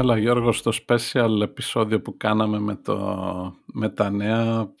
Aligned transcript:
Έλα 0.00 0.18
Γιώργο, 0.18 0.52
στο 0.52 0.72
special 0.86 1.40
επεισόδιο 1.42 2.00
που 2.00 2.16
κάναμε 2.16 2.58
με, 2.58 2.76
το, 2.76 2.96
με 3.66 3.88
τα 3.88 4.10
νέα 4.10 4.72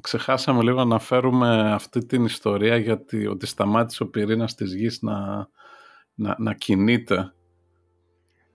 ξεχάσαμε 0.00 0.62
λίγο 0.62 0.84
να 0.84 0.98
φέρουμε 0.98 1.72
αυτή 1.72 2.06
την 2.06 2.24
ιστορία 2.24 2.76
γιατί 2.76 3.26
ότι 3.26 3.46
σταμάτησε 3.46 4.02
ο 4.02 4.06
πυρήνας 4.06 4.54
της 4.54 4.74
γης 4.74 5.02
να, 5.02 5.48
να, 6.14 6.36
να 6.38 6.54
κινείται. 6.54 7.34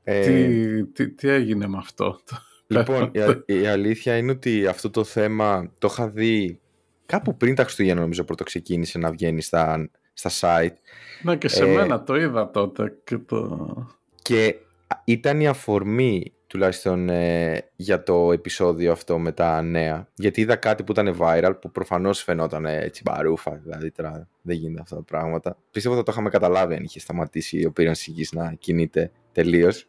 Ε, 0.03 0.21
τι, 0.21 0.85
τι, 0.85 1.09
τι, 1.09 1.29
έγινε 1.29 1.67
με 1.67 1.77
αυτό. 1.77 2.19
Λοιπόν, 2.67 3.11
η, 3.45 3.61
η, 3.61 3.67
αλήθεια 3.67 4.17
είναι 4.17 4.31
ότι 4.31 4.67
αυτό 4.67 4.89
το 4.89 5.03
θέμα 5.03 5.71
το 5.79 5.87
είχα 5.91 6.07
δει 6.07 6.59
κάπου 7.05 7.37
πριν 7.37 7.55
τα 7.55 7.63
Χριστούγεννα 7.63 8.01
νομίζω 8.01 8.23
πρώτο 8.23 8.43
ξεκίνησε 8.43 8.97
να 8.97 9.11
βγαίνει 9.11 9.41
στα, 9.41 9.89
στα 10.13 10.29
site. 10.39 10.75
Ναι 11.21 11.35
και 11.35 11.47
σε 11.47 11.63
ε, 11.63 11.73
μένα 11.75 12.03
το 12.03 12.15
είδα 12.15 12.51
τότε. 12.51 12.97
Και, 13.03 13.17
το... 13.17 13.87
και 14.21 14.55
ήταν 15.03 15.39
η 15.39 15.47
αφορμή 15.47 16.33
τουλάχιστον 16.47 17.09
ε, 17.09 17.63
για 17.75 18.03
το 18.03 18.31
επεισόδιο 18.31 18.91
αυτό 18.91 19.19
με 19.19 19.31
τα 19.31 19.61
νέα. 19.61 20.07
Γιατί 20.15 20.41
είδα 20.41 20.55
κάτι 20.55 20.83
που 20.83 20.91
ήταν 20.91 21.17
viral, 21.19 21.53
που 21.61 21.71
προφανώς 21.71 22.23
φαινόταν 22.23 22.65
έτσι 22.65 23.01
μπαρούφα, 23.05 23.59
δηλαδή 23.63 23.91
τώρα 23.91 24.27
δεν 24.41 24.55
γίνεται 24.55 24.81
αυτά 24.81 24.95
τα 24.95 25.03
πράγματα. 25.03 25.57
Πιστεύω 25.71 25.95
ότι 25.95 26.03
το 26.05 26.11
είχαμε 26.11 26.29
καταλάβει 26.29 26.75
αν 26.75 26.83
είχε 26.83 26.99
σταματήσει 26.99 27.65
ο 27.65 27.71
πύραν 27.71 27.93
γης 27.97 28.31
να 28.31 28.53
κινείται 28.53 29.11
τελείως. 29.31 29.87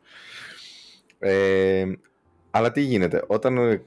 Ε, 1.19 1.85
αλλά 2.51 2.73
τι 2.73 2.81
γίνεται, 2.81 3.25
όταν 3.27 3.83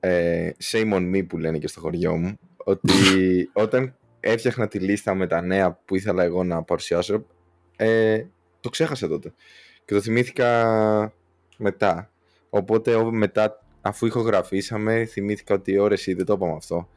ε, 0.00 0.50
shame 0.70 0.92
on 0.92 1.14
me 1.14 1.26
που 1.26 1.38
λένε 1.38 1.58
και 1.58 1.68
στο 1.68 1.80
χωριό 1.80 2.16
μου, 2.16 2.38
ότι 2.56 2.92
όταν 3.52 3.94
έφτιαχνα 4.20 4.68
τη 4.68 4.78
λίστα 4.78 5.14
με 5.14 5.26
τα 5.26 5.40
νέα 5.40 5.72
που 5.84 5.96
ήθελα 5.96 6.22
εγώ 6.22 6.44
να 6.44 6.62
παρουσιάσω, 6.62 7.26
ε, 7.76 8.24
το 8.60 8.68
ξέχασα 8.68 9.08
τότε. 9.08 9.32
Και 9.84 9.94
το 9.94 10.00
θυμήθηκα 10.00 11.12
μετά. 11.56 12.10
Οπότε 12.50 13.10
μετά, 13.10 13.64
αφού 13.80 14.06
ηχογραφήσαμε, 14.06 15.04
θυμήθηκα 15.04 15.54
ότι 15.54 15.78
ώρες 15.78 16.04
δεν 16.04 16.24
το 16.24 16.32
είπαμε 16.32 16.52
αυτό. 16.52 16.88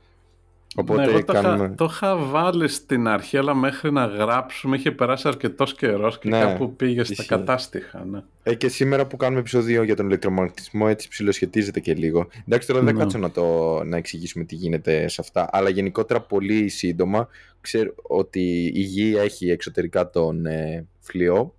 Οπότε 0.76 1.06
ναι, 1.06 1.12
εγώ 1.12 1.24
το, 1.24 1.38
είχα, 1.38 1.74
το 1.78 1.86
είχα 1.92 2.16
βάλει 2.16 2.68
στην 2.68 3.08
αρχή, 3.08 3.38
αλλά 3.38 3.54
μέχρι 3.54 3.92
να 3.92 4.06
γράψουμε 4.06 4.76
είχε 4.76 4.92
περάσει 4.92 5.28
αρκετός 5.28 5.76
καιρός 5.76 6.20
και 6.20 6.30
ναι, 6.30 6.40
κάπου 6.40 6.76
πήγε 6.76 7.04
στα 7.04 7.26
κατάστοιχα. 7.26 8.06
Ναι. 8.06 8.24
Ε, 8.44 8.56
και 8.56 8.68
σήμερα 8.68 9.08
που 9.08 9.18
κάνουμε 9.18 9.40
επεισόδιο 9.40 9.84
για 9.84 9.96
τον 9.96 10.06
ηλεκτρομαγνητισμό, 10.06 10.86
έτσι 10.90 11.08
ψηλοσχετίζεται 11.08 11.80
και 11.80 11.94
λίγο. 11.94 12.28
Εντάξει, 12.48 12.68
τώρα 12.68 12.82
δεν 12.82 12.94
ναι. 12.94 13.00
κάτσω 13.00 13.18
να, 13.18 13.32
το, 13.32 13.80
να 13.84 13.98
εξηγήσουμε 13.98 14.44
τι 14.44 14.56
γίνεται 14.56 15.08
σε 15.08 15.22
αυτά, 15.22 15.50
αλλά 15.52 15.70
γενικότερα 15.70 16.22
πολύ 16.22 16.70
σύντομα 16.70 17.28
ξέρω 17.62 17.94
ότι 18.02 18.72
η 18.74 18.82
γη 18.82 19.16
έχει 19.18 19.50
εξωτερικά 19.50 20.10
τον 20.10 20.46
ε, 20.46 20.88
φλοιό, 21.00 21.56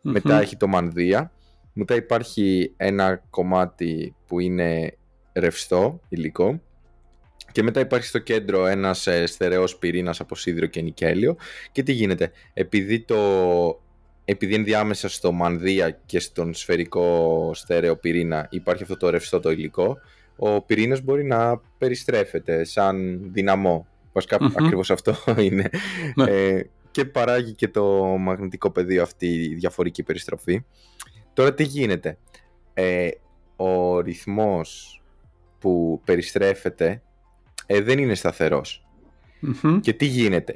μετά 0.00 0.40
έχει 0.40 0.56
το 0.56 0.66
μανδύα 0.66 1.32
μετά 1.72 1.94
υπάρχει 1.94 2.72
ένα 2.76 3.22
κομμάτι 3.30 4.14
που 4.26 4.40
είναι 4.40 4.96
ρευστό 5.32 6.00
υλικό 6.08 6.60
και 7.52 7.62
μετά 7.62 7.80
υπάρχει 7.80 8.06
στο 8.06 8.18
κέντρο 8.18 8.66
ένας 8.66 9.06
ε, 9.06 9.26
στερεός 9.26 9.76
πυρήνας 9.76 10.20
από 10.20 10.34
σίδηρο 10.34 10.66
και 10.66 10.80
νικέλιο 10.80 11.36
και 11.72 11.82
τι 11.82 11.92
γίνεται, 11.92 12.30
επειδή, 12.54 13.00
το, 13.00 13.16
επειδή 14.24 14.54
ενδιάμεσα 14.54 15.08
στο 15.08 15.32
μανδύα 15.32 15.90
και 16.06 16.20
στον 16.20 16.54
σφαιρικό 16.54 17.50
στέρεο 17.54 17.96
πυρήνα 17.96 18.46
υπάρχει 18.50 18.82
αυτό 18.82 18.96
το 18.96 19.10
ρευστό 19.10 19.40
το 19.40 19.50
υλικό 19.50 19.98
ο 20.36 20.62
πυρήνας 20.62 21.00
μπορεί 21.00 21.24
να 21.24 21.60
περιστρέφεται 21.78 22.64
σαν 22.64 23.20
δυναμό 23.32 23.86
βασικά 24.12 24.38
mm 24.40 24.50
ακριβώς 24.60 24.90
αυτό 24.90 25.14
είναι 25.42 25.70
ναι. 26.14 26.30
ε, 26.30 26.66
και 26.90 27.04
παράγει 27.04 27.52
και 27.52 27.68
το 27.68 27.84
μαγνητικό 28.18 28.70
πεδίο 28.70 29.02
αυτή 29.02 29.26
η 29.26 29.54
διαφορική 29.54 30.02
περιστροφή 30.02 30.64
Τώρα 31.32 31.54
τι 31.54 31.62
γίνεται. 31.62 32.18
Ε, 32.74 33.08
ο 33.56 34.00
ρυθμός 34.00 35.02
που 35.58 36.00
περιστρέφεται 36.04 37.02
ε, 37.66 37.80
δεν 37.80 37.98
είναι 37.98 38.14
Και 39.80 39.92
τι 39.92 40.04
γίνεται; 40.04 40.52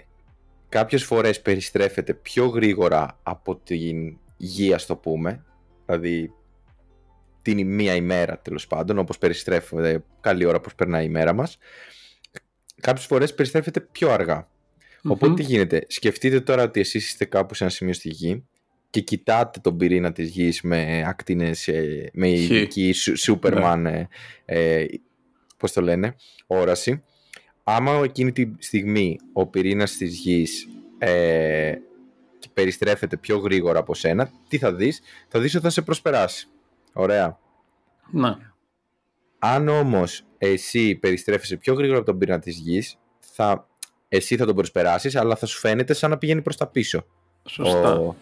Κάποιες 0.69 1.05
φορές 1.05 1.43
περιστρέφεται 1.43 2.15
πιο 2.15 2.47
γρήγορα 2.47 3.19
από 3.23 3.57
την 3.57 4.19
γη, 4.37 4.73
ας 4.73 4.87
το 4.87 4.97
πούμε. 4.97 5.45
Δηλαδή 5.87 6.33
την 7.43 7.67
μία 7.67 7.95
ημέρα 7.95 8.39
τέλος 8.39 8.67
πάντων, 8.67 8.99
όπως 8.99 9.19
περιστρέφεται 9.19 10.05
καλή 10.21 10.45
ώρα 10.45 10.61
πως 10.61 10.75
περνάει 10.75 11.05
η 11.05 11.09
μέρα 11.09 11.33
μας. 11.33 11.59
Κάποιες 12.81 13.07
φορές 13.07 13.35
περιστρέφεται 13.35 13.81
πιο 13.81 14.11
αργα 14.11 14.49
Οπότε 15.03 15.35
τι 15.35 15.43
γίνεται; 15.43 15.87
Σκεφτείτε 15.89 16.41
τώρα 16.41 16.63
ότι 16.63 16.81
εσείς 16.81 17.07
είστε 17.07 17.25
κάπου 17.25 17.55
σε 17.55 17.65
ένα 17.65 17.73
σημείο 17.73 17.93
στη 17.93 18.09
γη 18.09 18.45
και 18.91 19.01
κοιτάτε 19.01 19.61
τον 19.61 19.77
πυρήνα 19.77 20.13
της 20.13 20.29
γης 20.29 20.63
με 20.63 21.05
ακτίνες, 21.07 21.69
ε, 21.69 22.11
με 22.13 22.31
ειδική 22.31 22.93
Σούπερμαν, 22.93 23.81
ναι. 23.81 24.07
ε, 24.45 24.85
πώς 25.57 25.73
το 25.73 25.81
λένε, 25.81 26.15
όραση. 26.47 27.03
Άμα 27.65 28.01
εκείνη 28.05 28.33
τη 28.33 28.51
στιγμή 28.59 29.19
ο 29.33 29.47
πυρήνας 29.47 29.97
της 29.97 30.15
γης 30.15 30.69
ε, 30.99 31.75
περιστρέφεται 32.53 33.17
πιο 33.17 33.39
γρήγορα 33.39 33.79
από 33.79 33.95
σένα, 33.95 34.31
τι 34.49 34.59
θα 34.59 34.75
δεις, 34.75 35.01
θα 35.29 35.41
δεις 35.41 35.55
ότι 35.55 35.65
θα 35.65 35.71
σε 35.71 35.83
προσπεράσει. 35.83 36.49
Ωραία. 36.93 37.39
Να. 38.11 38.55
Αν 39.39 39.69
όμως 39.69 40.25
εσύ 40.39 40.95
περιστρέφεσαι 40.95 41.57
πιο 41.57 41.75
γρήγορα 41.75 41.99
από 41.99 42.07
τον 42.07 42.19
πυρήνα 42.19 42.39
της 42.39 42.57
γης, 42.57 42.99
θα, 43.21 43.69
εσύ 44.09 44.37
θα 44.37 44.47
τον 44.47 44.55
προσπεράσεις, 44.55 45.17
αλλά 45.17 45.37
θα 45.37 45.47
σου 45.47 45.59
φαίνεται 45.59 45.93
σαν 45.93 46.11
να 46.11 46.19
πηγαίνει 46.19 46.43
προς 46.43 46.57
τα 46.57 46.67
πίσω. 46.67 47.07
Σωστά 47.45 48.17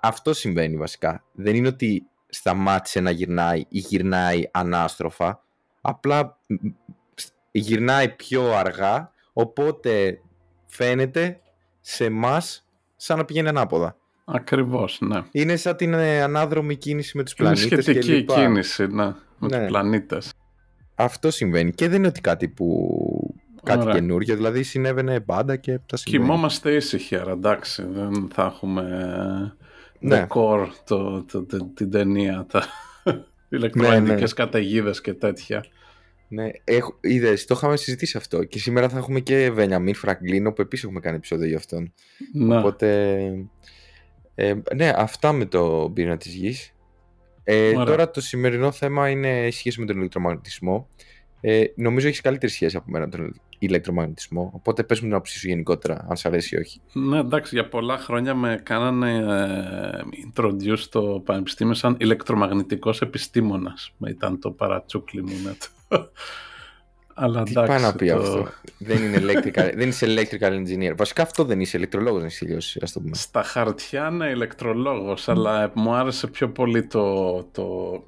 αυτό 0.00 0.34
συμβαίνει 0.34 0.76
βασικά. 0.76 1.24
Δεν 1.32 1.54
είναι 1.54 1.68
ότι 1.68 2.06
σταμάτησε 2.28 3.00
να 3.00 3.10
γυρνάει 3.10 3.64
ή 3.68 3.78
γυρνάει 3.78 4.42
ανάστροφα. 4.50 5.44
Απλά 5.88 6.38
γυρνάει 7.50 8.08
πιο 8.08 8.52
αργά, 8.52 9.12
οπότε 9.32 10.20
φαίνεται 10.66 11.40
σε 11.80 12.04
εμά 12.04 12.42
σαν 12.96 13.18
να 13.18 13.24
πηγαίνει 13.24 13.48
ανάποδα. 13.48 13.96
Ακριβώς, 14.24 14.98
ναι. 15.00 15.22
Είναι 15.30 15.56
σαν 15.56 15.76
την 15.76 15.94
ε, 15.94 16.22
ανάδρομη 16.22 16.76
κίνηση 16.76 17.16
με 17.16 17.22
τους 17.22 17.34
πλανήτες 17.34 17.70
Είναι 17.70 17.82
σχετική 17.82 18.24
κίνηση, 18.24 18.86
ναι, 18.86 19.04
με 19.04 19.14
ναι. 19.38 19.58
τους 19.58 19.66
πλανήτες. 19.66 20.32
Αυτό 20.94 21.30
συμβαίνει 21.30 21.72
και 21.72 21.88
δεν 21.88 21.98
είναι 21.98 22.06
ότι 22.06 22.20
κάτι 22.20 22.48
που 22.48 23.34
κάτι 23.62 23.80
Ωραία. 23.80 23.94
καινούργιο, 23.94 24.36
δηλαδή 24.36 24.62
συνέβαινε 24.62 25.20
πάντα 25.20 25.56
και 25.56 25.80
τα 25.86 25.96
συμβαίνει. 25.96 26.24
Κοιμόμαστε 26.24 26.74
ήσυχοι, 26.74 27.16
άρα 27.16 27.32
εντάξει, 27.32 27.86
δεν 27.88 28.28
θα 28.34 28.44
έχουμε 28.44 28.82
ναι. 29.98 30.26
το, 30.28 30.68
το, 30.84 31.24
το, 31.44 31.64
την 31.74 31.90
ταινία, 31.90 32.46
τα 32.50 32.62
ηλεκτρονικές 33.56 34.00
ναι, 34.00 34.14
ναι. 34.14 34.28
καταιγίδες 34.34 35.00
και 35.00 35.12
τέτοια. 35.12 35.64
Ναι, 36.28 36.48
έχω, 36.64 36.98
είδες, 37.00 37.44
το 37.44 37.54
είχαμε 37.56 37.76
συζητήσει 37.76 38.16
αυτό 38.16 38.44
και 38.44 38.58
σήμερα 38.58 38.88
θα 38.88 38.98
έχουμε 38.98 39.20
και 39.20 39.50
Βενιαμίν 39.50 39.94
Φραγκλίνο 39.94 40.52
που 40.52 40.60
επίσης 40.60 40.84
έχουμε 40.84 41.00
κάνει 41.00 41.16
επεισόδιο 41.16 41.46
για 41.46 41.56
αυτόν. 41.56 41.92
Ναι. 42.32 42.58
Οπότε, 42.58 43.16
ε, 44.34 44.54
ναι, 44.74 44.92
αυτά 44.96 45.32
με 45.32 45.44
το 45.44 45.90
πυρήνα 45.94 46.16
της 46.16 46.34
γης. 46.34 46.74
Ε, 47.44 47.72
τώρα 47.72 48.10
το 48.10 48.20
σημερινό 48.20 48.70
θέμα 48.70 49.08
είναι 49.08 49.48
σχέση 49.50 49.80
με 49.80 49.86
τον 49.86 49.96
ηλεκτρομαγνητισμό. 49.96 50.88
Ε, 51.40 51.64
νομίζω 51.76 52.08
έχεις 52.08 52.20
καλύτερη 52.20 52.52
σχέση 52.52 52.76
από 52.76 52.90
μένα 52.90 53.08
τον 53.08 53.40
ηλεκτρομαγνητισμό. 53.58 54.50
Οπότε 54.54 54.82
πες 54.82 55.00
μου 55.00 55.06
την 55.06 55.14
άποψή 55.14 55.38
σου 55.38 55.48
γενικότερα, 55.48 56.06
αν 56.08 56.16
σ' 56.16 56.24
αρέσει 56.26 56.56
ή 56.56 56.58
όχι. 56.58 56.80
Ναι, 56.92 57.18
εντάξει, 57.18 57.54
για 57.54 57.68
πολλά 57.68 57.98
χρόνια 57.98 58.34
με 58.34 58.60
κάνανε 58.62 59.16
ε, 59.16 60.18
introduce 60.32 60.78
στο 60.78 61.22
πανεπιστήμιο 61.24 61.74
σαν 61.74 61.96
ηλεκτρομαγνητικός 61.98 63.00
επιστήμονας. 63.00 63.92
Ήταν 64.06 64.40
το 64.40 64.50
παρατσούκλι 64.50 65.22
μου. 65.22 65.34
Ναι. 65.44 65.52
Αλλά 67.18 67.42
Τι 67.42 67.52
πάει 67.52 67.80
να 67.80 67.94
πει 67.94 68.10
αυτό. 68.10 68.48
δεν, 68.78 69.02
είναι 69.02 69.18
electrical, 69.20 69.72
δεν 69.74 69.88
είσαι 69.88 70.06
electrical 70.08 70.50
engineer. 70.50 70.92
Βασικά 70.96 71.22
αυτό 71.22 71.44
δεν 71.44 71.60
είσαι 71.60 71.76
ηλεκτρολόγος, 71.76 72.20
να 72.20 72.26
είσαι 72.26 72.78
ας 72.82 72.92
το 72.92 73.00
πούμε. 73.00 73.14
Στα 73.14 73.42
χαρτιά 73.42 74.08
είναι 74.12 74.30
ηλεκτρολόγος, 74.30 75.28
αλλά 75.28 75.72
μου 75.74 75.94
άρεσε 75.94 76.26
πιο 76.26 76.50
πολύ 76.50 76.86
το, 76.86 77.42
το 77.42 78.02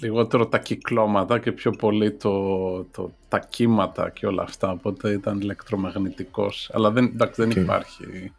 λιγότερο 0.00 0.46
τα 0.46 0.58
κυκλώματα 0.58 1.38
και 1.38 1.52
πιο 1.52 1.70
πολύ 1.70 2.12
το, 2.12 2.84
το, 2.84 3.12
τα 3.28 3.38
κύματα 3.38 4.10
και 4.10 4.26
όλα 4.26 4.42
αυτά, 4.42 4.70
οπότε 4.70 5.10
ήταν 5.10 5.40
ηλεκτρομαγνητικός. 5.40 6.70
Αλλά 6.72 6.90
δεν, 6.90 7.04
εντάξει, 7.04 7.42
δεν 7.46 7.62
υπάρχει 7.62 8.32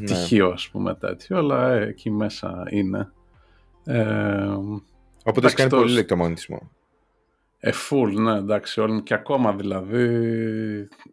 ναι. 0.00 0.06
τυχείο, 0.06 0.48
ας 0.48 0.68
πούμε, 0.68 0.94
τέτοιο, 0.94 1.38
αλλά 1.38 1.72
ε, 1.72 1.86
εκεί 1.86 2.10
μέσα 2.10 2.64
είναι. 2.70 3.12
Ε, 3.84 4.56
οπότε 5.24 5.46
έχει 5.46 5.56
κάνει 5.56 5.70
πολύ 5.70 5.90
ηλεκτρομαγνητισμό. 5.90 6.70
Ε, 7.58 7.70
full, 7.88 8.12
ναι, 8.12 8.36
εντάξει, 8.36 8.80
όλοι, 8.80 9.02
και 9.02 9.14
ακόμα 9.14 9.52
δηλαδή 9.52 10.08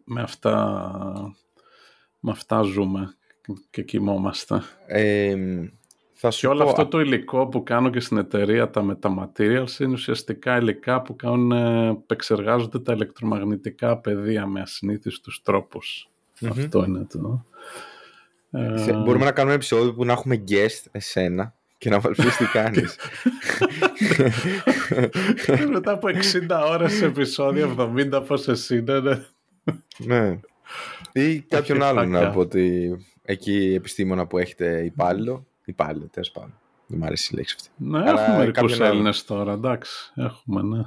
με 0.04 0.22
αυτά, 0.22 0.82
με 2.20 2.30
αυτά 2.30 2.62
ζούμε 2.62 3.14
και 3.70 3.82
κοιμόμαστε. 3.82 4.62
Ε, 4.86 5.36
Θα 6.22 6.30
σου 6.30 6.40
Και 6.40 6.46
όλο 6.46 6.62
πω, 6.64 6.70
αυτό 6.70 6.86
το 6.86 7.00
υλικό 7.00 7.46
που 7.46 7.62
κάνω 7.62 7.90
και 7.90 8.00
στην 8.00 8.16
εταιρεία, 8.16 8.70
τα 8.70 8.84
metamaterials, 9.00 9.78
είναι 9.78 9.92
ουσιαστικά 9.92 10.56
υλικά 10.56 11.02
που 11.02 11.16
κάνουν, 11.16 11.52
ε, 11.52 11.88
επεξεργάζονται 11.88 12.78
τα 12.78 12.92
ηλεκτρομαγνητικά 12.92 13.98
πεδία 13.98 14.46
με 14.46 14.60
ασυνήθιστους 14.60 15.42
τρόπους. 15.42 16.08
Μμμ. 16.40 16.50
Αυτό 16.50 16.84
είναι 16.84 17.06
το. 17.12 17.44
Ε, 18.50 18.78
θε- 18.78 18.96
μπορούμε 18.96 19.24
να 19.24 19.32
κάνουμε 19.32 19.54
ένα 19.54 19.62
επεισόδιο 19.64 19.94
που 19.94 20.04
να 20.04 20.12
έχουμε 20.12 20.44
guest 20.48 20.84
εσένα 20.90 21.54
και 21.78 21.90
να 21.90 22.00
μας 22.04 22.16
πεις 22.16 22.36
τι 22.36 22.44
κάνεις. 22.44 22.96
Μετά 25.72 25.92
από 25.92 26.08
60 26.08 26.70
ώρες 26.70 26.92
σε 26.92 27.04
επεισόδιο, 27.04 27.74
70 28.12 28.22
πόσες 28.26 28.70
είναι. 28.70 29.00
ναι. 29.00 29.18
ναι. 29.98 30.38
Ή 31.12 31.40
κάποιον 31.40 31.78
Όχι, 31.80 31.86
άλλον 31.88 32.08
πλάκα. 32.10 32.26
από 32.28 32.40
ότι 32.40 32.96
εκεί 33.22 33.72
επιστήμονα 33.76 34.26
που 34.26 34.38
έχετε 34.38 34.84
υπάλληλο. 34.84 35.44
Υπάλληλο, 35.70 36.08
τέλος 36.10 36.30
πάντων. 36.30 36.52
Δεν 36.86 36.98
μου 36.98 37.04
αρέσει 37.04 37.30
η 37.32 37.36
λέξη 37.36 37.56
αυτή. 37.58 37.70
Ναι, 37.76 37.98
Αλλά 37.98 38.22
έχουμε 38.22 38.36
μερικούς 38.36 38.60
κάποιον 38.60 38.80
άλλον. 38.80 38.92
Έλληνες 38.92 39.24
τώρα, 39.24 39.52
εντάξει. 39.52 40.12
Έχουμε, 40.14 40.62
ναι. 40.62 40.82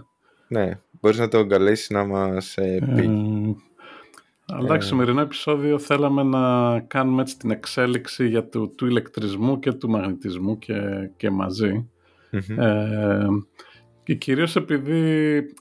Ναι, 0.48 0.80
μπορείς 0.92 1.18
να 1.18 1.28
τον 1.28 1.50
καλέσεις 1.50 1.90
να 1.90 2.06
μας 2.06 2.58
ε, 2.58 2.94
πει. 2.96 3.04
Ε, 3.04 4.56
αλλά 4.56 4.76
στο 4.76 4.88
σημερινό 4.88 5.22
επεισόδιο 5.22 5.80
θέλαμε 5.80 6.24
να 6.24 6.80
κάνουμε 6.80 7.22
έτσι 7.22 7.38
την 7.38 7.52
εξέλιξη 7.52 8.28
για 8.28 8.48
του, 8.48 8.74
του 8.76 8.86
ηλεκτρισμού 8.86 9.60
και 9.60 9.72
του 9.72 9.90
μαγνητισμού 9.90 10.58
και, 10.58 11.10
και 11.18 11.30
μαζί. 11.30 11.90
Μμμ. 12.32 12.60
Ε, 12.60 13.28
και 14.04 14.14
κυρίως 14.14 14.56
επειδή 14.56 15.00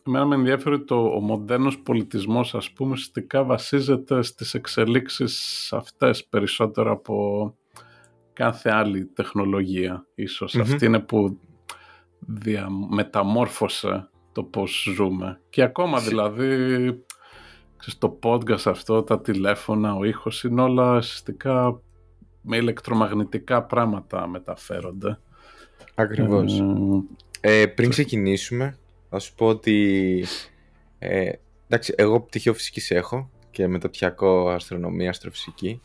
εμένα 0.06 0.26
με 0.26 0.34
ενδιαφέρει 0.34 0.84
το, 0.84 1.04
ο 1.04 1.20
μοντέρνος 1.20 1.78
πολιτισμός 1.78 2.54
ας 2.54 2.70
πούμε 2.70 2.90
ουσιαστικά 2.90 3.44
βασίζεται 3.44 4.22
στις 4.22 4.54
εξελίξεις 4.54 5.68
αυτές 5.72 6.24
περισσότερο 6.24 6.92
από 6.92 7.56
κάθε 8.42 8.70
άλλη 8.70 9.04
τεχνολογία 9.06 10.06
ίσως. 10.14 10.54
Μμμ. 10.54 10.62
Αυτή 10.62 10.86
είναι 10.86 10.98
που 10.98 11.38
δια, 12.18 12.68
μεταμόρφωσε 12.90 14.08
το 14.32 14.42
πώς 14.42 14.88
ζούμε. 14.94 15.40
Και 15.50 15.62
ακόμα 15.62 15.98
Συ- 15.98 16.08
δηλαδή 16.08 16.46
ξέρεις, 17.76 17.98
το 17.98 18.18
podcast 18.22 18.66
αυτό, 18.66 19.02
τα 19.02 19.20
τηλέφωνα, 19.20 19.94
ο 19.94 20.04
ήχος 20.04 20.44
είναι 20.44 20.62
όλα 20.62 20.96
ουσιαστικά 20.96 21.80
με 22.42 22.56
ηλεκτρομαγνητικά 22.56 23.62
πράγματα 23.62 24.26
μεταφέρονται. 24.28 25.18
Ακριβώς. 25.94 26.60
Ε, 27.40 27.60
Ε, 27.62 27.66
πριν 27.66 27.90
ξεκινήσουμε, 27.90 28.76
θα 29.10 29.18
σου 29.18 29.34
πω 29.34 29.46
ότι. 29.46 30.24
Ε, 30.98 31.32
εντάξει, 31.68 31.94
εγώ 31.96 32.20
πτυχίο 32.20 32.54
φυσικής 32.54 32.90
έχω 32.90 33.30
και 33.50 33.66
μεταπτυχιακό 33.66 34.48
αστρονομία, 34.48 35.10
αστροφυσική. 35.10 35.80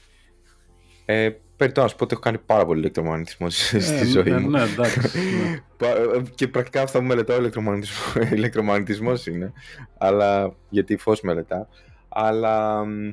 Ε, 1.60 1.64
Περιττό 1.64 1.82
να 1.82 1.88
σου 1.88 1.96
πω 1.96 2.04
ότι 2.04 2.14
έχω 2.14 2.22
κάνει 2.22 2.38
πάρα 2.38 2.66
πολύ 2.66 2.80
ηλεκτρομαγνητισμό 2.80 3.50
στη 3.50 3.78
ε, 3.78 4.06
ζωή 4.06 4.24
ναι, 4.32 4.40
μου. 4.40 4.50
Ναι, 4.50 4.62
εντάξει. 4.62 5.00
ναι. 5.20 5.62
Πα- 5.78 5.88
ε, 5.88 6.22
Και 6.36 6.48
πρακτικά 6.48 6.82
αυτά 6.82 7.00
που 7.00 7.06
μελετάω 7.06 7.38
ηλεκτρομαγνητισμό, 7.38 8.22
ηλεκτρομαγνητισμός 8.38 9.28
είναι. 9.28 9.54
Αλλά 9.98 10.56
γιατί 10.70 10.98
φως 10.98 11.22
μελετά. 11.22 11.68
Αλλά 12.10 12.86
μ, 12.86 13.10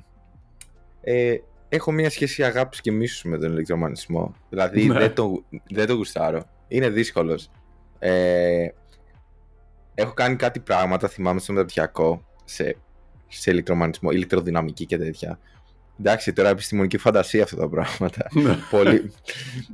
ε, 1.00 1.36
έχω 1.68 1.92
μια 1.92 2.10
σχέση 2.10 2.44
αγάπης 2.44 2.80
και 2.80 2.92
μίσους 2.92 3.22
με 3.22 3.38
τον 3.38 3.52
ηλεκτρομαγνητισμό. 3.52 4.34
Δηλαδή 4.48 4.84
Ναι. 4.86 4.98
δεν, 4.98 5.14
το, 5.14 5.44
δεν 5.70 5.86
το 5.86 5.94
γουστάρω. 5.94 6.42
Είναι 6.68 6.88
δύσκολος. 6.88 7.50
Ε, 7.98 8.66
έχω 9.94 10.12
κάνει 10.14 10.36
κάτι 10.36 10.60
πράγματα, 10.60 11.08
θυμάμαι 11.08 11.40
στο 11.40 11.52
μεταπτυχιακό, 11.52 12.24
σε, 12.44 12.76
σε 13.28 13.50
ηλεκτρομαγνητισμό, 13.50 14.10
ηλεκτροδυναμική 14.10 14.86
και 14.86 14.98
τέτοια. 14.98 15.38
Εντάξει, 16.00 16.32
τώρα 16.32 16.48
επιστημονική 16.48 16.98
φαντασία 16.98 17.42
αυτά 17.42 17.56
τα 17.56 17.68
πράγματα 17.68 18.26
Ναι. 18.32 18.56
πολύ, 18.70 19.12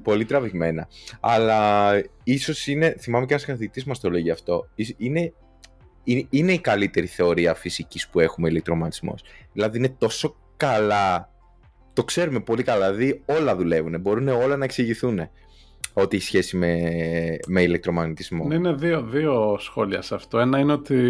πολύ 0.03 0.25
τραβηγμένα. 0.25 0.89
Αλλά 1.21 1.91
ίσως 2.25 2.67
είναι, 2.67 2.97
θυμάμαι 2.99 3.27
και 3.27 3.33
ένας 3.33 3.45
καθηγητής 3.47 3.85
μας 3.85 4.01
το 4.01 4.11
λέγει 4.11 4.31
αυτό, 4.31 4.69
ίσ- 4.75 4.95
είναι, 4.97 5.33
είναι, 6.05 6.27
είναι 6.31 6.53
η 6.53 6.59
καλύτερη 6.59 7.07
θεωρία 7.07 7.55
φυσικής 7.55 8.09
που 8.09 8.21
έχουμε 8.21 8.49
ηλεκτρομαγνητισμός. 8.49 9.23
Δηλαδή 9.53 9.79
είναι 9.79 9.89
τόσο 9.99 10.37
καλά, 10.57 11.31
το 11.93 12.05
ξέρουμε 12.05 12.41
πολύ 12.41 12.63
καλά, 12.63 12.93
δηλαδή 12.93 13.23
όλα 13.27 13.57
δουλεύουν, 13.57 14.01
μπορούν 14.01 14.29
όλα 14.29 14.57
να 14.57 14.65
εξηγηθούν 14.65 15.21
ό,τι 15.93 16.17
έχει 16.17 16.25
σχέση 16.25 16.57
με, 16.57 16.79
με 17.47 17.63
ηλεκτρομαγνητισμό. 17.63 18.45
Ναι, 18.45 18.55
είναι 18.55 18.73
δύο, 18.73 19.03
δύο 19.03 19.57
σχόλια 19.61 20.03
σε 20.03 20.15
αυτό. 20.15 20.39
Ένα 20.39 20.59
είναι 20.59 20.73
ότι 20.73 21.05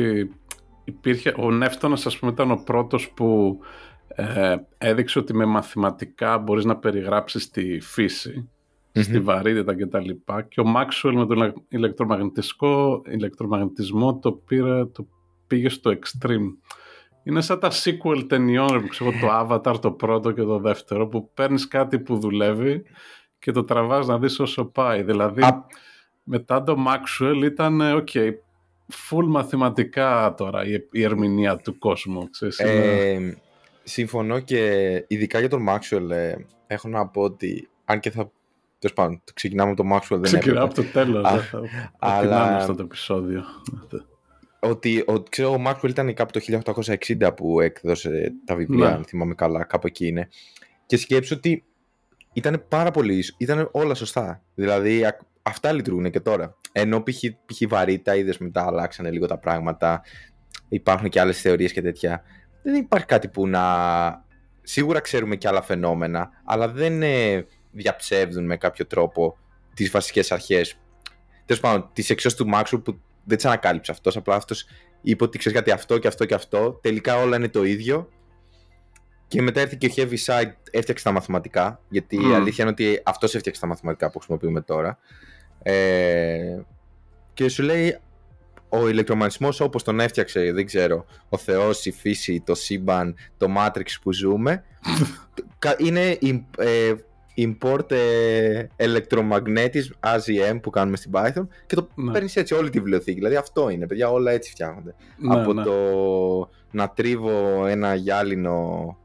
υπήρχε, 0.85 1.35
ο 1.39 1.51
Νεύτωνας 1.51 2.07
ας 2.07 2.19
πούμε 2.19 2.33
ήταν 2.33 2.51
ο 2.51 2.62
πρώτος 2.65 3.11
που 3.11 3.59
ε, 4.15 4.57
έδειξε 4.79 5.19
ότι 5.19 5.35
με 5.35 5.45
μαθηματικά 5.45 6.39
μπορείς 6.39 6.65
να 6.65 6.77
περιγράψεις 6.77 7.51
τη 7.51 7.81
φύση, 7.81 8.49
στη 8.93 9.17
Μμμ. 9.19 9.25
βαρύτητα 9.25 9.77
και 9.77 9.87
τα 9.87 10.01
λοιπά. 10.01 10.43
Και 10.43 10.61
ο 10.61 10.65
Μάξουελ 10.65 11.15
με 11.17 11.27
τον 11.27 11.65
ηλεκτρομαγνητισμό, 11.69 13.03
ηλεκτρομαγνητισμό 13.07 14.19
το, 14.19 14.33
πήρε, 14.33 14.85
το 14.87 15.07
πήγε 15.47 15.69
στο 15.69 15.91
extreme. 15.91 16.55
Είναι 17.23 17.41
σαν 17.41 17.59
τα 17.61 17.71
sequel 17.71 18.25
ταινιών, 18.29 18.67
ρε, 18.73 18.79
που 18.81 18.87
ξέρω, 18.89 19.11
το 19.11 19.29
Avatar 19.41 19.81
το 19.81 19.91
πρώτο 19.93 20.33
και 20.33 20.43
το 20.43 20.59
δεύτερο, 20.59 21.07
που 21.07 21.31
παίρνεις 21.35 21.69
κάτι 21.69 21.99
που 21.99 22.19
δουλεύει 22.19 22.83
και 23.39 23.53
το 23.53 23.65
τραβάς 23.65 24.07
να 24.07 24.19
δεις 24.19 24.39
όσο 24.41 24.65
πάει. 24.65 25.03
Δηλαδή, 25.03 25.43
Α, 25.43 25.65
μετά 26.23 26.62
το 26.62 26.77
Maxwell 26.87 27.43
ήταν, 27.45 27.81
ε, 27.81 27.93
OK, 27.93 28.08
full 29.11 29.25
μαθηματικά 29.27 30.35
τώρα 30.37 30.65
η, 30.67 30.73
η 30.91 31.03
ερμηνεία 31.03 31.57
του 31.57 31.79
κόσμου. 31.79 32.31
Ξέρεις, 32.31 32.59
είναι- 32.59 32.71
Ε, 32.71 33.35
συμφωνώ 33.82 34.38
και 34.41 35.05
ειδικά 35.09 35.38
για 35.38 35.49
τον 35.49 35.67
Maxwell 35.69 36.11
ε, 36.11 36.35
έχω 36.67 36.88
να 36.88 37.06
πω 37.09 37.23
ότι 37.23 37.69
αν 37.85 38.00
και 38.00 38.11
θα 38.11 38.31
τέλος 38.79 38.97
πάντων, 38.97 39.23
το 39.25 39.32
ξεκινάμε 39.35 39.71
από 39.71 39.82
τον 39.82 39.93
Maxwell 39.93 40.09
δεν 40.09 40.23
Ξεκινάω 40.23 40.65
έπρεπε. 40.65 40.81
από 40.81 40.93
το 40.93 41.05
τέλος. 41.05 41.25
Α, 41.25 41.31
δεν 41.32 41.43
θα, 41.43 41.61
αλλά- 41.99 42.17
αλλά... 42.44 42.56
αυτό 42.56 42.75
το 42.75 42.82
επεισόδιο. 42.82 43.43
ότι 44.61 45.05
ο, 45.06 45.23
ξέρω, 45.23 45.50
ο 45.53 45.62
Maxwell 45.67 45.88
ήταν 45.88 46.15
κάπου 46.15 46.32
το 46.32 46.41
1860 46.75 47.37
που 47.37 47.61
έκδοσε 47.61 48.32
τα 48.44 48.55
βιβλία, 48.55 48.88
Ναι. 48.88 48.93
αν 48.94 49.05
θυμάμαι 49.05 49.35
καλά, 49.35 49.65
κάπου 49.65 49.87
εκεί 49.87 50.06
είναι. 50.06 50.29
Και 50.87 50.97
σκέψω 50.97 51.35
ότι 51.35 51.65
ήταν 52.33 52.65
πάρα 52.69 52.91
πολύ, 52.91 53.25
ήταν 53.37 53.69
όλα 53.73 53.94
σωστά. 53.94 54.43
Δηλαδή 54.55 55.05
α- 55.05 55.19
αυτά 55.43 55.73
λειτουργούν 55.73 56.11
και 56.11 56.21
τώρα. 56.21 56.56
Ενώ 56.73 57.03
π.χ. 57.03 57.19
π.χ. 57.47 57.69
βαρύτητα, 57.69 58.17
είδες 58.17 58.38
μετά 58.38 58.67
αλλάξανε 58.67 59.11
λίγο 59.11 59.26
τα 59.26 59.38
πράγματα, 59.38 60.03
υπάρχουν 60.69 61.09
και 61.09 61.21
άλλες 61.21 61.41
θεωρίες 61.41 61.73
και 61.73 61.83
τέτοια. 61.83 62.23
Δεν 62.62 62.75
υπάρχει 62.75 63.07
κάτι 63.07 63.29
που 63.29 63.47
να... 63.47 64.29
Σίγουρα 64.62 65.01
ξέρουμε 65.01 65.37
και 65.37 65.49
άλλα 65.49 65.62
φαινόμενα, 65.62 66.31
αλλά 66.45 66.69
δεν 66.69 67.03
ε, 67.03 67.47
διαψεύδουν 67.71 68.45
με 68.45 68.57
κάποιο 68.57 68.87
τρόπο 68.87 69.39
τις 69.75 69.91
βασικές 69.91 70.33
αρχές. 70.33 70.79
Τέλος 71.45 71.62
πάντων, 71.62 71.91
τις 71.93 72.11
εξώσεις 72.11 72.39
του 72.39 72.50
Maxwell 72.55 72.81
που 72.85 73.00
δεν 73.25 73.37
τις 73.37 73.47
ανακάλυψε 73.47 73.93
αυτός, 73.93 74.17
απλά 74.17 74.35
αυτός 74.35 74.64
είπε 75.00 75.25
ότι 75.25 75.38
ξέρεις 75.38 75.59
κάτι 75.59 75.71
αυτό 75.71 75.99
και 75.99 76.09
αυτό 76.09 76.25
και 76.25 76.35
αυτό. 76.35 76.79
Τελικά 76.83 77.17
όλα 77.17 77.37
είναι 77.37 77.49
το 77.49 77.64
ίδιο. 77.64 78.09
Και 79.26 79.43
μετά 79.43 79.61
έρθει 79.61 79.76
και 79.76 79.87
ο 79.87 79.93
Heavy 79.97 80.17
Side, 80.25 80.52
έφτιαξε 80.71 81.05
τα 81.05 81.12
μαθηματικά. 81.12 81.81
Γιατί 81.88 82.17
η 82.17 82.19
Μμμ. 82.19 82.35
αλήθεια 82.35 82.64
είναι 82.64 82.73
ότι 82.73 83.00
αυτός 83.05 83.35
έφτιαξε 83.35 83.61
τα 83.61 83.67
μαθηματικά 83.67 84.11
που 84.11 84.19
χρησιμοποιούμε 84.19 84.61
τώρα. 84.61 84.99
Ε, 85.62 86.61
και 87.35 87.49
σου 87.49 87.62
λέει 87.62 87.99
ο 88.73 88.89
ηλεκτρομαγνητισμός 88.89 89.61
όπως 89.61 89.83
τον 89.83 90.00
έφτιαξε, 90.00 90.53
δεν 90.53 90.67
ξέρω, 90.67 91.05
ο 91.29 91.37
Θεός, 91.37 91.87
η 91.87 91.91
φύση, 91.93 92.43
το 92.47 92.55
σύμπαν, 92.55 93.15
το 93.39 93.47
Matrix 93.59 93.87
που 94.03 94.12
ζούμε, 94.12 94.65
κα- 95.59 95.77
είναι 95.79 96.19
im- 96.23 96.43
ε, 96.59 96.93
import 97.37 97.91
ε, 97.91 98.67
electromagnetism 98.77 99.91
ASM 100.07 100.59
που 100.62 100.71
κάνουμε 100.71 100.97
στην 100.97 101.11
Python 101.15 101.47
και 101.67 101.75
το 101.75 101.89
Ναι. 101.95 102.12
παίρνεις 102.12 102.37
έτσι 102.37 102.55
όλη 102.55 102.71
τη 102.71 102.79
βιβλιοθήκη. 102.79 103.15
Δηλαδή 103.19 103.37
αυτό 103.37 103.69
είναι, 103.69 103.87
παιδιά, 103.87 104.11
όλα 104.11 104.31
έτσι 104.31 104.50
φτιάχνονται. 104.50 104.95
Ναι, 105.19 105.41
από 105.41 105.53
ναι. 105.53 105.62
το 105.62 105.75
να 106.71 106.91
τρίβω 106.91 107.67
ένα 107.67 107.95
γυάλινο 107.95 108.97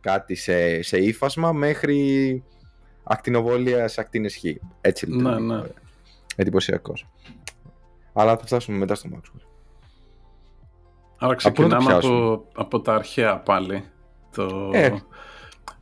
κάτι 0.00 0.34
σε, 0.34 0.82
σε 0.82 0.98
ύφασμα 0.98 1.52
μέχρι 1.52 2.42
ακτινοβολία 3.02 3.88
σε 3.88 4.00
ακτίνες 4.00 4.36
χ. 4.36 4.44
Έτσι 4.80 5.06
Ναι, 5.10 5.16
λειτουργεί. 5.16 5.46
ναι. 5.46 5.62
Εντυπωσιακός. 6.36 7.06
Αλλά 8.12 8.36
θα 8.36 8.46
φτάσουμε 8.46 8.78
μετά 8.78 8.94
στο 8.94 9.08
Maxwell. 9.12 9.46
Άρα 11.18 11.34
πού 11.34 11.42
να 11.42 11.52
το 11.52 11.52
ξεκινάμε 11.52 11.84
πιάσουμε; 11.84 12.16
από, 12.16 12.46
από 12.54 12.80
τα 12.80 12.94
αρχαία 12.94 13.38
πάλι. 13.38 13.84
Το... 14.34 14.70
Ε, 14.72 14.94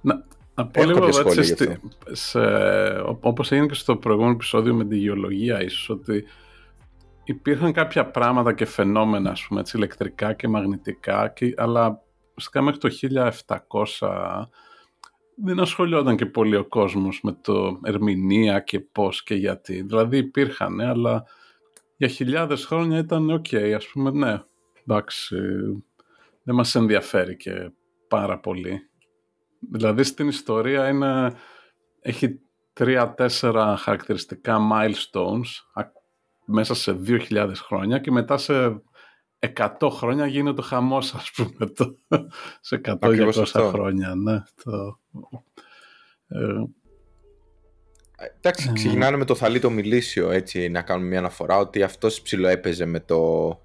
να, 0.00 0.24
να 0.54 0.66
πω 0.66 0.80
έχω 0.80 0.88
λίγο 0.88 1.00
κάποια 1.00 1.12
σχόλια 1.12 1.40
έτσι, 1.40 1.64
γι' 1.64 1.72
στη, 1.72 1.80
σε, 2.12 2.38
ό- 3.00 3.18
όπως 3.20 3.52
έγινε 3.52 3.66
και 3.66 3.74
στο 3.74 3.96
προηγούμενο 3.96 4.34
επεισόδιο 4.34 4.74
με 4.74 4.84
τη 4.84 4.96
γεωλογία 4.96 5.62
ίσως, 5.62 5.88
ότι 5.88 6.24
υπήρχαν 7.24 7.72
κάποια 7.72 8.10
πράγματα 8.10 8.52
και 8.52 8.64
φαινόμενα, 8.64 9.30
ας 9.30 9.46
πούμε, 9.46 9.60
έτσι, 9.60 9.76
ηλεκτρικά 9.76 10.32
και 10.32 10.48
μαγνητικά, 10.48 11.28
και, 11.28 11.54
αλλά 11.56 12.02
ουσιαστικά 12.34 12.62
μέχρι 12.62 12.78
το 12.78 12.88
1700 13.88 14.42
δεν 15.42 15.60
ασχολιόταν 15.60 16.16
και 16.16 16.26
πολύ 16.26 16.56
ο 16.56 16.64
κόσμος 16.64 17.20
με 17.22 17.36
το 17.40 17.78
ερμηνεία 17.82 18.60
και 18.60 18.80
πώς 18.80 19.22
και 19.22 19.34
γιατί. 19.34 19.82
Δηλαδή 19.82 20.16
υπήρχαν, 20.16 20.80
αλλά 20.80 21.24
για 22.00 22.08
χιλιάδες 22.08 22.64
χρόνια 22.64 22.98
ήταν 22.98 23.30
οκ, 23.30 23.54
ας 23.76 23.86
πούμε, 23.86 24.10
ναι, 24.10 24.42
εντάξει, 24.86 25.36
δεν 26.42 26.54
μας 26.54 26.74
ενδιαφέρει 26.74 27.36
και 27.36 27.72
πάρα 28.08 28.38
πολύ. 28.38 28.90
Δηλαδή 29.70 30.02
στην 30.02 30.28
ιστορία 30.28 30.88
είναι, 30.88 31.34
έχει 32.00 32.40
τρία-τέσσερα 32.72 33.76
χαρακτηριστικά 33.76 34.58
milestones 34.72 35.82
μέσα 36.44 36.74
σε 36.74 37.00
2.000 37.06 37.52
χρόνια 37.54 37.98
και 37.98 38.10
μετά 38.10 38.38
σε 38.38 38.82
100 39.38 39.88
χρόνια 39.90 40.26
γίνεται 40.26 40.56
το 40.56 40.62
χαμός 40.62 41.14
ας 41.14 41.30
πούμε 41.30 41.66
το, 41.66 41.94
σε 42.60 42.80
100-200 42.84 43.44
χρόνια 43.72 44.14
ναι, 44.14 44.42
το, 44.64 44.98
ε, 46.26 46.64
Εντάξει, 48.36 48.66
ε, 48.70 48.72
ξεκινάνε 48.72 49.16
με 49.16 49.24
το 49.24 49.34
θαλίτο 49.34 49.70
μιλήσιο 49.70 50.30
έτσι 50.30 50.68
να 50.68 50.82
κάνουμε 50.82 51.08
μια 51.08 51.18
αναφορά 51.18 51.58
ότι 51.58 51.82
αυτός 51.82 52.20
ψιλοέπαιζε 52.20 52.84
με 52.84 53.00
το 53.00 53.60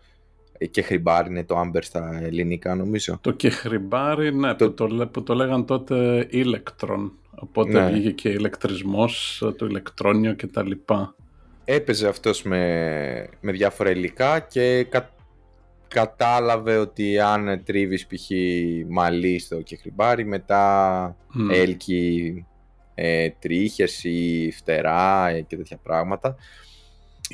και 0.72 0.82
χρυμπάρι 0.82 1.30
είναι 1.30 1.44
το 1.44 1.58
Άμπερ 1.58 1.84
στα 1.84 2.20
ελληνικά 2.24 2.76
νομίζω. 2.76 3.18
Το 3.22 3.32
και 3.32 3.50
χρυμπάρι, 3.50 4.36
ναι, 4.36 4.54
το... 4.54 4.72
Που, 4.72 4.88
το, 4.88 5.08
που 5.08 5.24
το 5.24 5.34
λέγαν 5.34 5.66
τότε 5.66 6.28
ηλεκτρον. 6.30 7.12
Οπότε 7.36 7.72
ναι. 7.72 7.90
βγήκε 7.90 8.12
και 8.12 8.30
ηλεκτρισμός, 8.30 9.44
το 9.58 9.66
ηλεκτρόνιο 9.66 10.34
και 10.34 10.48
τα 10.48 10.64
λοιπά. 10.64 11.16
Έπαιζε 11.66 12.08
αυτός 12.08 12.44
με, 12.44 13.30
με 13.42 13.52
διάφορα 13.52 13.90
υλικά 13.90 14.40
και 14.40 14.88
κατάλαβε 15.88 16.78
ότι 16.78 17.20
αν 17.20 17.62
τρίβεις 17.64 18.08
π.χ. 18.08 18.30
μαλλί 18.88 19.40
στο 19.40 19.62
και 19.62 19.76
χρυμπάρι 19.76 20.26
μετά 20.26 21.08
mm. 21.18 21.54
έλκει 21.54 22.46
ε, 22.96 23.30
τρίχες 23.30 24.04
ή 24.04 24.52
φτερά 24.58 25.42
και 25.48 25.56
τέτοια 25.56 25.78
πράγματα. 25.78 26.36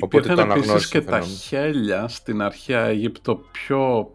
Οπότε 0.00 0.32
Υπήρχαν 0.32 0.50
επίσης 0.50 0.88
και 0.88 1.00
τα 1.00 1.20
χέλια 1.20 2.08
στην 2.08 2.42
αρχαία 2.42 2.84
Αίγυπτο 2.84 3.40
πιο 3.52 4.10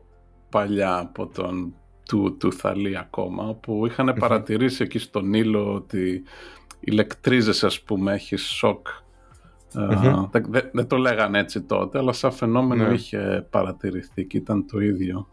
παλιά 0.49 0.97
από 0.97 1.27
τον 1.27 1.73
του, 2.07 2.37
του 2.37 2.53
Θαλή 2.53 2.97
ακόμα 2.97 3.53
που 3.53 3.85
είχαν 3.85 4.15
παρατηρήσει 4.19 4.83
εκεί 4.83 4.99
στον 4.99 5.33
ήλιο 5.33 5.73
ότι 5.73 6.23
ηλεκτρίζεσαι 6.79 7.65
ας 7.65 7.81
πούμε, 7.81 8.13
έχεις 8.13 8.41
σοκ. 8.41 8.87
Δεν, 10.71 10.87
το 10.87 10.97
λέγανε 10.97 11.39
έτσι 11.39 11.61
τότε 11.61 11.97
αλλά 11.97 12.11
σαν 12.11 12.31
φαινόμενο 12.31 12.87
ναι. 12.87 12.93
είχε 12.93 13.47
παρατηρηθεί 13.49 14.25
και 14.25 14.37
ήταν 14.37 14.67
το 14.67 14.79
ίδιο. 14.79 15.27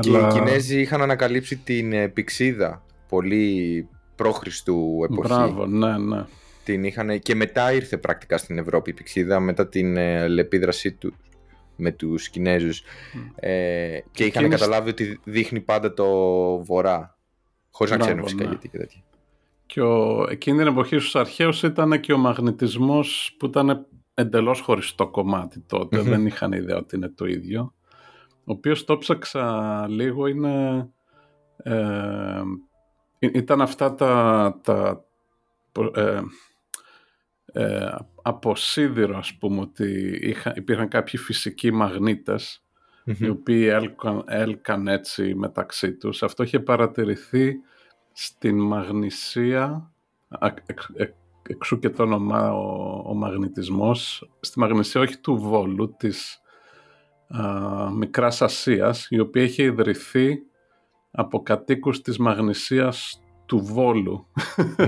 Και 0.00 0.10
αλλά... 0.16 0.28
οι 0.28 0.32
Κινέζοι 0.32 0.80
είχαν 0.80 1.02
ανακαλύψει 1.02 1.56
την 1.56 1.92
ε, 1.92 2.08
πηξίδα 2.08 2.82
πολύ 3.08 3.88
προ-Χριστού 4.18 5.00
εποχή. 5.04 5.28
Μπράβο, 5.28 5.66
ναι, 5.66 5.98
ναι. 5.98 6.24
Την 6.64 6.84
είχαν, 6.84 7.18
και 7.18 7.34
μετά 7.34 7.72
ήρθε 7.72 7.96
πρακτικά 7.96 8.38
στην 8.38 8.58
Ευρώπη 8.58 8.90
η 8.90 8.92
πηξίδα 8.92 9.40
μετά 9.40 9.68
την 9.68 9.96
ε, 9.96 10.28
λεπίδρασή 10.28 10.92
του 10.92 11.14
με 11.76 11.90
τους 11.92 12.28
Κινέζους. 12.28 12.82
Ε, 13.34 13.98
και, 14.12 14.24
είχαν 14.24 14.48
καταλάβει 14.48 14.90
ότι 14.90 15.20
δείχνει 15.24 15.60
πάντα 15.60 15.94
το 15.94 16.06
βορρά. 16.64 17.18
Χωρίς 17.70 17.92
να 17.92 17.98
ξέρουν 17.98 18.22
φυσικά 18.22 18.42
ναι. 18.42 18.48
γιατί 18.48 18.68
και 18.68 18.78
τέτοια. 18.78 19.02
Και 19.66 19.80
ο, 19.80 20.26
εκείνη 20.30 20.58
την 20.58 20.66
εποχή 20.66 20.98
στους 20.98 21.16
αρχαίους 21.16 21.62
ήταν 21.62 22.00
και 22.00 22.12
ο 22.12 22.18
μαγνητισμός 22.18 23.36
που 23.38 23.46
ήταν 23.46 23.86
εντελώς 24.14 24.60
χωριστό 24.60 25.08
κομμάτι 25.08 25.64
δεν 25.90 26.26
είχαν 26.26 26.52
ιδέα 26.52 26.76
ότι 26.76 26.96
είναι 26.96 27.08
το 27.08 27.26
ίδιο. 27.26 27.74
Ο 28.38 28.52
οποίος 28.52 28.84
το 28.84 28.98
ψάξα 28.98 29.86
λίγο 29.88 30.26
είναι 30.26 30.88
ε, 31.56 31.74
ήταν 33.18 33.60
αυτά 33.60 33.94
τα, 33.94 34.60
τα 34.62 35.04
ε, 35.94 36.20
ε, 37.52 37.94
από 38.22 38.56
σίδηρο 38.56 39.16
ας 39.18 39.34
πούμε 39.34 39.60
ότι 39.60 40.18
είχα, 40.22 40.52
υπήρχαν 40.56 40.88
κάποιοι 40.88 41.20
φυσικοί 41.20 41.70
οι 43.18 43.28
οποίοι 43.28 43.68
έλκαν, 43.70 44.24
έλκαν 44.26 44.88
έτσι 44.88 45.34
μεταξύ 45.34 45.92
τους. 45.92 46.22
Αυτό 46.22 46.42
είχε 46.42 46.60
παρατηρηθεί 46.60 47.54
στην 48.12 48.60
μαγνησία, 48.60 49.92
εξού 51.42 51.78
και 51.78 51.90
το 51.90 52.02
όνομα 52.02 52.52
ο, 52.52 53.02
ο 53.06 53.14
μαγνητισμός, 53.14 54.30
στη 54.40 54.58
μαγνησία 54.58 55.00
όχι 55.00 55.18
του 55.18 55.36
Βόλου, 55.36 55.94
της 55.96 56.40
α, 57.28 57.90
Μικράς 57.90 58.42
Ασίας, 58.42 59.06
η 59.10 59.18
οποία 59.18 59.42
είχε 59.42 59.62
ιδρυθεί 59.62 60.38
από 61.10 61.42
κατοίκους 61.42 62.00
της 62.00 62.18
μαγνησίας 62.18 63.22
του 63.46 63.58
Βόλου. 63.58 64.26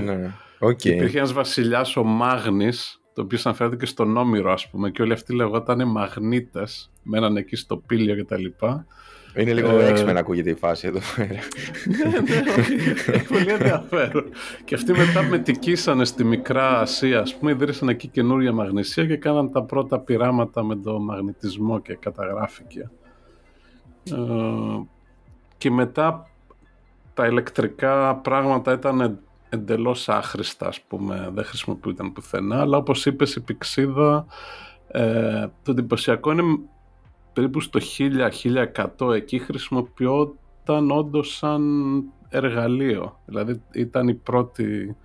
Ναι. 0.03 0.33
Okay. 0.59 0.85
Υπήρχε 0.85 1.17
ένας 1.17 1.33
βασιλιάς 1.33 1.95
ο 1.95 2.03
Μάγνης, 2.03 3.01
το 3.13 3.21
οποίο 3.21 3.39
αναφέρεται 3.43 3.75
και 3.75 3.85
στον 3.85 4.17
Όμηρο, 4.17 4.51
ας 4.51 4.69
πούμε, 4.69 4.89
και 4.89 5.01
όλοι 5.01 5.13
αυτοί 5.13 5.33
λεγόταν 5.33 5.87
μαγνήτες, 5.87 6.91
μέναν 7.03 7.37
εκεί 7.37 7.55
στο 7.55 7.77
πύλιο 7.77 8.23
κτλ. 8.23 8.45
Είναι 9.35 9.53
λίγο 9.53 9.79
ε... 9.79 9.87
έξι 9.87 10.03
να 10.03 10.19
ακούγεται 10.19 10.49
η 10.49 10.53
φάση 10.55 10.87
εδώ 10.87 10.99
πέρα. 11.15 11.39
ναι, 11.85 12.19
ναι, 12.19 12.41
έχει 13.13 13.27
πολύ 13.27 13.51
ενδιαφέρον. 13.51 14.29
και 14.65 14.75
αυτοί 14.75 14.91
μετά 14.91 15.23
μετικήσανε 15.23 16.05
στη 16.05 16.23
Μικρά 16.23 16.79
Ασία, 16.79 17.19
ας 17.19 17.35
πούμε, 17.35 17.51
ιδρύσαν 17.51 17.89
εκεί 17.89 18.07
καινούρια 18.07 18.51
μαγνησία 18.51 19.05
και 19.05 19.17
κάναν 19.17 19.51
τα 19.51 19.63
πρώτα 19.63 19.99
πειράματα 19.99 20.63
με 20.63 20.75
το 20.75 20.99
μαγνητισμό 20.99 21.79
και 21.79 21.95
καταγράφηκε. 21.95 22.89
Ε, 24.03 24.15
και 25.61 25.71
μετά 25.71 26.27
τα 27.13 27.27
ηλεκτρικά 27.27 28.15
πράγματα 28.15 28.73
ήταν 28.73 29.19
εντελώς 29.49 30.09
άχρηστα, 30.09 30.67
ας 30.67 30.81
πούμε, 30.81 31.29
δεν 31.33 31.43
χρησιμοποιούνταν 31.43 32.13
πουθενά, 32.13 32.59
αλλά 32.59 32.77
όπως 32.77 33.05
είπες 33.05 33.35
η 33.35 33.41
πηξίδα, 33.41 34.25
ε, 34.87 35.47
το 35.63 35.71
εντυπωσιακό 35.71 36.31
είναι 36.31 36.43
περίπου 37.33 37.59
στο 37.59 37.79
1000-1100 38.99 39.13
εκεί 39.13 39.39
χρησιμοποιόταν 39.39 40.91
όντως 40.91 41.35
σαν 41.35 41.63
εργαλείο. 42.29 43.19
Δηλαδή 43.25 43.61
ήταν 43.71 44.07
η 44.07 44.13
πρώτη 44.13 44.95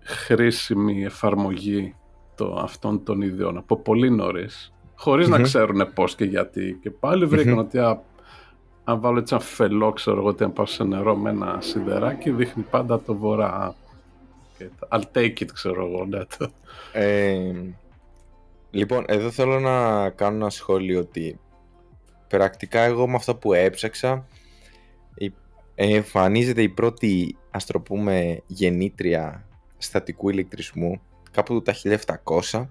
χρήσιμη 0.00 1.04
εφαρμογή 1.04 1.94
το, 2.34 2.58
αυτών 2.62 3.04
των 3.04 3.20
ιδιών 3.20 3.56
από 3.56 3.76
πολύ 3.76 4.10
νωρίς. 4.10 4.72
να 5.28 5.40
ξέρουν 5.40 5.92
πώς 5.94 6.14
και 6.14 6.24
γιατί. 6.24 6.78
Και 6.82 6.90
πάλι 6.90 7.26
βρήκαν 7.26 7.58
ότι 7.58 7.78
αν 8.88 9.00
βάλω 9.00 9.18
έτσι 9.18 9.34
ένα 9.34 9.42
φελό, 9.44 9.92
ξέρω 9.92 10.18
εγώ, 10.18 10.28
ότι 10.28 10.44
αν 10.44 10.52
πάω 10.52 10.66
σε 10.66 10.84
νερό 10.84 11.16
με 11.16 11.30
ένα 11.30 11.58
σιδεράκι, 11.60 12.30
δείχνει 12.30 12.62
πάντα 12.62 13.00
το 13.00 13.14
βορρά. 13.14 13.74
I'll 14.88 15.02
take 15.12 15.38
it, 15.38 15.46
ξέρω 15.52 15.86
εγώ, 15.86 16.04
ναι. 16.04 16.20
Ε, 16.92 17.52
λοιπόν, 18.70 19.04
εδώ 19.08 19.30
θέλω 19.30 19.60
να 19.60 20.08
κάνω 20.10 20.36
ένα 20.36 20.50
σχόλιο 20.50 21.00
ότι 21.00 21.40
πρακτικά 22.28 22.80
εγώ 22.80 23.08
με 23.08 23.14
αυτό 23.14 23.34
που 23.34 23.52
έψαξα 23.52 24.26
εμφανίζεται 25.74 26.62
η 26.62 26.68
πρώτη, 26.68 27.36
ας 27.50 27.66
το 27.66 27.80
πούμε, 27.80 28.42
γεννήτρια 28.46 29.44
στατικού 29.78 30.28
ηλεκτρισμού 30.28 31.00
κάπου 31.30 31.62
τα 31.62 31.74
1700 32.50 32.66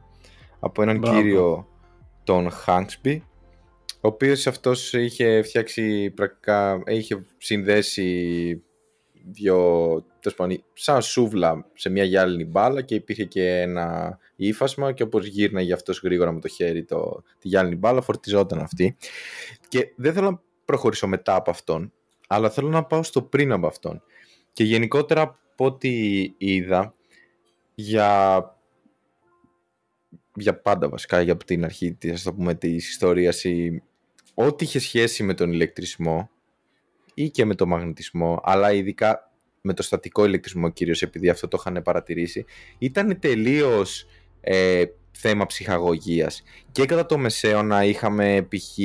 από 0.59 0.81
έναν 0.81 1.01
κύριο 1.01 1.67
τον 2.23 2.49
Χάνξπι 2.49 3.23
ο 4.01 4.07
οποίος 4.07 4.47
αυτός 4.47 4.93
είχε 4.93 5.41
φτιάξει 5.41 6.09
πρακτικά, 6.09 6.83
είχε 6.85 7.25
συνδέσει 7.37 8.61
δύο, 9.31 10.05
σαν 10.73 11.01
σούβλα 11.01 11.65
σε 11.73 11.89
μια 11.89 12.03
γυάλινη 12.03 12.45
μπάλα 12.45 12.81
και 12.81 12.95
υπήρχε 12.95 13.23
και 13.23 13.61
ένα 13.61 14.17
ύφασμα 14.35 14.91
και 14.91 15.03
όπως 15.03 15.25
γύρναγε 15.25 15.73
αυτός 15.73 16.01
γρήγορα 16.03 16.31
με 16.31 16.39
το 16.39 16.47
χέρι 16.47 16.83
το, 16.83 17.23
τη 17.39 17.47
γυάλινη 17.47 17.75
μπάλα 17.75 18.01
φορτιζόταν 18.01 18.59
αυτή. 18.59 18.97
Και 19.67 19.93
δεν 19.95 20.13
θέλω 20.13 20.31
να 20.31 20.41
προχωρήσω 20.65 21.07
μετά 21.07 21.35
από 21.35 21.49
αυτόν, 21.49 21.93
αλλά 22.27 22.49
θέλω 22.49 22.69
να 22.69 22.83
πάω 22.83 23.03
στο 23.03 23.21
πριν 23.21 23.51
από 23.51 23.67
αυτόν. 23.67 24.01
Και 24.53 24.63
γενικότερα 24.63 25.21
από 25.21 25.65
ό,τι 25.65 26.21
είδα 26.37 26.93
για 27.75 28.41
για 30.39 30.61
πάντα 30.61 30.89
βασικά 30.89 31.21
για 31.21 31.33
από 31.33 31.45
την 31.45 31.63
αρχή 31.63 31.93
της, 31.93 32.11
ας 32.11 32.33
πούμε, 32.35 32.55
της 32.55 32.89
ιστορίας 32.89 33.43
η 33.43 33.81
ό,τι 34.33 34.65
είχε 34.65 34.79
σχέση 34.79 35.23
με 35.23 35.33
τον 35.33 35.51
ηλεκτρισμό 35.51 36.29
ή 37.13 37.29
και 37.29 37.45
με 37.45 37.55
τον 37.55 37.67
μαγνητισμό, 37.67 38.41
αλλά 38.43 38.71
ειδικά 38.71 39.31
με 39.61 39.73
το 39.73 39.83
στατικό 39.83 40.25
ηλεκτρισμό 40.25 40.69
κυρίως, 40.69 41.01
επειδή 41.01 41.29
αυτό 41.29 41.47
το 41.47 41.57
είχαν 41.59 41.81
παρατηρήσει, 41.83 42.45
ήταν 42.77 43.19
τελείως 43.19 44.05
ε, 44.41 44.83
θέμα 45.11 45.45
ψυχαγωγίας. 45.45 46.43
Και 46.71 46.85
κατά 46.85 47.05
το 47.05 47.17
Μεσαίωνα 47.17 47.83
είχαμε 47.83 48.47
π.χ. 48.49 48.77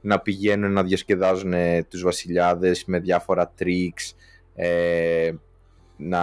να 0.00 0.20
πηγαίνουν 0.20 0.72
να 0.72 0.82
διασκεδάζουν 0.82 1.54
τους 1.88 2.02
βασιλιάδες 2.02 2.84
με 2.84 2.98
διάφορα 2.98 3.52
τρίξ, 3.56 4.14
ε, 4.54 5.30
να, 5.98 6.22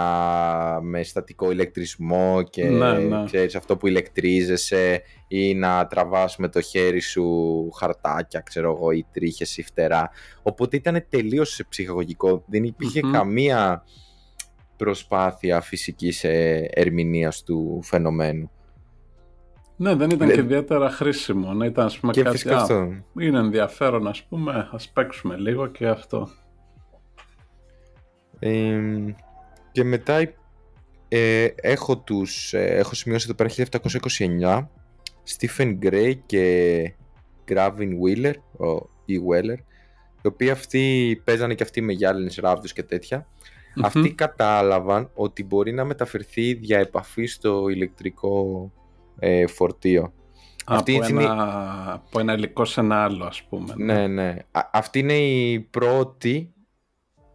με 0.82 1.02
στατικό 1.02 1.50
ηλεκτρισμό 1.50 2.42
και 2.50 2.68
ναι, 2.68 2.92
ναι. 2.92 3.24
Ξέρεις, 3.24 3.54
αυτό 3.54 3.76
που 3.76 3.86
ηλεκτρίζεσαι 3.86 5.02
ή 5.28 5.54
να 5.54 5.86
τραβάς 5.86 6.36
με 6.36 6.48
το 6.48 6.60
χέρι 6.60 7.00
σου 7.00 7.70
χαρτάκια 7.70 8.40
ξέρω 8.40 8.70
εγώ 8.70 8.90
ή 8.90 9.06
τρίχες 9.12 9.56
ή 9.56 9.62
φτερά 9.62 10.10
οπότε 10.42 10.76
ήταν 10.76 11.04
τελείως 11.08 11.60
ψυχαγωγικό 11.68 12.44
δεν 12.46 12.64
υπηρχε 12.64 13.00
καμία 13.12 13.84
προσπάθεια 14.76 15.60
φυσικής 15.60 16.24
ε, 16.24 16.68
ερμηνείας 16.72 17.42
του 17.42 17.80
φαινομένου 17.82 18.50
ναι, 19.76 19.94
δεν 19.94 20.10
ήταν 20.10 20.28
και 20.28 20.40
ιδιαίτερα 20.40 20.90
χρήσιμο. 20.90 21.52
Να 21.52 21.66
ήταν, 21.66 21.84
ας 21.84 21.98
πούμε, 21.98 22.12
και 22.12 22.22
κάτι, 22.22 22.48
αυτό. 22.48 22.92
είναι 23.18 23.38
ενδιαφέρον, 23.38 24.06
ας 24.06 24.22
πούμε, 24.22 24.68
ας 24.72 24.88
παίξουμε 24.88 25.36
λίγο 25.36 25.66
και 25.66 25.86
αυτό. 25.86 26.28
Ε, 28.38 28.80
και 29.76 29.84
μετά 29.84 30.32
Ε, 31.08 31.48
έχω, 31.56 31.98
τους, 31.98 32.52
ε, 32.52 32.64
έχω 32.64 32.94
σημειώσει 32.94 33.26
εδώ 33.28 33.34
πέρα 33.34 33.50
1729 33.50 34.68
Stephen 35.36 35.78
Gray 35.82 36.14
και 36.26 36.94
Gravin 37.48 37.90
Wheeler 38.02 38.34
ο, 38.58 38.88
ή 39.04 39.20
Weller 39.30 39.56
οι 40.22 40.26
οποίοι 40.26 40.50
αυτοί 40.50 41.22
παίζανε 41.24 41.54
και 41.54 41.62
αυτοί 41.62 41.80
με 41.80 41.92
γυάλινες 41.92 42.36
ράβδους 42.36 42.72
και 42.72 42.82
τέτοια. 42.82 43.26
Αυτοί 43.82 44.12
κατάλαβαν 44.14 45.10
ότι 45.14 45.44
μπορεί 45.44 45.72
να 45.72 45.84
μεταφερθεί 45.84 46.54
δια 46.54 46.78
επαφή 46.78 47.26
στο 47.26 47.68
ηλεκτρικό 47.68 48.72
ε, 49.18 49.46
φορτίο. 49.46 50.12
Αυτή 50.66 50.96
από, 50.96 51.08
είναι... 51.08 51.22
ένα, 51.22 51.92
από 51.92 52.20
ένα 52.20 52.32
υλικό 52.32 52.64
σε 52.64 52.80
ένα 52.80 53.04
άλλο 53.04 53.24
ας 53.24 53.42
πούμε 53.42 53.74
ναι. 53.76 54.06
Ναι 54.06 54.36
αυτή 54.72 54.98
είναι 54.98 55.18
η 55.18 55.60
πρώτη 55.60 56.54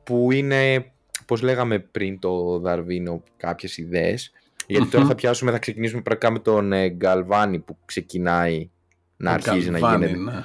που 0.04 0.32
είναι 0.32 0.91
πώς 1.32 1.42
λέγαμε 1.42 1.80
πριν 1.80 2.20
το 2.20 2.60
Δαρβίνο 2.60 3.24
κάποιες 3.38 3.78
ιδέες 3.78 4.32
γιατί 4.68 4.88
τώρα 4.88 5.06
θα 5.06 5.16
πιάσουμε, 5.16 5.52
θα 5.52 5.60
ξεκινήσουμε 5.60 6.02
πρακτικά 6.02 6.32
με 6.32 6.40
τον 6.40 6.74
ε, 6.74 6.90
Γκαλβάνη 6.90 7.60
που 7.60 7.78
ξεκινάει 7.86 8.70
να 9.18 9.32
αρχίζει 9.32 9.70
να 9.70 9.78
γίνεται. 9.78 10.18
Ναι. 10.18 10.44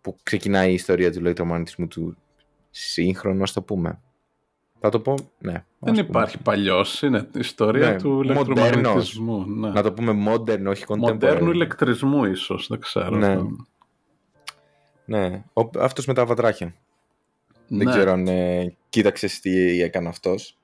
Που 0.00 0.16
ξεκινάει 0.22 0.70
η 0.70 0.74
ιστορία 0.74 1.12
του 1.12 1.18
ηλεκτρομαγνητισμού 1.18 1.88
του 1.88 2.16
σύγχρονου, 2.70 3.42
ας 3.42 3.52
το 3.52 3.62
πούμε. 3.62 4.00
Θα 4.80 4.88
το 4.88 5.00
πω, 5.00 5.14
ναι. 5.38 5.64
Δεν 5.78 5.94
υπάρχει 5.94 6.38
παλιός. 6.38 7.02
Είναι 7.02 7.28
η 7.34 7.38
ιστορία 7.38 7.90
ναι, 7.90 7.96
του 7.96 8.22
ηλεκτρομαγνητισμού. 8.22 9.44
Ναι. 9.46 9.70
Να 9.70 9.82
το 9.82 9.92
πούμε 9.92 10.32
modern, 10.32 10.64
όχι 10.66 10.84
contemporary. 10.86 10.98
Μοντέρνου 10.98 11.50
ηλεκτρισμού, 11.50 12.24
ίσως. 12.24 12.66
Δεν 12.68 12.80
ξέρω. 12.80 13.16
Ναι. 13.16 13.38
Ναι. 15.04 15.44
Αυτός 15.78 16.06
με 16.06 16.14
τα 16.14 16.26
βατράχια. 16.26 16.74
Δεν 17.68 17.86
ναι. 17.86 17.92
ξέρω 17.92 18.12
αν 18.12 18.26
ε, 18.26 18.76
κοίταξες 18.88 19.40
τι 19.40 19.82
έκανε 19.82 20.08
αυτός. 20.08 20.58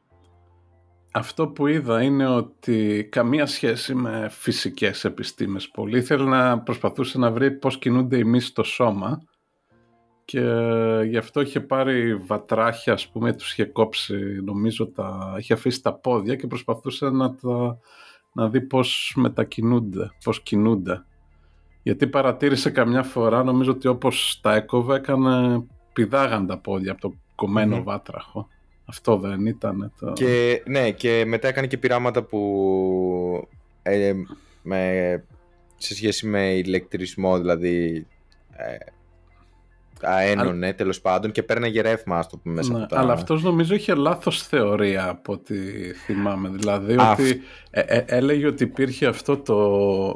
Αυτό 1.12 1.48
που 1.48 1.66
είδα 1.66 2.02
είναι 2.02 2.26
ότι 2.26 3.08
καμία 3.10 3.46
σχέση 3.46 3.94
με 3.94 4.28
φυσικές 4.30 5.04
επιστήμες 5.04 5.68
πολύ. 5.68 5.98
Ήθελε 5.98 6.24
να 6.24 6.60
προσπαθούσε 6.60 7.18
να 7.18 7.30
βρει 7.30 7.50
πώς 7.50 7.78
κινούνται 7.78 8.16
οι 8.16 8.24
μυς 8.24 8.46
στο 8.46 8.62
σώμα 8.62 9.22
και 10.30 10.40
γι' 11.06 11.16
αυτό 11.16 11.40
είχε 11.40 11.60
πάρει 11.60 12.14
βατράχια, 12.14 12.92
ας 12.92 13.08
πούμε, 13.08 13.32
τους 13.32 13.52
είχε 13.52 13.64
κόψει, 13.64 14.14
νομίζω, 14.44 14.86
τα, 14.86 15.34
είχε 15.38 15.52
αφήσει 15.52 15.82
τα 15.82 15.94
πόδια 15.94 16.36
και 16.36 16.46
προσπαθούσε 16.46 17.10
να, 17.10 17.34
τα, 17.34 17.78
να 18.32 18.48
δει 18.48 18.60
πώς 18.60 19.12
μετακινούνται, 19.16 20.10
πώς 20.24 20.42
κινούνται. 20.42 21.04
Γιατί 21.82 22.06
παρατήρησε 22.06 22.70
καμιά 22.70 23.02
φορά, 23.02 23.44
νομίζω 23.44 23.70
ότι 23.70 23.88
όπως 23.88 24.38
τα 24.42 24.54
έκοβε, 24.54 24.94
έκανε, 24.94 25.66
πηδάγαν 26.02 26.46
τα 26.46 26.56
πόδια 26.56 26.92
από 26.92 27.00
το 27.00 27.14
κομμένο 27.34 27.82
βάτραχο. 27.82 28.48
Αυτό 28.84 29.16
δεν 29.16 29.46
ήταν 29.46 29.92
το... 29.98 30.12
Και, 30.12 30.62
ναι, 30.66 30.90
και 30.90 31.24
μετά 31.26 31.48
έκανε 31.48 31.66
και 31.66 31.78
πειράματα 31.78 32.22
που 32.22 33.48
ε, 33.82 34.12
με, 34.62 35.24
σε 35.76 35.94
σχέση 35.94 36.26
με 36.26 36.52
ηλεκτρισμό, 36.52 37.38
δηλαδή 37.38 38.06
ε, 38.52 38.76
αένωνε 40.02 40.68
Α... 40.68 40.74
τέλος 40.74 41.00
πάντων 41.00 41.30
και 41.30 41.42
παίρνε 41.42 41.80
ρεύμα, 41.80 42.18
ας 42.18 42.28
το 42.28 42.36
πούμε, 42.36 42.54
μέσα 42.54 42.72
ναι, 42.72 42.78
από 42.82 42.94
τα... 42.94 43.00
Αλλά 43.00 43.12
αυτός 43.12 43.42
νομίζω 43.42 43.74
είχε 43.74 43.94
λάθος 43.94 44.42
θεωρία 44.42 45.08
από 45.08 45.32
ό,τι 45.32 45.54
θυμάμαι. 45.92 46.48
Δηλαδή 46.48 46.96
ότι 46.98 47.40
ε, 47.70 47.80
ε, 47.80 48.04
έλεγε 48.06 48.46
ότι 48.46 48.62
υπήρχε 48.62 49.06
αυτό 49.06 49.36
το... 49.36 49.56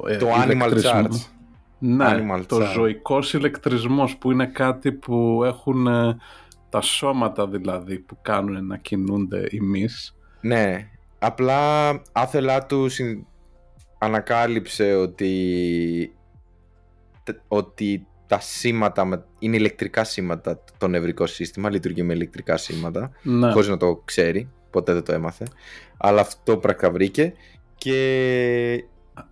Ε, 0.08 0.16
το 0.16 0.28
animal 0.30 0.72
charge. 0.82 1.08
Ναι, 1.78 2.04
animal 2.09 2.43
το 2.47 2.57
charge. 2.57 2.73
ζωικός 2.73 3.35
ηλεκτρισμός 3.35 4.16
που 4.16 4.31
είναι 4.31 4.47
κάτι 4.47 4.93
που 4.93 5.43
έχουν 5.45 5.87
τα 6.69 6.81
σώματα 6.81 7.49
δηλαδή 7.49 7.99
που 7.99 8.19
κάνουν 8.23 8.66
να 8.66 8.76
κινούνται 8.76 9.47
οι 9.50 9.61
μυς. 9.61 10.16
Ναι, 10.40 10.90
απλά 11.19 11.90
άθελά 12.12 12.66
του 12.66 12.87
ανακάλυψε 13.99 14.95
ότι, 14.95 16.14
ότι 17.49 18.07
τα 18.26 18.40
σήματα 18.40 19.26
είναι 19.38 19.56
ηλεκτρικά 19.56 20.04
σήματα 20.04 20.65
το 20.78 20.89
νευρικό 20.89 21.26
σύστημα, 21.26 21.71
λειτουργεί 21.71 22.02
με 22.02 22.13
ηλεκτρικά 22.13 22.56
σήματα, 22.56 23.10
ναι. 23.23 23.52
χωρίς 23.52 23.69
να 23.69 23.76
το 23.76 24.02
ξέρει, 24.04 24.50
ποτέ 24.71 24.93
δεν 24.93 25.04
το 25.04 25.13
έμαθε. 25.13 25.47
Αλλά 25.97 26.21
αυτό 26.21 26.56
πρακτικά 26.56 26.91
βρήκε 26.91 27.32
και, 27.75 28.84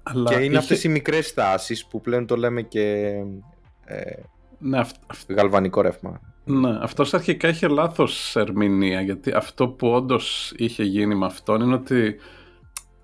Αλλά 0.02 0.30
και 0.30 0.34
είναι 0.34 0.44
είχε... 0.44 0.56
αυτές 0.56 0.84
οι 0.84 0.88
μικρές 0.88 1.26
στάσεις 1.26 1.86
που 1.86 2.00
πλέον 2.00 2.26
το 2.26 2.36
λέμε 2.36 2.62
και 2.62 3.16
ε, 3.84 4.12
ναι, 4.58 4.80
γαλβανικό 5.28 5.80
ρεύμα. 5.80 6.20
Ναι, 6.44 6.78
αυτός 6.80 7.14
αρχικά 7.14 7.48
είχε 7.48 7.68
λάθος 7.68 8.36
ερμηνεία, 8.36 9.00
γιατί 9.00 9.32
αυτό 9.32 9.68
που 9.68 9.88
όντως 9.88 10.52
είχε 10.56 10.82
γίνει 10.82 11.14
με 11.14 11.26
αυτόν 11.26 11.60
είναι 11.60 11.74
ότι 11.74 12.16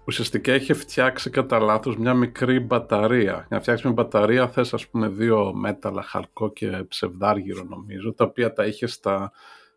ουσιαστικά 0.05 0.55
είχε 0.55 0.75
φτιάξει 0.75 1.31
κατά 1.31 1.59
λάθος 1.59 1.97
μια 1.97 2.15
μικρή 2.15 2.61
μπαταρία. 2.61 3.33
Για 3.33 3.47
να 3.49 3.61
φτιάξει 3.61 3.87
μια 3.87 3.95
μπαταρία 3.95 4.49
θες 4.49 4.75
ας 4.75 4.89
πούμε 4.89 5.09
δύο 5.09 5.55
μέταλλα, 5.55 6.03
χαλκό 6.03 6.53
και 6.53 6.85
ψευδάργυρο 6.89 7.65
νομίζω, 7.65 8.13
τα 8.13 8.25
οποία 8.25 8.53
τα 8.53 8.67
είχε 8.67 8.87
στα, 8.87 9.33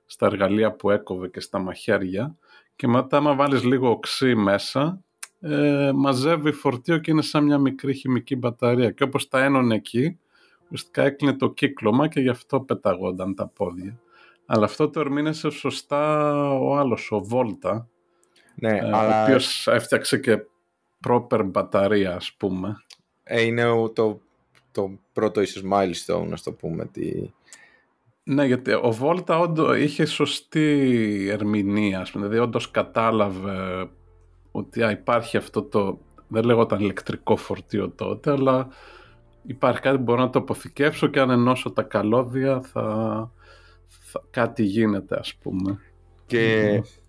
στα 0.06 0.26
εργαλεία 0.26 0.72
που 0.72 0.90
έκοβε 0.90 1.28
και 1.28 1.40
στα 1.40 1.60
μαχαίρια 1.60 2.36
και 2.76 2.88
μετά 2.88 3.18
άμα 3.18 3.36
βάλεις 3.36 3.64
λίγο 3.64 3.90
οξύ 3.90 4.36
μέσα 4.36 5.04
ε, 5.42 5.92
μαζεύει 5.96 6.52
φορτίο 6.52 6.98
και 6.98 7.12
είναι 7.12 7.22
σαν 7.22 7.44
μια 7.44 7.58
μικρή 7.58 7.94
χημική 7.94 8.36
μπαταρία 8.36 8.92
και 8.92 9.04
όπως 9.04 9.28
τα 9.28 9.44
ένωνε 9.44 9.76
εκεί 9.76 10.20
ουσιαστικά 10.64 11.04
έκλεινε 11.04 11.36
το 11.36 11.50
κύκλωμα 11.50 12.08
και 12.08 12.20
γι' 12.20 12.30
αυτό 12.30 12.60
πεταγόνταν 12.62 13.36
τα 13.36 13.48
πόδια. 13.48 14.00
Αλλά 14.46 14.66
αυτό 14.66 14.90
το 14.90 15.00
ερμήνεσε 15.00 15.50
σωστά 15.50 16.34
ο 16.60 16.76
άλλος, 16.76 17.12
ο 17.12 17.20
Βόλτα, 17.20 17.88
ναι, 18.56 18.70
ε, 18.70 18.80
αλλά... 18.80 19.20
ο 19.20 19.24
οποίος 19.24 19.68
έφτιαξε 19.68 20.18
και 20.18 20.38
proper 21.08 21.44
μπαταρία, 21.46 22.16
ας 22.16 22.34
πούμε. 22.38 22.84
Ε, 23.24 23.42
είναι 23.42 23.64
το, 23.94 24.22
το 24.72 25.00
πρώτο 25.14 25.42
ίσως 25.42 25.64
milestone, 25.72 26.28
να 26.28 26.38
το 26.44 26.52
πούμε. 26.52 26.86
Τι... 26.86 27.32
Ναι, 28.24 28.46
γιατί 28.46 28.74
ο 28.74 28.92
Βόλτα 28.92 29.40
όντω 29.40 29.74
είχε 29.74 30.06
σωστή 30.06 31.28
ερμηνεία, 31.32 32.00
ας 32.00 32.12
πούμε. 32.12 32.28
Δηλαδή 32.28 32.44
όντως 32.44 32.72
κατάλαβε 32.72 33.90
ότι 34.52 34.84
α, 34.84 34.92
υπάρχει 34.92 35.38
αυτό 35.38 35.64
το, 35.64 36.00
δεν 36.28 36.44
λέγονταν 36.44 36.80
ηλεκτρικό 36.80 37.36
φορτίο 37.36 37.90
τότε, 37.90 38.32
αλλά 38.32 38.68
υπάρχει 39.44 39.80
κάτι 39.80 39.98
που 39.98 40.04
μπορώ 40.04 40.22
να 40.22 40.30
το 40.30 40.40
αποθηκεύσω 40.40 41.08
και 41.08 41.20
αν 41.20 41.30
ενώσω 41.30 41.72
τα 41.72 41.82
καλώδια 41.82 42.62
θα, 42.62 43.32
κάτι 44.30 44.64
γίνεται 44.64 45.20
ας 45.20 45.34
πούμε. 45.36 45.80
Και 46.26 46.78
mm. 46.84 47.02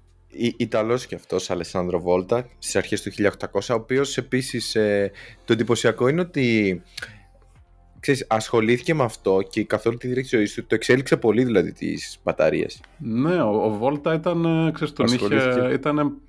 Ιταλός 0.57 1.07
και 1.07 1.15
αυτός 1.15 1.51
Αλεσάνδρο 1.51 2.01
Βόλτα 2.01 2.49
στις 2.59 2.77
αρχές 2.77 3.03
του 3.03 3.11
1800 3.11 3.61
ο 3.71 3.75
οποίος 3.75 4.17
επίσης 4.17 4.75
ε, 4.75 5.11
το 5.45 5.53
εντυπωσιακό 5.53 6.09
είναι 6.09 6.21
ότι 6.21 6.83
ξέρεις, 8.01 8.27
ασχολήθηκε 8.29 8.95
με 8.95 9.03
αυτό 9.05 9.41
και 9.51 9.65
καθ' 9.65 9.87
όλη 9.87 9.97
τη 9.97 10.07
διάρκεια 10.07 10.39
της 10.39 10.55
του 10.55 10.67
το 10.67 10.75
εξέλιξε 10.75 11.17
πολύ 11.17 11.45
δηλαδή 11.45 11.73
τις 11.73 12.19
μπαταρίες. 12.25 12.81
Ναι, 12.99 13.43
ο, 13.43 13.65
ο 13.65 13.71
Βόλτα 13.71 14.15
ήταν, 14.15 14.45
ε, 14.45 14.71
ξέρεις, 14.71 14.93
τον 14.93 15.07
είχε, 15.07 15.73
ήταν 15.73 16.21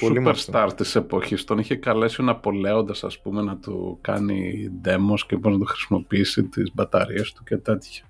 superstar 0.00 0.68
της 0.76 0.96
εποχής. 0.96 1.44
Τον 1.44 1.58
είχε 1.58 1.76
καλέσει 1.76 2.20
ο 2.20 2.24
Ναπολέοντας, 2.24 3.04
ας 3.04 3.20
πούμε, 3.20 3.42
να 3.42 3.56
του 3.56 3.98
κάνει 4.00 4.70
demos 4.84 5.20
και 5.26 5.36
πώς 5.36 5.52
να 5.52 5.58
το 5.58 5.64
χρησιμοποιήσει 5.64 6.42
τις 6.42 6.70
μπαταρίες 6.74 7.32
του 7.32 7.42
και 7.44 7.56
τέτοια. 7.56 8.04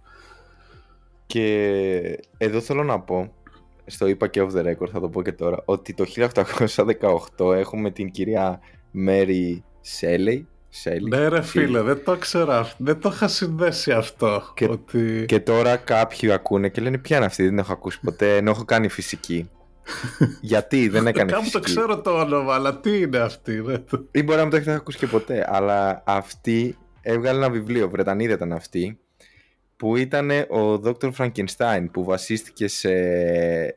Και 1.27 2.21
εδώ 2.39 2.61
θέλω 2.61 2.85
να 2.85 3.01
πω, 3.01 3.33
στο 3.87 4.07
είπα 4.07 4.29
και 4.29 4.43
off 4.43 4.57
the 4.57 4.67
record, 4.67 4.89
θα 4.93 5.01
το 5.01 5.09
πω 5.09 5.23
και 5.23 5.33
τώρα, 5.33 5.63
ότι 5.65 5.95
το 5.95 6.05
1818 7.37 7.55
έχουμε 7.55 7.91
την 7.91 8.11
κυρία 8.11 8.61
Mary 9.07 9.59
Shelley. 10.01 10.43
Shelley. 10.85 11.09
Ναι 11.09 11.29
ρε 11.29 11.43
φίλε, 11.43 11.83
δεν 11.83 12.05
το 12.05 12.17
ξέρα, 12.17 12.73
δεν 12.79 13.01
το 13.01 13.11
είχα 13.13 13.29
συνδέσει 13.29 13.93
αυτό. 13.93 14.43
Και, 14.55 14.69
ότι... 14.71 15.25
και 15.29 15.41
τώρα 15.41 15.77
κάποιοι 15.77 16.33
ακούνε 16.33 16.69
και 16.69 16.81
λένε 16.81 16.99
ποια 16.99 17.17
είναι 17.17 17.27
αυτή, 17.27 17.45
δεν 17.45 17.59
έχω 17.59 17.73
ακούσει 17.73 18.01
ποτέ, 18.01 18.37
ενώ 18.37 18.51
έχω 18.51 18.65
κάνει 18.65 18.89
φυσική. 18.89 19.51
Γιατί 20.41 20.89
δεν 20.89 21.07
έκανε 21.07 21.33
Κάπου 21.33 21.51
το 21.51 21.61
ξέρω 21.61 22.01
το 22.01 22.21
όνομα, 22.21 22.55
αλλά 22.55 22.81
τι 22.81 23.01
είναι 23.01 23.19
αυτή. 23.19 23.63
Ρε. 23.67 23.85
Ή 24.11 24.23
μπορεί 24.23 24.37
να 24.37 24.43
μην 24.43 24.51
το 24.51 24.57
έχετε 24.57 24.73
ακούσει 24.73 24.99
και 24.99 25.07
ποτέ. 25.07 25.47
Αλλά 25.49 26.03
αυτή 26.07 26.77
έβγαλε 27.01 27.39
ένα 27.39 27.51
βιβλίο, 27.51 27.89
Βρετανίδα 27.89 28.35
ήταν 28.35 28.53
αυτή, 28.53 28.99
που 29.77 29.97
ήταν 29.97 30.31
ο 30.31 30.81
Dr. 30.85 31.11
Frankenstein, 31.19 31.87
που 31.93 32.05
βασίστηκε 32.05 32.69
σε, 32.69 32.93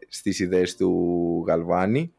στις 0.07 0.39
ιδέες 0.39 0.75
του 0.75 1.43
Γαλβάνη 1.47 2.13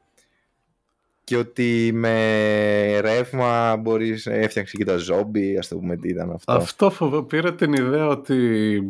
και 1.25 1.37
ότι 1.37 1.91
με 1.95 3.01
ρεύμα 3.01 3.77
μπορείς 3.77 4.27
να 4.27 4.35
έφτιαξε 4.35 4.77
και 4.77 4.85
τα 4.85 4.97
ζόμπι, 4.97 5.59
ας 5.59 5.69
το 5.69 5.77
πούμε 5.77 5.97
τι 5.97 6.09
ήταν 6.09 6.31
αυτό. 6.31 6.53
Αυτό 6.53 6.91
φοβό, 6.91 7.23
πήρε 7.23 7.53
την 7.53 7.73
ιδέα 7.73 8.07
ότι 8.07 8.35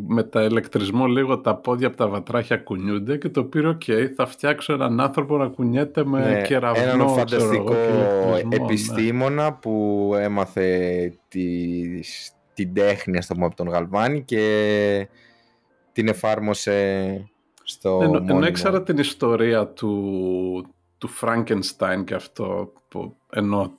με 0.07 0.23
τα 0.23 0.43
ηλεκτρισμό 0.43 1.07
λίγο 1.07 1.39
τα 1.39 1.57
πόδια 1.57 1.87
από 1.87 1.97
τα 1.97 2.09
βατράχια 2.09 2.57
κουνιούνται 2.57 3.17
και 3.17 3.29
το 3.29 3.45
πήρε 3.45 3.69
οκ, 3.69 3.83
θα 4.17 4.27
φτιάξω 4.27 4.73
έναν 4.73 5.01
άνθρωπο 5.01 5.37
να 5.37 5.47
κουνιέται 5.47 6.05
με 6.05 6.31
ναι, 6.31 6.43
κεραυνό. 6.43 6.91
Έναν 6.91 7.09
φανταστικό 7.09 7.73
ναι. 7.73 8.57
επιστήμονα 8.57 9.53
που 9.53 10.13
έμαθε 10.19 11.13
τη, 11.29 11.43
την 12.55 12.75
τέχνη 12.75 13.19
ας 13.19 13.27
το 13.27 13.35
πούμε, 13.35 13.47
από 13.47 13.57
τον 13.57 13.69
Γαλβάνη 13.69 14.23
και 14.23 15.09
την 15.93 16.09
εφάρμοσε 16.09 17.29
στο 17.65 17.99
ναι, 17.99 18.33
Ενώ 18.33 18.47
ήξερα 18.47 18.83
την 18.83 18.99
ιστορία 18.99 19.67
του, 19.67 20.74
του 21.05 21.11
Frankenstein 21.21 22.05
και 22.05 22.15
αυτό, 22.15 22.73
που, 22.89 23.17
ενώ 23.31 23.73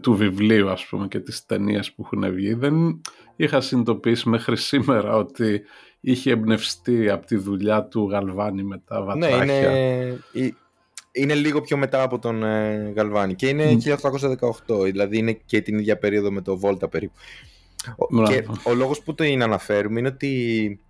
του 0.00 0.14
βιβλίου 0.14 0.70
ας 0.70 0.86
πούμε 0.86 1.08
και 1.08 1.20
τις 1.20 1.46
ταινίες 1.46 1.92
που 1.92 2.02
έχουν 2.04 2.34
βγει 2.34 2.54
δεν 2.54 3.00
είχα 3.36 3.60
συνειδητοποιήσει 3.60 4.28
μέχρι 4.28 4.56
σήμερα 4.56 5.16
ότι 5.16 5.62
είχε 6.00 6.30
εμπνευστεί 6.30 7.10
από 7.10 7.26
τη 7.26 7.36
δουλειά 7.36 7.84
του 7.84 8.08
Γαλβάνη 8.10 8.62
με 8.62 8.82
τα 8.86 9.02
βατράχια. 9.02 9.44
Ναι, 9.44 9.54
είναι, 10.32 10.58
είναι 11.12 11.34
λίγο 11.34 11.60
πιο 11.60 11.76
μετά 11.76 12.02
από 12.02 12.18
τον 12.18 12.42
ε, 12.42 12.92
Γαλβάνη 12.96 13.34
και 13.34 13.48
είναι 13.48 13.78
1818, 14.68 14.82
δηλαδή 14.82 15.18
είναι 15.18 15.32
και 15.32 15.60
την 15.60 15.78
ίδια 15.78 15.98
περίοδο 15.98 16.30
με 16.30 16.40
το 16.40 16.58
Βόλτα 16.58 16.88
περίπου. 16.88 17.14
Και 18.26 18.46
ο 18.64 18.74
λόγος 18.74 19.02
που 19.02 19.14
το 19.14 19.24
είναι 19.24 19.44
αναφέρουμε 19.44 19.98
είναι 19.98 20.08
ότι 20.08 20.80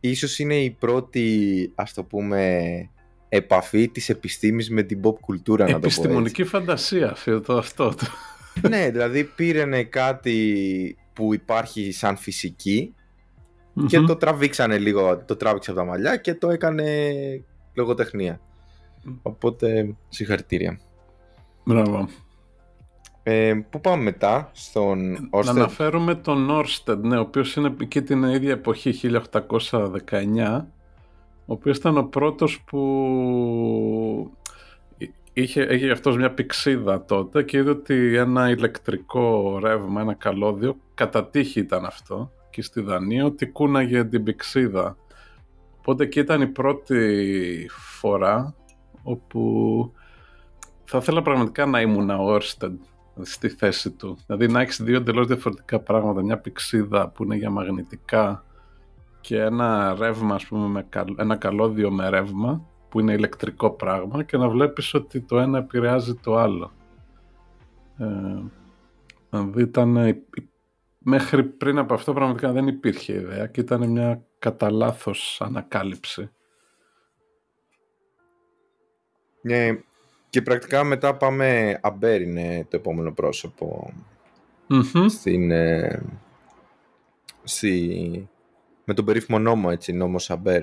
ίσως 0.00 0.38
είναι 0.38 0.56
η 0.56 0.70
πρώτη, 0.70 1.72
ας 1.74 1.94
το 1.94 2.04
πούμε, 2.04 2.88
επαφή 3.36 3.88
της 3.88 4.08
επιστήμης 4.08 4.70
με 4.70 4.82
την 4.82 5.00
pop 5.04 5.18
κουλτούρα, 5.20 5.64
να 5.64 5.72
το 5.72 5.78
πω 5.78 5.86
Επιστημονική 5.86 6.44
φαντασία, 6.44 7.10
αυτό. 7.10 7.52
αυτό. 7.52 7.94
ναι, 8.68 8.90
δηλαδή 8.90 9.24
πήρανε 9.24 9.84
κάτι 9.84 10.96
που 11.12 11.34
υπάρχει 11.34 11.92
σαν 11.92 12.16
φυσικη 12.16 12.94
και 13.86 14.00
το 14.00 14.16
τραβήξανε 14.16 14.78
λίγο, 14.78 15.24
το 15.24 15.36
τράβηξε 15.36 15.70
από 15.70 15.80
τα 15.80 15.86
μαλλιά 15.86 16.16
και 16.16 16.34
το 16.34 16.50
έκανε 16.50 16.84
λογοτεχνία. 17.74 18.40
Οπότε, 19.22 19.96
συγχαρητήρια. 20.08 20.80
Μπράβο. 21.64 22.08
Ε, 23.22 23.54
πού 23.70 23.80
πάμε 23.80 24.02
μετά, 24.02 24.50
στον 24.52 25.28
Όρστεντ. 25.30 25.56
Να 25.56 25.62
αναφέρουμε 25.62 26.14
τον 26.14 26.50
Όρστεντ, 26.50 27.04
ναι, 27.04 27.16
ο 27.16 27.20
οποίος 27.20 27.56
είναι 27.56 27.74
και 27.88 28.00
την 28.00 28.22
ίδια 28.22 28.52
εποχή, 28.52 28.92
1819, 30.10 30.66
ο 31.46 31.52
οποίος 31.52 31.76
ήταν 31.76 31.98
ο 31.98 32.04
πρώτος 32.04 32.62
που 32.66 32.80
είχε, 35.32 35.62
είχε 35.62 35.90
αυτός 35.90 36.16
μια 36.16 36.34
πηξίδα 36.34 37.04
τότε 37.04 37.42
και 37.42 37.56
είδε 37.56 37.70
ότι 37.70 38.16
ένα 38.16 38.50
ηλεκτρικό 38.50 39.58
ρεύμα, 39.58 40.00
ένα 40.00 40.14
καλώδιο, 40.14 40.76
κατά 40.94 41.26
τύχη 41.26 41.60
ήταν 41.60 41.84
αυτό 41.84 42.30
και 42.50 42.62
στη 42.62 42.80
Δανία, 42.80 43.24
ότι 43.24 43.46
κούναγε 43.46 44.04
την 44.04 44.22
πηξίδα. 44.22 44.96
Οπότε 45.78 46.06
και 46.06 46.20
ήταν 46.20 46.40
η 46.40 46.46
πρώτη 46.46 47.66
φορά 47.70 48.54
όπου 49.02 49.92
θα 50.84 50.98
ήθελα 50.98 51.22
πραγματικά 51.22 51.66
να 51.66 51.80
ήμουν 51.80 52.10
ο 52.10 52.22
Όρστεντ 52.22 52.80
στη 53.22 53.48
θέση 53.48 53.90
του. 53.90 54.18
Δηλαδή 54.26 54.46
να 54.48 54.60
έχεις 54.60 54.82
δύο 54.82 54.96
εντελώς 54.96 55.26
διαφορετικά 55.26 55.80
πράγματα. 55.80 56.22
Μια 56.22 56.38
πηξίδα 56.38 57.08
που 57.08 57.24
είναι 57.24 57.36
για 57.36 57.50
μαγνητικά 57.50 58.44
και 59.24 59.40
ένα 59.40 59.94
ρεύμα, 59.94 60.34
ας 60.34 60.46
πούμε, 60.46 60.68
με, 60.68 61.04
ένα 61.16 61.36
καλώδιο 61.36 61.90
με 61.90 62.08
ρεύμα 62.08 62.66
που 62.88 63.00
είναι 63.00 63.12
ηλεκτρικό 63.12 63.70
πράγμα 63.70 64.22
και 64.22 64.36
να 64.36 64.48
βλέπεις 64.48 64.94
ότι 64.94 65.20
το 65.20 65.38
ένα 65.38 65.58
επηρεάζει 65.58 66.14
το 66.14 66.36
άλλο. 66.36 66.72
Ε, 67.98 68.06
δηλαδή 69.30 69.62
ήταν, 69.62 70.24
μέχρι 70.98 71.44
πριν 71.44 71.78
από 71.78 71.94
αυτό 71.94 72.12
πραγματικά 72.12 72.52
δεν 72.52 72.66
υπήρχε 72.66 73.12
ιδέα 73.12 73.46
και 73.46 73.60
ήταν 73.60 73.90
μια 73.90 74.24
κατά 74.38 74.70
λάθος 74.70 75.40
ανακάλυψη. 75.44 76.30
Ναι, 79.40 79.78
και 80.28 80.42
πρακτικά 80.42 80.84
μετά 80.84 81.16
πάμε, 81.16 81.78
Αμπέρ 81.82 82.20
είναι 82.20 82.66
το 82.70 82.76
επόμενο 82.76 83.12
πρόσωπο 83.12 83.92
στην, 85.08 85.50
ε, 85.50 86.02
στη, 87.44 88.28
με 88.84 88.94
τον 88.94 89.04
περίφημο 89.04 89.38
νόμο, 89.38 89.68
έτσι, 89.72 89.92
νόμο 89.92 90.16
Αμπέρ, 90.28 90.62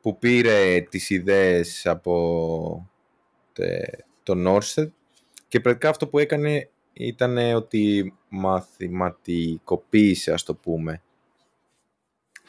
που 0.00 0.18
πήρε 0.18 0.80
τις 0.80 1.10
ιδέες 1.10 1.86
από 1.86 2.90
τε, 3.52 3.80
τον 4.22 4.46
Όρστετ 4.46 4.92
και 5.48 5.60
πρακτικά 5.60 5.88
αυτό 5.88 6.08
που 6.08 6.18
έκανε 6.18 6.70
ήταν 6.92 7.54
ότι 7.54 8.14
μαθηματικοποίησε, 8.28 10.32
ας 10.32 10.42
το 10.42 10.54
πούμε, 10.54 11.02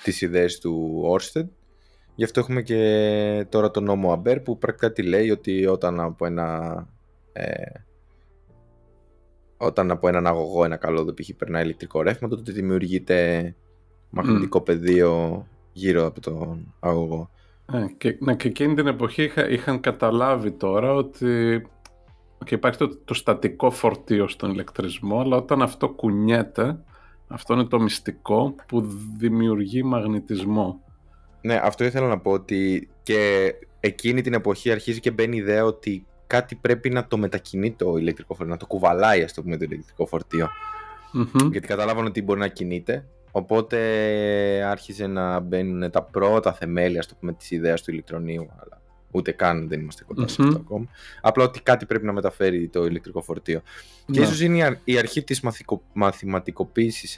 τις 0.04 0.22
ιδέες 0.22 0.60
του 0.60 1.02
Όρστετ 1.04 1.50
Γι' 2.16 2.24
αυτό 2.24 2.40
έχουμε 2.40 2.62
και 2.62 3.46
τώρα 3.50 3.72
τον 3.72 3.84
νόμο 3.84 4.12
Αμπέρ 4.12 4.40
που 4.40 4.58
πρακτικά 4.58 4.92
τι 4.92 5.04
λέει 5.04 5.30
ότι 5.30 5.66
όταν 5.66 6.00
από 6.00 6.26
ένα 6.26 6.88
ε, 7.34 7.72
όταν 9.58 9.92
από 9.92 10.08
έναν 10.08 10.28
αγωγό 10.28 10.64
ένα 10.64 10.78
καλώδιο 10.78 11.14
π.χ. 11.14 11.30
περνάει 11.38 11.64
ηλεκτρικό 11.64 12.02
ρεύμα 12.02 12.28
τότε 12.28 12.52
δημιουργείται 12.52 13.56
μαγνητικό 14.12 14.62
πεδίο 14.62 15.46
γύρω 15.72 16.06
από 16.06 16.22
τον 16.22 16.74
αγωγό. 16.80 17.30
Ε, 17.74 17.86
και, 17.98 18.18
ναι, 18.20 18.36
και 18.36 18.48
εκείνη 18.48 18.74
την 18.74 18.88
εποχή 18.88 19.24
είχα, 19.24 19.50
είχαν 19.50 19.80
καταλάβει 19.80 20.52
τώρα 20.52 20.94
ότι 20.94 21.62
και 22.46 22.56
υπάρχει 22.56 22.78
το, 22.78 22.98
το 23.06 23.14
στατικό 23.14 23.72
φορτίο 23.72 24.28
στον 24.28 24.52
ηλεκτρισμό 24.52 25.20
αλλά 25.20 25.38
όταν 25.38 25.62
αυτό 25.62 25.90
κουνιέται 25.90 26.80
αυτό 27.32 27.54
είναι 27.54 27.66
το 27.66 27.80
μυστικό 27.80 28.56
που 28.68 28.88
δημιουργεί 29.18 29.84
μαγνητισμό. 29.84 30.82
Ναι, 31.42 31.60
αυτό 31.64 31.84
ήθελα 31.84 32.08
να 32.08 32.20
πω 32.20 32.32
ότι 32.32 32.90
και 33.04 33.54
εκείνη 33.80 34.22
την 34.22 34.34
εποχή 34.34 34.72
αρχίζει 34.72 35.00
και 35.00 35.12
μπαίνει 35.12 35.36
η 35.36 35.40
ιδέα 35.40 35.66
ότι 35.66 36.06
κάτι 36.28 36.56
πρέπει 36.56 36.90
να 36.90 37.08
το 37.08 37.18
μετακινεί 37.18 37.72
το 37.72 37.98
ηλεκτρικό 37.98 38.34
φορτίο, 38.34 38.54
να 38.54 38.60
το 38.60 38.66
κουβαλάει, 38.66 39.24
ας 39.24 39.34
το 39.34 39.42
πούμε, 39.42 39.58
το 39.58 39.64
ηλεκτρικό 39.64 40.08
Γιατί 41.52 41.68
καταλάβανε 41.68 42.08
ότι 42.08 42.22
μπορεί 42.22 42.40
να 42.40 42.48
κινείται. 42.48 43.06
Οπότε 43.32 43.78
άρχισε 44.64 45.08
να 45.08 45.40
μπαίνουν 45.40 45.92
τα 45.92 46.04
πρώτα 46.04 46.54
θεμέλια, 46.54 47.00
ας 47.00 47.08
το 47.08 47.16
πούμε, 47.20 47.34
της 47.34 47.52
ιδέας 47.52 47.82
του 47.82 47.92
ηλεκτρονίου. 47.92 48.50
Αλλά 48.52 48.82
ούτε 49.12 49.32
καν 49.32 49.68
δεν 49.68 49.80
είμαστε 49.80 50.04
κοντά 50.04 50.28
σε 50.28 50.42
αυτό 50.44 50.58
ακόμα. 50.58 50.86
Απλά 51.22 51.44
ότι 51.44 51.62
κάτι 51.62 51.86
πρέπει 51.86 52.06
να 52.06 52.14
μεταφέρει 52.14 52.68
το 52.68 52.86
ηλεκτρικό 52.86 53.22
φορτίο. 53.22 53.62
Και 54.06 54.20
ναι. 54.20 54.26
ίσως 54.26 54.42
είναι 54.42 54.80
η 54.84 54.98
αρχή 54.98 55.24
της 55.24 55.44
μαθηματικοποίησης 55.94 57.18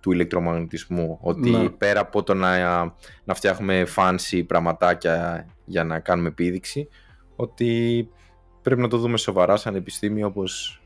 του 0.00 0.12
ηλεκτρομαγνητισμού. 0.12 1.18
Ότι 1.20 1.50
ναι. 1.50 1.68
πέρα 1.68 2.00
από 2.00 2.22
το 2.22 2.34
να, 2.34 2.82
να 3.24 3.34
φτιάχνουμε 3.34 3.86
fancy 3.96 4.42
πραγματάκια 4.46 5.46
για 5.64 5.84
να 5.84 6.00
κάνουμε 6.00 6.28
επίδειξη, 6.28 6.88
ότι 7.36 8.08
πρέπει 8.62 8.80
να 8.80 8.88
το 8.88 8.98
δούμε 8.98 9.16
σοβαρά 9.16 9.56
σαν 9.56 9.74
επιστήμη 9.74 10.22
όπως 10.22 10.81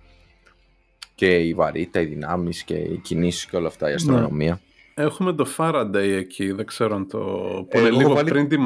και 1.16 1.38
η 1.38 1.54
βαρύτητα, 1.54 2.00
οι 2.00 2.04
δυνάμεις 2.04 2.62
και 2.62 2.74
οι 2.74 2.98
κινήσεις 2.98 3.46
και 3.46 3.56
όλα 3.56 3.66
αυτά, 3.66 3.86
η 3.86 3.88
ναι. 3.88 3.94
αστρονομία. 3.94 4.60
Έχουμε 4.94 5.32
το 5.32 5.46
Faraday 5.56 5.94
εκεί, 5.94 6.52
δεν 6.52 6.66
ξέρω 6.66 6.94
αν 6.94 7.08
το... 7.08 7.18
που 7.70 7.78
είναι 7.78 7.90
λίγο 7.90 8.14
πριν 8.14 8.48
τη 8.48 8.56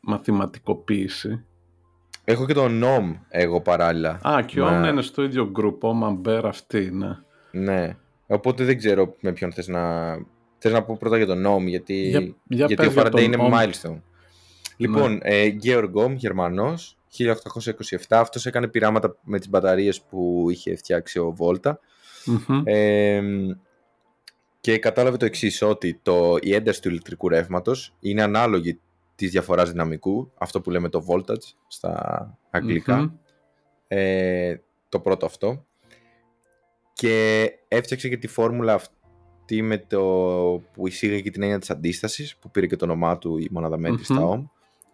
μαθηματικοποίηση. 0.00 1.44
Έχω 2.24 2.46
και 2.46 2.52
το 2.52 2.64
NOM 2.64 3.14
εγώ 3.28 3.60
παράλληλα. 3.60 4.20
Α, 4.28 4.42
και 4.46 4.60
ο 4.60 4.86
είναι 4.86 5.02
στο 5.02 5.22
ίδιο 5.22 5.52
group, 5.58 5.78
ο 5.80 5.92
Μαμπέρ 5.92 6.46
αυτή, 6.46 6.90
ναι. 6.90 7.18
Ναι. 7.50 7.96
Οπότε 8.26 8.64
δεν 8.64 8.78
ξέρω 8.78 9.14
με 9.20 9.32
ποιον 9.32 9.52
θες 9.52 9.68
να... 9.68 10.14
Θες 10.58 10.72
να 10.72 10.82
πω 10.82 10.96
πρώτα 11.00 11.16
για 11.16 11.26
τον 11.26 11.40
Νόμ, 11.40 11.66
γιατί, 11.66 12.34
γιατί 12.48 12.86
ο 12.86 12.92
Faraday 12.96 13.22
είναι 13.22 13.36
milestone. 13.52 14.00
Λοιπόν, 14.76 15.12
ναι. 15.12 15.18
ε, 15.22 15.56
Georg 15.64 15.92
Ohm, 15.94 16.14
Γερμανός, 16.14 16.95
1827, 17.18 17.96
αυτός 18.08 18.46
έκανε 18.46 18.68
πειράματα 18.68 19.16
με 19.22 19.38
τις 19.38 19.48
μπαταρίες 19.48 20.02
που 20.02 20.46
είχε 20.50 20.76
φτιάξει 20.76 21.18
ο 21.18 21.36
Volta. 21.38 21.74
Ε, 22.64 23.22
και 24.60 24.78
κατάλαβε 24.78 25.16
το 25.16 25.24
εξής 25.24 25.62
ότι 25.62 26.00
το, 26.02 26.36
η 26.40 26.54
ένταση 26.54 26.82
του 26.82 26.88
ηλεκτρικού 26.88 27.28
ρεύματος 27.28 27.94
είναι 28.00 28.22
ανάλογη 28.22 28.80
της 29.14 29.30
διαφοράς 29.30 29.70
δυναμικού, 29.70 30.32
αυτό 30.38 30.60
που 30.60 30.70
λέμε 30.70 30.88
το 30.88 31.04
voltage 31.08 31.54
στα 31.66 32.38
αγγλικα 32.50 33.18
ε, 33.88 34.56
το 34.88 35.00
πρώτο 35.00 35.26
αυτό. 35.26 35.66
Και 36.92 37.50
έφτιαξε 37.68 38.08
και 38.08 38.16
τη 38.16 38.26
φόρμουλα 38.26 38.74
αυτή 38.74 39.62
με 39.62 39.78
το 39.78 40.00
που 40.72 40.86
εισήγαγε 40.86 41.20
και 41.20 41.30
την 41.30 41.42
έννοια 41.42 41.58
της 41.58 41.70
αντίστασης 41.70 42.36
που 42.36 42.50
πήρε 42.50 42.66
και 42.66 42.76
το 42.76 42.84
όνομά 42.84 43.18
του 43.18 43.38
η 43.38 43.48
μονάδα 43.50 43.78
μέτρης 43.78 44.06
στα 44.06 44.28
ohm. 44.28 44.44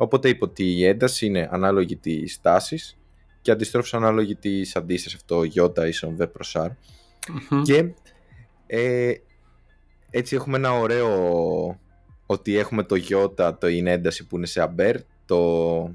Οπότε 0.03 0.29
είπε 0.29 0.45
ότι 0.45 0.65
η 0.65 0.85
ένταση 0.85 1.27
είναι 1.27 1.49
ανάλογη 1.53 1.97
της 1.97 2.41
τάσης 2.41 2.99
και 3.41 3.51
αντιστρόφως 3.51 3.95
ανάλογη 3.95 4.35
της 4.35 4.77
αντίστασης 4.77 5.19
αυτό 5.19 5.43
γιώτα 5.43 5.87
ίσον 5.87 6.17
v 6.21 6.33
προς 6.33 6.57
r. 6.59 6.71
Και 7.63 7.93
ε, 8.67 9.13
έτσι 10.11 10.35
έχουμε 10.35 10.57
ένα 10.57 10.73
ωραίο 10.73 11.09
ότι 12.27 12.57
έχουμε 12.57 12.83
το 12.83 12.95
γιώτα, 12.95 13.59
το 13.59 13.69
είναι 13.69 13.91
ένταση 13.93 14.27
που 14.27 14.37
είναι 14.37 14.47
σε 14.47 14.61
αμπέρ, 14.61 14.97
το, 15.27 15.95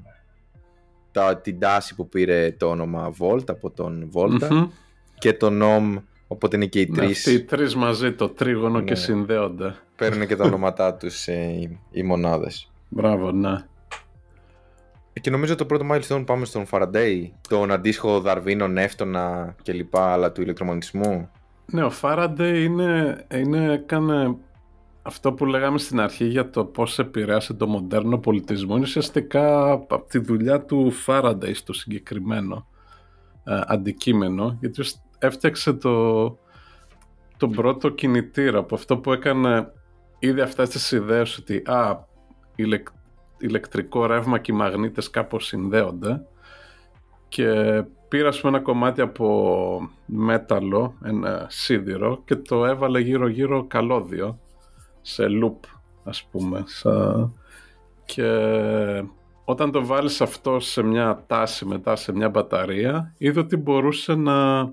τα, 1.12 1.36
την 1.36 1.58
τάση 1.58 1.94
που 1.94 2.08
πήρε 2.08 2.52
το 2.52 2.68
όνομα 2.68 3.14
volt 3.18 3.50
από 3.50 3.70
τον 3.70 4.10
Volta 4.14 4.68
και 5.18 5.32
το 5.32 5.50
νόμ, 5.50 5.96
οπότε 6.26 6.56
είναι 6.56 6.66
και 6.66 6.80
οι 6.80 6.86
τρεις. 6.86 7.18
Αυτοί 7.18 7.32
οι 7.32 7.42
τρεις 7.42 7.74
μαζί, 7.76 8.12
το 8.12 8.28
τρίγωνο 8.28 8.80
και 8.80 8.90
ναι. 8.90 8.98
συνδέονται. 8.98 9.76
Παίρνουν 9.96 10.26
και 10.26 10.36
τα 10.36 10.44
ονόματά 10.48 10.94
τους 10.94 11.26
ε, 11.26 11.32
οι, 11.32 11.78
οι 11.90 12.02
μονάδες. 12.02 12.70
Μπράβο, 12.88 13.32
ναι. 13.32 13.64
Και 15.20 15.30
νομίζω 15.30 15.54
το 15.54 15.66
πρώτο 15.66 15.86
milestone 15.92 16.22
πάμε 16.26 16.44
στον 16.44 16.64
Faraday, 16.70 17.28
τον 17.48 17.70
αντίστοιχο 17.70 18.20
Δαρβίνο, 18.20 18.68
Νεύτωνα 18.68 19.54
κλπ. 19.62 19.96
αλλά 19.96 20.32
του 20.32 20.42
ηλεκτρομαγνητισμού. 20.42 21.30
Ναι, 21.66 21.84
ο 21.84 21.92
Faraday 22.00 22.62
είναι, 22.64 23.24
είναι, 23.34 23.72
έκανε 23.72 24.36
αυτό 25.02 25.32
που 25.32 25.46
λέγαμε 25.46 25.78
στην 25.78 26.00
αρχή 26.00 26.24
για 26.24 26.50
το 26.50 26.64
πώς 26.64 26.98
επηρέασε 26.98 27.54
το 27.54 27.66
μοντέρνο 27.66 28.18
πολιτισμό 28.18 28.74
είναι 28.74 28.84
ουσιαστικά 28.84 29.70
από 29.70 30.04
τη 30.08 30.18
δουλειά 30.18 30.64
του 30.64 30.92
Faraday 31.06 31.54
στο 31.54 31.72
συγκεκριμένο 31.72 32.66
ε, 33.44 33.60
αντικείμενο 33.66 34.56
γιατί 34.60 34.82
έφτιαξε 35.18 35.72
το, 35.72 36.24
τον 37.36 37.50
πρώτο 37.50 37.88
κινητήρα 37.88 38.58
από 38.58 38.74
αυτό 38.74 38.98
που 38.98 39.12
έκανε 39.12 39.72
ήδη 40.18 40.40
αυτές 40.40 40.68
τις 40.68 40.92
ιδέες 40.92 41.36
ότι 41.36 41.62
α, 41.66 42.06
ηλεκτρικό 43.38 44.06
ρεύμα 44.06 44.38
και 44.38 44.52
οι 44.52 44.54
μαγνήτες 44.54 45.10
κάπως 45.10 45.46
συνδέονται. 45.46 46.26
Και 47.28 47.82
πήρα 48.08 48.30
ένα 48.42 48.60
κομμάτι 48.60 49.00
από 49.00 49.90
μέταλλο, 50.06 50.94
ένα 51.04 51.46
σίδηρο 51.48 52.22
και 52.24 52.36
το 52.36 52.64
έβαλε 52.64 53.00
γύρω 53.00 53.28
γύρω 53.28 53.66
καλώδιο 53.66 54.38
σε 55.00 55.26
loop 55.42 55.68
ας 56.04 56.28
πούμε 56.30 56.64
και 58.04 58.30
όταν 59.44 59.70
το 59.70 59.86
βάλεις 59.86 60.20
αυτό 60.20 60.60
σε 60.60 60.82
μια 60.82 61.24
τάση 61.26 61.64
μετά 61.64 61.96
σε 61.96 62.12
μια 62.12 62.28
μπαταρία 62.28 63.14
είδε 63.18 63.40
ότι 63.40 63.56
μπορούσε 63.56 64.14
να 64.14 64.68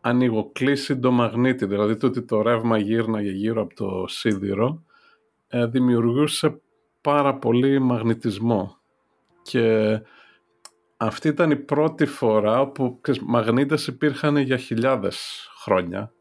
ανοιγοκλείσει 0.00 0.98
το 0.98 1.10
μαγνήτη. 1.10 1.66
Δηλαδή 1.66 1.96
το 1.96 2.06
ότι 2.06 2.22
το 2.22 2.42
ρεύμα 2.42 2.78
γύρναγε 2.78 3.30
γύρω 3.30 3.62
από 3.62 3.74
το 3.74 4.04
σίδηρο 4.06 4.82
ε, 5.48 5.66
δημιουργούσε 5.66 6.60
πάρα 7.02 7.34
πολύ 7.34 7.78
μαγνητισμό 7.78 8.76
και 9.42 9.98
αυτή 10.96 11.28
ήταν 11.28 11.50
η 11.50 11.56
πρώτη 11.56 12.06
φορά 12.06 12.68
που 12.68 13.00
μαγνήτες 13.26 13.86
υπήρχαν 13.86 14.36
για 14.36 14.56
χιλιάδες 14.56 15.48
χρόνια 15.62 16.12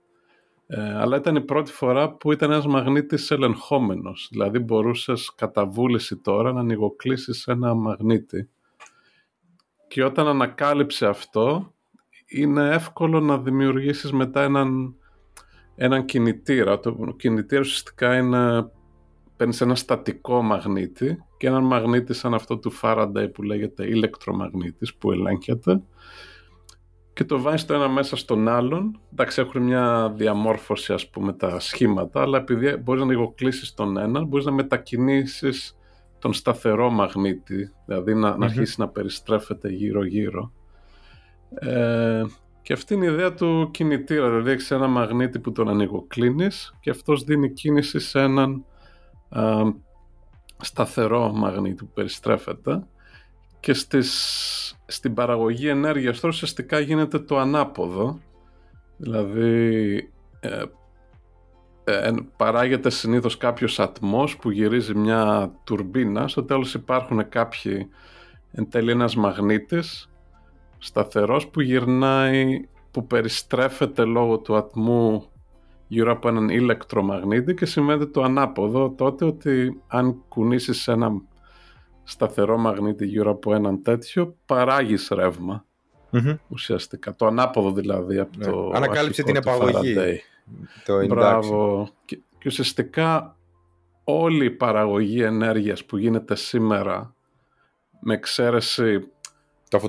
ε, 0.74 1.00
αλλά 1.00 1.18
ήταν 1.18 1.36
η 1.36 1.42
πρώτη 1.42 1.72
φορά 1.72 2.12
που 2.12 2.32
ήταν 2.32 2.52
ένας 2.52 2.68
μαγνήτης 2.68 3.32
ελεγχόμενος. 3.32 4.28
Δηλαδή 4.32 4.60
μπορούσες 4.60 5.34
κατά 5.36 5.66
βούληση 5.66 6.18
τώρα 6.18 6.52
να 6.52 6.60
ανοιγοκλείσεις 6.60 7.48
ένα 7.48 7.74
μαγνήτη. 7.74 8.50
Και 9.88 10.04
όταν 10.04 10.28
ανακάλυψε 10.28 11.08
αυτό, 11.08 11.74
είναι 12.28 12.74
εύκολο 12.74 13.20
να 13.20 13.38
δημιουργήσεις 13.38 14.12
μετά 14.12 14.44
έναν, 14.44 14.96
έναν 15.76 16.06
κινητήρα. 16.06 16.80
Το 16.80 17.16
κινητήρα 17.18 17.62
ουσιαστικά 17.62 18.18
είναι, 18.18 18.72
παίρνεις 19.42 19.62
ένα 19.62 19.76
στατικό 19.76 20.42
μαγνήτη 20.42 21.24
και 21.38 21.48
έναν 21.48 21.64
μαγνήτη 21.64 22.14
σαν 22.14 22.34
αυτό 22.34 22.58
του 22.58 22.72
Faraday 22.82 23.30
που 23.34 23.42
λέγεται 23.42 23.88
ηλεκτρομαγνήτης 23.88 24.96
που 24.96 25.12
ελέγχεται 25.12 25.82
και 27.14 27.24
το 27.24 27.42
βάζεις 27.42 27.66
το 27.66 27.74
ένα 27.74 27.90
μέσα 27.90 28.16
στον 28.16 28.48
άλλον. 28.48 29.00
Εντάξει, 29.12 29.42
έχουν 29.42 29.62
μια 29.62 30.14
διαμόρφωση 30.16 30.94
ας 30.94 31.10
πούμε 31.10 31.34
τα 31.34 31.60
σχήματα, 31.60 32.22
αλλά 32.22 32.38
επειδή 32.38 32.76
μπορείς 32.76 33.04
να 33.04 33.32
κλείσεις 33.36 33.74
τον 33.74 33.98
ένα, 33.98 34.24
μπορείς 34.24 34.46
να 34.46 34.52
μετακινήσεις 34.52 35.78
τον 36.20 36.34
σταθερό 36.34 36.90
μαγνήτη, 36.90 37.74
δηλαδή 37.86 38.16
να, 38.16 38.38
να 38.38 38.46
αρχίσει 38.46 38.80
να 38.80 38.88
περιστρέφεται 38.88 39.70
γύρω-γύρω. 39.70 40.52
Ε, 41.54 42.24
και 42.62 42.74
αυτή 42.74 42.94
είναι 42.94 43.06
η 43.06 43.14
ιδέα 43.14 43.34
του 43.34 43.70
κινητήρα, 43.72 44.30
δηλαδή 44.30 44.52
έχεις 44.52 44.72
ένα 44.72 44.88
μαγνήτη 44.88 45.40
που 45.40 45.52
τον 45.52 45.70
ανοιγοκλίνεις 45.70 46.78
και 46.80 46.90
αυτός 46.90 47.24
δίνει 47.24 47.54
κίνηση 47.54 48.00
σε 48.00 48.20
έναν 48.20 48.66
σταθερό 50.58 51.32
μαγνήτη 51.32 51.84
που 51.84 51.92
περιστρέφεται 51.94 52.84
και 53.60 53.74
στις, 53.74 54.78
στην 54.86 55.14
παραγωγή 55.14 55.68
ενέργειας 55.68 56.20
τώρα 56.20 56.34
ουσιαστικά 56.34 56.80
γίνεται 56.80 57.20
το 57.20 57.38
ανάποδο. 57.38 58.20
Δηλαδή 58.98 59.96
ε, 60.40 60.64
ε, 61.84 62.12
παράγεται 62.38 62.90
συνήθως 62.90 63.38
κάποιος 63.38 63.80
ατμός 63.80 64.38
που 64.38 64.52
γυρίζει 64.52 64.96
μια 64.96 65.52
τουρμπίνα. 65.64 66.28
Στο 66.28 66.44
τέλος 66.44 66.74
υπάρχουν 66.74 67.30
κάποιοι 67.30 67.90
εν 68.52 68.70
τέλει 68.70 68.92
ένας 68.92 69.16
μαγνήτης 69.16 70.10
σταθερός 70.78 71.48
που 71.48 71.62
γυρνάει 71.62 72.68
που 72.92 73.08
περιστρέφεται 73.08 74.04
λόγω 74.04 74.38
του 74.38 74.56
ατμού 74.56 75.31
γύρω 75.92 76.12
από 76.12 76.28
έναν 76.28 76.50
ηλεκτρομαγνήτη 76.50 77.54
και 77.54 77.66
σημαίνει 77.66 78.08
το 78.08 78.22
ανάποδο 78.22 78.90
τότε 78.90 79.26
ότι 79.26 79.82
αν 79.88 80.24
κουνήσεις 80.28 80.88
ένα 80.88 81.12
σταθερό 82.04 82.58
μαγνήτη 82.58 83.06
γύρω 83.06 83.32
από 83.32 83.54
έναν 83.54 83.82
τέτοιο, 83.82 84.36
παράγεις 84.46 85.12
ουσιαστικά. 86.48 87.16
Το 87.16 87.26
ανάποδο 87.26 87.72
δηλαδή 87.72 88.20
από 88.20 88.38
ναι. 88.38 88.46
το 88.46 88.72
Ανακάλυψε 88.76 89.24
την 89.24 89.36
επαγωγή. 89.36 89.96
Το 90.86 91.06
Μπράβο. 91.06 91.90
Και, 92.06 92.16
και 92.16 92.46
ουσιαστικά 92.46 93.38
όλη 94.04 94.46
η 94.46 94.52
παραγωγή 94.52 95.22
ενέργειας 95.22 95.86
που 95.86 95.98
γίνεται 95.98 96.36
σήμερα 96.36 97.16
με 98.00 98.14
εξαίρεση 98.14 99.12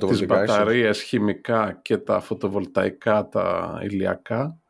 τις 0.09 0.27
μπαταρίες 0.27 1.03
χημικά 1.03 1.79
και 1.83 1.97
τα 1.97 2.21
φωτοβολταϊκά, 2.21 3.29
τα 3.29 3.79
ηλιακά 3.83 4.62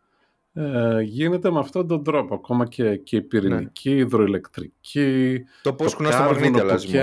ε, 0.54 1.00
γίνεται 1.00 1.50
με 1.50 1.58
αυτόν 1.58 1.86
τον 1.86 2.04
τρόπο. 2.04 2.34
Ακόμα 2.34 2.66
και, 2.66 2.96
και 2.96 3.16
η 3.16 3.22
πυρηνική, 3.22 3.90
ναι. 3.90 3.96
η 3.96 3.98
υδροηλεκτρική. 3.98 5.40
Το 5.62 5.72
πώς 5.72 5.94
κουνάς 5.94 6.16
το 6.16 6.22
μαγνήτη 6.22 6.60
αλλάζει. 6.60 6.98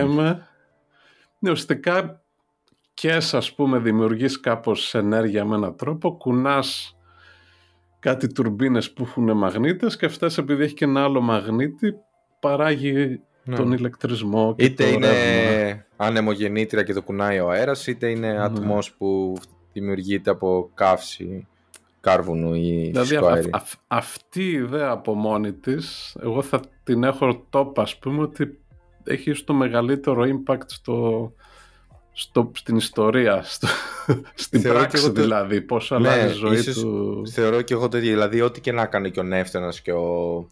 Ναι, 1.39 1.51
ουσιαστικά 1.51 2.21
και 2.93 3.11
ας 3.31 3.53
πούμε 3.53 3.79
δημιουργείς 3.79 4.39
κάπως 4.39 4.95
ενέργεια 4.95 5.45
με 5.45 5.55
έναν 5.55 5.75
τρόπο, 5.75 6.17
κουνάς 6.17 6.97
κάτι 7.99 8.27
τουρμπίνες 8.33 8.91
που 8.91 9.03
έχουν 9.03 9.37
μαγνήτες 9.37 9.95
και 9.95 10.05
αυτές 10.05 10.37
επειδή 10.37 10.63
έχει 10.63 10.73
και 10.73 10.85
ένα 10.85 11.03
άλλο 11.03 11.21
μαγνήτη 11.21 11.95
παράγει 12.39 13.21
ναι. 13.43 13.55
τον 13.55 13.71
ηλεκτρισμό 13.71 14.55
και 14.55 14.65
είτε 14.65 14.85
είναι 14.85 15.07
ανεμογεννήτρια 15.95 16.83
και 16.83 16.93
το 16.93 17.01
κουνάει 17.01 17.39
ο 17.39 17.49
αέρας 17.49 17.87
είτε 17.87 18.09
είναι 18.09 18.31
ναι. 18.31 18.43
ατμός 18.43 18.93
που 18.93 19.37
δημιουργείται 19.73 20.29
από 20.29 20.71
καύση 20.73 21.47
κάρβουνου 21.99 22.53
ή 22.53 22.91
δηλαδή, 22.93 23.15
α, 23.51 23.63
αυτή 23.87 24.43
η 24.43 24.51
ιδέα 24.51 24.89
από 24.89 25.13
μόνη 25.13 25.53
της, 25.53 26.15
εγώ 26.21 26.41
θα 26.41 26.59
την 26.83 27.03
έχω 27.03 27.45
τόπα, 27.49 27.81
ας 27.81 27.97
πούμε, 27.97 28.21
ότι 28.21 28.59
έχει 29.03 29.43
το 29.43 29.53
μεγαλύτερο 29.53 30.23
impact 30.23 30.65
στο, 30.65 31.31
στο, 32.11 32.51
στην 32.55 32.75
ιστορία, 32.75 33.43
στο, 33.43 33.67
στην 34.33 34.61
θεωρώ 34.61 34.79
πράξη 34.79 35.03
το... 35.03 35.21
δηλαδή, 35.21 35.61
πόσο 35.61 35.99
ναι, 35.99 36.09
αλλάζει 36.09 36.33
η 36.33 36.37
ζωή 36.37 36.57
ίσως, 36.57 36.79
του. 36.79 37.23
Θεωρώ 37.31 37.61
και 37.61 37.73
εγώ 37.73 37.87
το 37.87 37.97
ίδιο, 37.97 38.09
δηλαδή 38.09 38.41
ό,τι 38.41 38.61
και 38.61 38.71
να 38.71 38.85
κάνει 38.85 39.11
και 39.11 39.19
ο 39.19 39.23
Νεύτωνας 39.23 39.81
και 39.81 39.91
ο, 39.91 40.47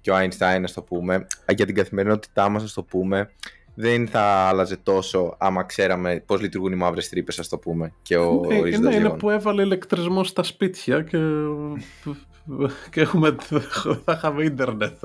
και 0.00 0.10
ο 0.10 0.14
Einstein, 0.16 0.60
ας 0.62 0.72
το 0.72 0.82
πούμε, 0.82 1.26
για 1.54 1.66
την 1.66 1.74
καθημερινότητά 1.74 2.48
μας, 2.48 2.62
ας 2.62 2.72
το 2.72 2.82
πούμε, 2.82 3.30
δεν 3.78 4.08
θα 4.08 4.20
άλλαζε 4.20 4.76
τόσο 4.76 5.34
άμα 5.38 5.62
ξέραμε 5.62 6.22
πώς 6.26 6.40
λειτουργούν 6.40 6.72
οι 6.72 6.76
μαύρες 6.76 7.08
τρύπες, 7.08 7.38
ας 7.38 7.48
το 7.48 7.58
πούμε. 7.58 7.92
Και 8.02 8.16
ο 8.16 8.44
ναι, 8.46 8.78
ναι, 8.78 8.94
είναι 8.94 9.10
που 9.10 9.30
έβαλε 9.30 9.62
ηλεκτρισμός 9.62 10.28
στα 10.28 10.42
σπίτια 10.42 11.02
και, 11.02 11.18
και 12.90 13.00
έχουμε, 13.00 13.36
θα 14.04 14.12
είχαμε 14.12 14.44
ίντερνετ. 14.44 15.04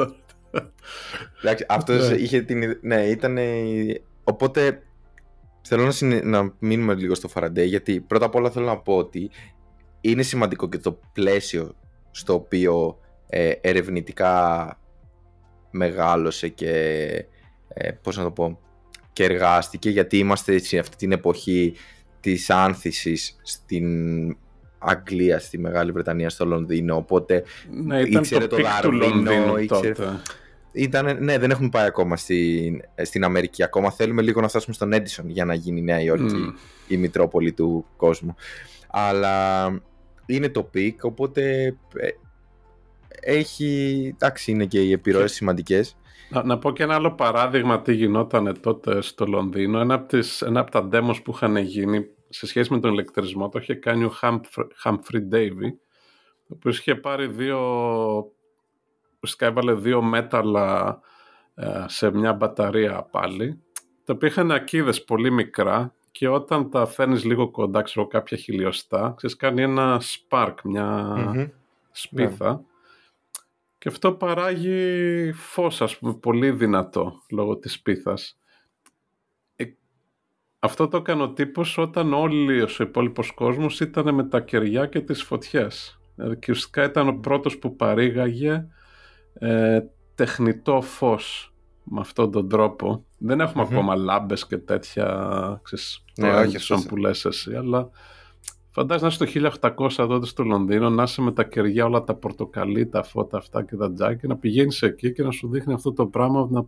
Εντάξει, 1.42 1.66
αυτός 1.70 2.10
ναι. 2.10 2.16
είχε 2.16 2.42
την. 2.42 2.78
Ναι, 2.82 3.02
ήταν. 3.02 3.38
Οπότε 4.24 4.84
θέλω 5.62 5.84
να, 5.84 5.92
συνε... 5.92 6.22
να 6.24 6.54
μείνουμε 6.60 6.94
λίγο 6.94 7.16
στο 7.16 7.28
Φαραντέ, 7.28 7.64
γιατί 7.64 8.00
πρώτα 8.00 8.26
απ' 8.26 8.36
όλα 8.36 8.50
θέλω 8.50 8.66
να 8.66 8.78
πω 8.78 8.98
ότι 8.98 9.30
είναι 10.02 10.22
σημαντικό 10.22 10.70
και 10.70 10.78
το 10.78 11.00
πλαίσιο 11.14 11.76
στο 12.12 12.34
οποίο 12.34 13.00
ε, 13.30 13.52
ερευνητικά 13.62 14.76
μεγάλωσε 15.72 16.48
και 16.48 17.26
ε, 17.74 17.92
πώς 17.92 18.18
να 18.18 18.24
το 18.24 18.32
πω, 18.32 18.60
και 19.14 19.24
εργάστηκε 19.24 19.90
γιατί 19.90 20.18
είμαστε 20.18 20.58
σε 20.58 20.78
αυτή 20.78 20.96
την 20.96 21.12
εποχή 21.12 21.74
της 22.20 22.50
άνθησης 22.50 23.40
στην 23.42 23.86
Αγγλία, 24.78 25.40
στη 25.40 25.58
Μεγάλη 25.58 25.92
Βρετανία, 25.92 26.30
στο 26.30 26.46
Λονδίνο, 26.46 26.96
οπότε 26.96 27.44
ναι, 27.84 28.00
ήταν 28.00 28.22
ήξερε 28.22 28.48
το, 28.48 28.58
το 28.82 28.92
Λονδίνο, 28.92 29.58
ήξερε... 29.58 29.94
Ήταν, 30.74 31.24
ναι, 31.24 31.38
δεν 31.38 31.52
έχουμε 31.52 31.70
πάει 31.70 31.86
ακόμα 31.86 32.18
στην, 32.18 32.82
στην 33.02 33.24
Αμερική. 33.24 33.64
Ακόμα 33.64 33.92
θέλουμε 33.92 34.22
λίγο 34.22 34.42
να 34.42 34.48
φτάσουμε 34.48 34.74
στον 34.74 34.94
Έντισον 34.94 35.30
για 35.30 35.46
να 35.46 35.54
γίνει 35.54 35.80
η 35.80 35.84
Νέα 35.84 36.02
Υόρκη 36.02 36.54
η 36.88 36.98
Μητρόπολη 36.98 37.52
του 37.52 37.86
κόσμου. 37.98 38.36
Αλλά 38.90 39.68
είναι 40.26 40.50
το 40.50 40.64
peak, 40.64 41.04
οπότε 41.04 41.66
ε, 41.96 42.08
έχει, 43.22 44.14
εντάξει, 44.14 44.52
είναι 44.52 44.66
και 44.66 44.82
οι 44.82 44.92
επιρροές 44.92 45.34
σημαντικές. 45.34 45.98
Να, 46.32 46.44
να 46.44 46.58
πω 46.58 46.72
και 46.72 46.84
ένα 46.84 46.96
άλλο 46.96 47.12
παράδειγμα 47.12 47.82
τι 47.82 47.94
γινόταν 47.94 48.60
τότε 48.62 49.02
στο 49.02 49.26
Λονδίνο. 49.26 49.80
Ένα 49.80 49.94
από, 49.94 50.08
τις, 50.08 50.42
ένα 50.42 50.60
από 50.60 50.72
τα 50.72 50.90
demos 50.92 51.24
που 51.24 51.32
είχαν 51.32 51.58
γίνει 51.58 52.08
σε 52.30 52.48
σχέση 52.48 52.74
με 52.74 52.80
τον 52.80 52.92
ηλεκτρισμό 52.92 53.50
το 53.50 53.60
είχε 53.60 53.74
κάνει 53.74 54.04
ο 54.04 54.14
Humphrey 54.84 55.34
Davy 55.34 55.72
ο 56.48 56.54
οποίος 56.54 56.80
είχε 56.80 56.96
πάρει 56.96 57.28
δύο 57.28 57.60
ουσιαστικά 59.20 59.46
έβαλε 59.46 59.74
δύο 59.74 60.02
μέταλλα 60.02 61.00
ε, 61.56 61.86
σε 61.86 62.12
μια 62.12 62.34
μπαταρία 62.34 63.08
πάλι 63.12 63.62
τα 64.06 64.14
οποία 64.14 64.28
είχαν 64.28 64.52
ακίδες 64.52 65.04
πολύ 65.04 65.32
μικρά 65.32 65.94
και 66.12 66.28
όταν 66.28 66.70
τα 66.70 66.86
φέρνεις 66.86 67.24
λίγο 67.24 67.52
κοντά, 67.52 67.82
ξέρω 67.82 68.08
κάποια 68.08 68.38
χιλιοστά, 68.38 69.14
ξέρεις 69.18 69.36
κάνει 69.36 69.62
ένα 69.62 70.02
spark, 70.02 70.54
μια 70.64 71.16
σπιθα 71.92 72.64
Και 73.82 73.90
αυτό 73.90 74.14
παράγει 74.14 75.32
φως, 75.32 75.82
ας 75.82 75.98
πούμε, 75.98 76.14
πολύ 76.14 76.52
δυνατό, 76.52 77.14
λόγω 77.32 77.58
της 77.58 77.82
πίθας. 77.82 78.40
Ε, 79.56 79.66
αυτό 80.60 80.88
το 80.88 80.98
έκανε 80.98 81.24
ο 81.24 81.34
τύπος 81.34 81.78
όταν 81.78 82.14
όλοι 82.14 82.62
ο 82.62 82.68
υπόλοιπος 82.80 83.32
κόσμος 83.34 83.80
ήταν 83.80 84.16
με 84.16 84.24
τα 84.24 84.40
κεριά 84.40 84.86
και 84.86 85.02
τις 85.02 85.24
φωτιές. 85.24 86.00
Δηλαδή, 86.16 86.38
και 86.40 86.52
ουσιαστικά 86.52 86.84
ήταν 86.84 87.08
ο 87.08 87.14
πρώτος 87.14 87.58
που 87.58 87.76
παρήγαγε 87.76 88.68
ε, 89.34 89.80
τεχνητό 90.16 90.82
φως 90.82 91.54
με 91.84 92.00
αυτόν 92.00 92.32
τον 92.32 92.50
τρόπο. 92.50 93.06
Δεν 93.18 93.40
εχουμε 93.40 93.64
ακόμα 93.64 93.96
λάμπες 93.96 94.48
και 94.48 94.58
τέτοια, 94.58 95.60
ξέρεις, 95.64 96.06
ναι, 96.18 96.32
όχι, 96.32 96.88
που 96.88 96.98
λες 96.98 97.26
εσύ, 97.26 97.56
αλλά 97.56 97.90
φαντάζεσαι 98.72 99.20
να 99.20 99.28
είσαι 99.30 99.52
το 99.60 99.78
1800 99.78 100.08
τότε 100.08 100.26
στο 100.26 100.44
Λονδίνο, 100.44 100.90
να 100.90 101.04
είσαι 101.04 101.22
με 101.22 101.32
τα 101.32 101.44
κεριά 101.44 101.86
όλα 101.86 102.04
τα 102.04 102.16
πορτοκαλί, 102.16 102.88
τα 102.88 103.04
φώτα 103.04 103.38
αυτά 103.38 103.64
και 103.64 103.76
τα 103.76 103.94
τζάκι, 103.94 104.28
να 104.28 104.38
πηγαίνεις 104.38 104.82
εκεί 104.82 105.14
και 105.14 105.24
να 105.24 105.32
σου 105.32 105.50
δείχνει 105.50 105.74
αυτό 105.74 105.94
το 105.94 106.06
πράγμα 106.06 106.48
να 106.50 106.66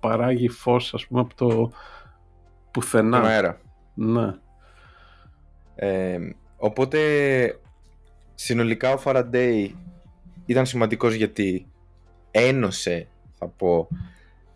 παράγει 0.00 0.48
φως, 0.48 0.94
ας 0.94 1.06
πούμε, 1.06 1.20
από 1.20 1.34
το 1.34 1.72
πουθενά. 2.70 3.20
αέρα. 3.20 3.60
Ναι. 3.94 4.34
Ε, 5.74 6.18
οπότε, 6.56 6.98
συνολικά 8.34 8.92
ο 8.92 9.00
Faraday 9.04 9.68
ήταν 10.46 10.66
σημαντικός 10.66 11.14
γιατί 11.14 11.66
ένωσε, 12.30 13.08
θα 13.34 13.46
πω, 13.46 13.88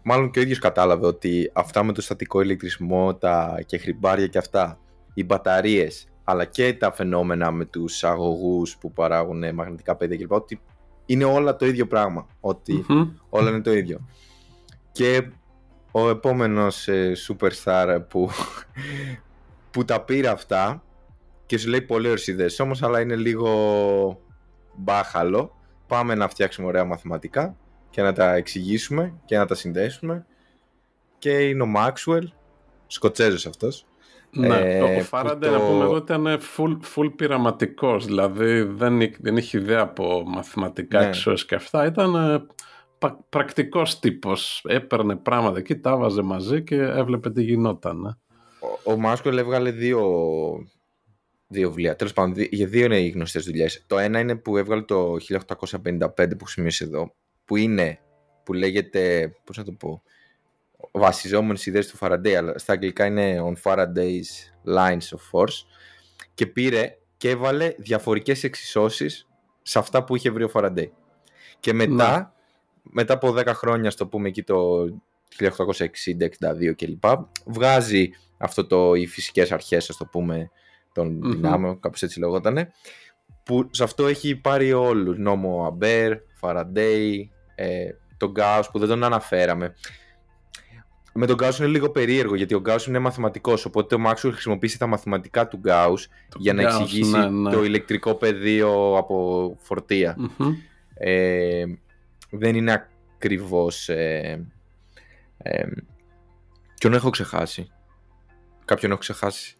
μάλλον 0.03 0.31
και 0.31 0.38
ο 0.38 0.42
ίδιος 0.42 0.59
κατάλαβε 0.59 1.07
ότι 1.07 1.51
αυτά 1.53 1.83
με 1.83 1.92
το 1.92 2.03
στατικό 2.03 2.40
ηλεκτρισμό, 2.40 3.14
τα 3.14 3.62
και 3.66 3.79
χρυμπάρια 3.79 4.27
και 4.27 4.38
αυτά, 4.38 4.79
οι 5.14 5.25
μπαταρίες, 5.25 6.12
αλλά 6.25 6.45
και 6.45 6.75
τα 6.75 6.93
φαινόμενα 6.93 7.51
με 7.51 7.65
τους 7.65 8.05
αγωγούς 8.05 8.77
που 8.77 8.93
παράγουν 8.93 9.55
μαγνητικά 9.55 9.97
πέδια 9.97 10.17
κλπ. 10.17 10.33
Ότι 10.33 10.61
είναι 11.07 11.25
όλα 11.25 11.57
το 11.57 11.67
ίδιο 11.67 11.87
πράγμα. 11.87 12.27
όλα 13.29 13.51
είναι 13.51 13.61
το 13.61 13.73
ίδιο. 13.73 14.07
Και 14.93 15.31
ο 15.91 16.09
επόμενος 16.09 16.89
ε, 16.89 17.13
superstar 17.29 18.03
που, 18.09 18.31
που 19.71 19.85
τα 19.85 20.01
πήρε 20.01 20.29
αυτά 20.29 20.83
και 21.47 21.59
σου 21.59 21.69
λέει 21.69 21.83
πολύ 21.83 22.07
ωραίες 22.07 22.27
ιδέες 22.27 22.61
όμως 22.61 22.83
αλλά 22.83 23.01
είναι 23.01 23.17
λίγο 23.17 24.21
μπάχαλο 24.77 25.57
πάμε 25.87 26.15
να 26.15 26.29
φτιάξουμε 26.29 26.67
ωραία 26.67 26.85
μαθηματικά 26.85 27.57
και 27.91 28.03
να 28.03 28.13
τα 28.13 28.35
εξηγήσουμε 28.35 29.15
και 29.25 29.37
να 29.37 29.47
τα 29.47 29.55
συνδέσουμε 29.55 30.27
και 31.19 31.49
είναι 31.49 31.63
ο 31.63 31.67
Maxwell, 31.77 32.25
Σκοτσέζος 32.87 33.47
αυτός. 33.47 33.87
Ναι, 34.35 34.57
ε, 34.57 34.83
ο 34.83 35.03
Φάραντε 35.03 35.47
το... 35.47 35.53
να 35.53 35.61
πούμε 35.61 35.85
εδώ 35.85 35.97
ήταν 35.97 36.27
full, 36.57 36.77
full 36.95 37.12
πειραματικός, 37.16 38.07
δηλαδή 38.07 38.62
δεν, 38.62 38.99
δεν 39.18 39.37
είχε 39.37 39.59
ιδέα 39.59 39.81
από 39.81 40.23
μαθηματικά 40.27 41.01
ναι. 41.01 41.35
και 41.47 41.55
αυτά, 41.55 41.87
ήταν 41.87 42.14
ε, 42.14 42.47
πρακτικός 43.29 43.99
τύπος, 43.99 44.64
έπαιρνε 44.68 45.16
πράγματα 45.16 45.59
εκεί, 45.59 45.77
τα 45.77 45.97
βάζε 45.97 46.23
μαζί 46.23 46.62
και 46.62 46.77
έβλεπε 46.77 47.31
τι 47.31 47.42
γινόταν. 47.42 48.18
Ο, 48.85 48.92
ο 48.92 48.99
Maxwell 49.05 49.37
έβγαλε 49.37 49.71
δύο 49.71 50.01
δύο 51.53 51.68
βιβλία. 51.68 51.97
Τέλος 51.97 52.12
πάντων, 52.12 52.47
για 52.51 52.66
δύο 52.66 52.85
είναι 52.85 53.01
οι 53.01 53.09
γνωστές 53.09 53.45
δουλειές. 53.45 53.85
Το 53.87 53.99
ένα 53.99 54.18
είναι 54.18 54.37
που 54.37 54.57
έβγαλε 54.57 54.83
το 54.83 55.16
1855 55.85 56.38
που 56.38 56.49
σημείωσε 56.49 56.85
εδώ, 56.85 57.14
που 57.45 57.57
είναι, 57.57 57.99
που 58.45 58.53
λέγεται, 58.53 59.33
πώς 59.45 59.57
να 59.57 59.64
το 59.64 59.73
πω, 59.73 60.03
βασιζόμενες 60.92 61.66
ιδέες 61.66 61.87
του 61.87 61.96
Faraday, 62.00 62.33
αλλά 62.33 62.59
στα 62.59 62.72
αγγλικά 62.72 63.07
είναι 63.07 63.38
on 63.44 63.55
Faraday's 63.62 64.52
Lines 64.76 65.16
of 65.16 65.31
Force 65.33 65.66
και 66.35 66.46
πήρε 66.46 66.96
και 67.16 67.28
έβαλε 67.28 67.74
διαφορικές 67.78 68.44
εξισώσεις 68.44 69.28
σε 69.62 69.78
αυτά 69.78 70.05
που 70.05 70.16
είχε 70.16 70.31
βρει 70.31 70.44
ο 70.44 70.50
Faraday. 70.55 70.88
Και 71.61 71.72
μετά, 71.72 72.18
ναι. 72.18 72.26
μετά 72.83 73.14
από 73.14 73.35
10 73.38 73.46
χρόνια, 73.46 73.90
στο 73.90 74.07
πούμε 74.07 74.28
εκεί 74.28 74.42
το 74.42 74.85
1860-62 75.38 76.72
κλπ, 76.76 77.05
βγάζει 77.46 78.11
αυτό 78.38 78.66
το, 78.66 78.94
οι 78.94 79.07
φυσικές 79.07 79.52
αρχές, 79.52 79.90
ας 79.90 79.96
το 79.96 80.05
πούμε, 80.05 80.50
των 80.92 81.18
mm-hmm. 81.18 81.31
δυνάμεων, 81.31 81.81
κάπως 81.81 82.02
έτσι 82.02 82.18
λεγότανε, 82.18 82.72
που 83.44 83.68
σε 83.70 83.83
αυτό 83.83 84.07
έχει 84.07 84.37
πάρει 84.37 84.72
όλους, 84.72 85.18
νόμο 85.18 85.66
Αμπέρ, 85.66 86.18
Φαραντέι, 86.35 87.31
ε, 87.55 87.88
τον 88.16 88.31
Γκάους 88.31 88.70
που 88.70 88.78
δεν 88.78 88.88
τον 88.88 89.05
αναφέραμε. 89.05 89.74
Με 91.14 91.27
τον 91.27 91.37
Γκάους 91.37 91.59
είναι 91.59 91.68
λίγο 91.68 91.90
περίεργο 91.90 92.35
γιατί 92.35 92.55
ο 92.55 92.61
Γκάους 92.61 92.87
είναι 92.87 92.98
μαθηματικός 92.98 93.64
οπότε 93.64 93.94
ο 93.94 93.98
Μάξουελ 93.98 94.33
χρησιμοποιήσει 94.33 94.79
τα 94.79 94.87
μαθηματικά 94.87 95.48
του 95.48 95.57
Γκάους 95.57 96.09
για 96.37 96.53
να 96.53 96.62
εξηγήσει 96.62 97.11
ναι, 97.11 97.29
ναι. 97.29 97.51
το 97.51 97.64
ηλεκτρικό 97.64 98.14
πεδίο 98.14 98.96
από 98.96 99.57
Ε, 100.94 101.64
δεν 102.31 102.55
είναι 102.55 102.72
ακριβώς... 102.72 103.88
Ε, 103.88 104.46
ε, 105.38 105.66
ποιον 106.79 106.94
έχω 106.94 107.11
ξεχάσει; 107.11 107.70
Κάποιον 108.64 108.90
έχω 108.90 109.01
ξεχάσει. 109.01 109.57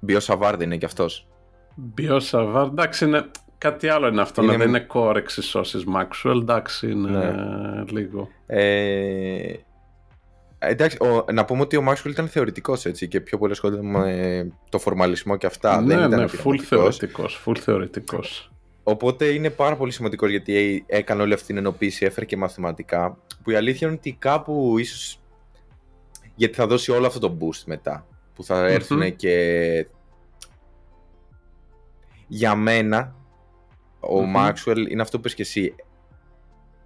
Μπιό 0.00 0.20
Σαβάρ 0.20 0.56
δεν 0.56 0.66
είναι 0.66 0.76
κι 0.76 0.84
αυτός. 0.84 1.26
Μπιό 1.74 2.20
Σαβάρ, 2.20 2.66
εντάξει 2.66 3.04
είναι 3.04 3.30
Κάτι 3.64 3.88
άλλο 3.88 4.06
είναι 4.06 4.20
αυτό, 4.20 4.42
είναι... 4.42 4.52
να 4.52 4.58
δεν 4.58 4.68
είναι 4.68 4.86
core 4.92 5.14
εξισώσεις 5.16 5.84
Maxwell, 5.96 6.40
εντάξει, 6.40 6.90
είναι 6.90 7.10
ναι. 7.10 7.84
λίγο. 7.90 8.28
Ε, 8.46 9.54
εντάξει, 10.58 10.96
ο, 11.00 11.24
να 11.32 11.44
πούμε 11.44 11.60
ότι 11.60 11.76
ο 11.76 11.84
Maxwell 11.88 12.08
ήταν 12.08 12.28
θεωρητικός 12.28 12.84
έτσι 12.84 13.08
και 13.08 13.20
πιο 13.20 13.38
πολύ 13.38 13.52
ασχολείται 13.52 13.82
με 13.82 14.52
το 14.68 14.78
φορμαλισμό 14.78 15.36
και 15.36 15.46
αυτά. 15.46 15.80
Ναι, 15.80 15.96
δεν 15.96 16.06
ήταν 16.06 16.20
ναι, 16.20 16.26
full 16.44 16.58
θεωρητικός, 16.58 17.42
full 17.46 17.56
θεωρητικός. 17.58 18.50
Οπότε 18.82 19.24
είναι 19.24 19.50
πάρα 19.50 19.76
πολύ 19.76 19.92
σημαντικό 19.92 20.26
γιατί 20.26 20.84
έκανε 20.86 21.22
όλη 21.22 21.32
αυτή 21.32 21.46
την 21.46 21.56
ενοποίηση, 21.56 22.04
έφερε 22.04 22.26
και 22.26 22.36
μαθηματικά. 22.36 23.18
Που 23.42 23.50
η 23.50 23.54
αλήθεια 23.54 23.86
είναι 23.86 23.96
ότι 23.96 24.16
κάπου 24.18 24.78
ίσως. 24.78 25.20
Γιατί 26.34 26.54
θα 26.54 26.66
δώσει 26.66 26.90
όλο 26.90 27.06
αυτό 27.06 27.18
το 27.18 27.36
boost 27.40 27.62
μετά. 27.66 28.06
Που 28.34 28.44
θα 28.44 28.66
ερθουν 28.66 29.16
και. 29.16 29.86
Για 32.26 32.54
μένα, 32.54 33.14
ο 34.08 34.22
Μάξουελ 34.22 34.90
είναι 34.90 35.02
αυτό 35.02 35.16
που 35.16 35.22
είπες 35.22 35.34
και 35.34 35.42
εσύ. 35.42 35.74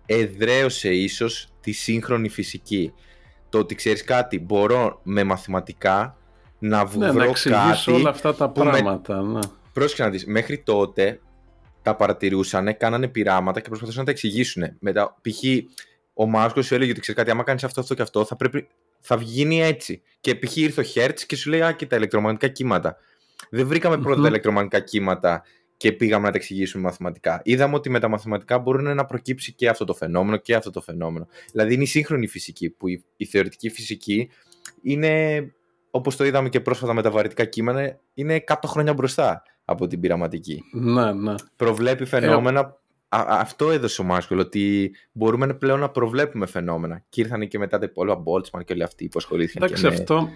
Εδραίωσε 0.06 0.90
ίσως 0.94 1.48
τη 1.60 1.72
σύγχρονη 1.72 2.28
φυσική. 2.28 2.92
Το 3.48 3.58
ότι 3.58 3.74
ξέρεις 3.74 4.04
κάτι, 4.04 4.40
μπορώ 4.40 5.00
με 5.02 5.24
μαθηματικά 5.24 6.16
να 6.58 6.84
βρω 6.84 7.12
ναι, 7.12 7.12
να 7.12 7.32
κάτι... 7.32 7.90
όλα 7.90 8.10
αυτά 8.10 8.34
τα 8.34 8.48
πράγματα, 8.48 9.22
με... 9.22 9.32
ναι. 9.32 9.40
Πρόσεχε 9.72 10.02
να 10.02 10.10
δεις, 10.10 10.26
μέχρι 10.26 10.58
τότε 10.58 11.20
τα 11.82 11.96
παρατηρούσαν, 11.96 12.76
κάνανε 12.76 13.08
πειράματα 13.08 13.60
και 13.60 13.68
προσπαθούσαν 13.68 14.00
να 14.00 14.06
τα 14.06 14.10
εξηγήσουν. 14.10 14.64
Μετά, 14.80 15.16
π.χ. 15.20 15.42
ο 16.14 16.26
Μάσκος 16.26 16.66
σου 16.66 16.74
έλεγε 16.74 16.90
ότι 16.90 17.00
ξέρεις 17.00 17.20
κάτι, 17.20 17.32
άμα 17.32 17.42
κάνεις 17.42 17.64
αυτό, 17.64 17.80
αυτό 17.80 17.94
και 17.94 18.02
αυτό, 18.02 18.24
θα, 18.24 18.36
πρέπει, 18.36 18.68
θα 19.00 19.18
γίνει 19.20 19.62
έτσι. 19.62 20.02
Και 20.20 20.34
π.χ. 20.34 20.56
ήρθε 20.56 20.80
ο 20.80 20.84
Χέρτς 20.84 21.26
και 21.26 21.36
σου 21.36 21.50
λέει, 21.50 21.62
Α, 21.62 21.72
και 21.72 21.86
τα 21.86 21.96
ηλεκτρομαγνητικά 21.96 22.52
κύματα. 22.52 22.96
Δεν 23.50 23.66
βρήκαμε 23.66 23.98
πρώτα 23.98 24.22
τα 24.22 24.28
ηλεκτρομαγνητικά 24.28 24.82
κύματα 24.82 25.42
και 25.78 25.92
πήγαμε 25.92 26.24
να 26.26 26.30
τα 26.30 26.36
εξηγήσουμε 26.36 26.82
μαθηματικά. 26.82 27.40
Είδαμε 27.44 27.74
ότι 27.74 27.90
με 27.90 27.98
τα 27.98 28.08
μαθηματικά 28.08 28.58
μπορεί 28.58 28.82
να 28.82 29.04
προκύψει 29.04 29.52
και 29.52 29.68
αυτό 29.68 29.84
το 29.84 29.94
φαινόμενο 29.94 30.36
και 30.36 30.54
αυτό 30.54 30.70
το 30.70 30.80
φαινόμενο. 30.80 31.26
Δηλαδή 31.52 31.74
είναι 31.74 31.82
η 31.82 31.86
σύγχρονη 31.86 32.26
φυσική, 32.26 32.70
που 32.70 32.88
η, 32.88 33.04
η 33.16 33.24
θεωρητική 33.24 33.70
φυσική 33.70 34.30
είναι, 34.82 35.44
όπως 35.90 36.16
το 36.16 36.24
είδαμε 36.24 36.48
και 36.48 36.60
πρόσφατα 36.60 36.92
με 36.94 37.02
τα 37.02 37.10
βαρυτικά 37.10 37.44
κείμενα, 37.44 37.98
είναι 38.14 38.44
100 38.46 38.54
χρόνια 38.66 38.94
μπροστά 38.94 39.42
από 39.64 39.86
την 39.86 40.00
πειραματική. 40.00 40.62
Ναι, 40.72 41.12
ναι. 41.12 41.34
Προβλέπει 41.56 42.04
φαινόμενα. 42.04 42.60
Ε, 42.60 43.18
αυτό 43.26 43.70
έδωσε 43.70 44.00
ο 44.00 44.04
Μάσκελ, 44.04 44.38
ότι 44.38 44.90
μπορούμε 45.12 45.54
πλέον 45.54 45.80
να 45.80 45.88
προβλέπουμε 45.88 46.46
φαινόμενα. 46.46 47.04
Και 47.08 47.20
ήρθαν 47.20 47.48
και 47.48 47.58
μετά 47.58 47.78
τα 47.78 47.84
υπόλοιπα 47.84 48.16
Μπόλτσμαν 48.16 48.64
και 48.64 48.72
όλοι 48.72 48.82
αυτοί 48.82 49.08
που 49.08 49.18
ασχολήθηκαν. 49.18 49.62
Εντάξει, 49.62 49.82
και 49.82 49.88
με... 49.88 49.94
αυτό 49.94 50.28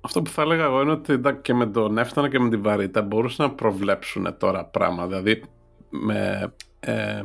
αυτό 0.00 0.22
που 0.22 0.30
θα 0.30 0.42
έλεγα 0.42 0.64
εγώ 0.64 0.80
είναι 0.80 0.90
ότι 0.90 1.20
και 1.42 1.54
με 1.54 1.66
τον 1.66 1.98
Έφτανα 1.98 2.28
και 2.28 2.38
με 2.38 2.48
την 2.48 2.62
βαρύτητα 2.62 3.02
μπορούσαν 3.02 3.46
να 3.46 3.54
προβλέψουν 3.54 4.36
τώρα 4.38 4.64
πράγματα. 4.64 5.06
Δηλαδή, 5.06 5.42
με, 5.88 6.52
ε, 6.80 7.22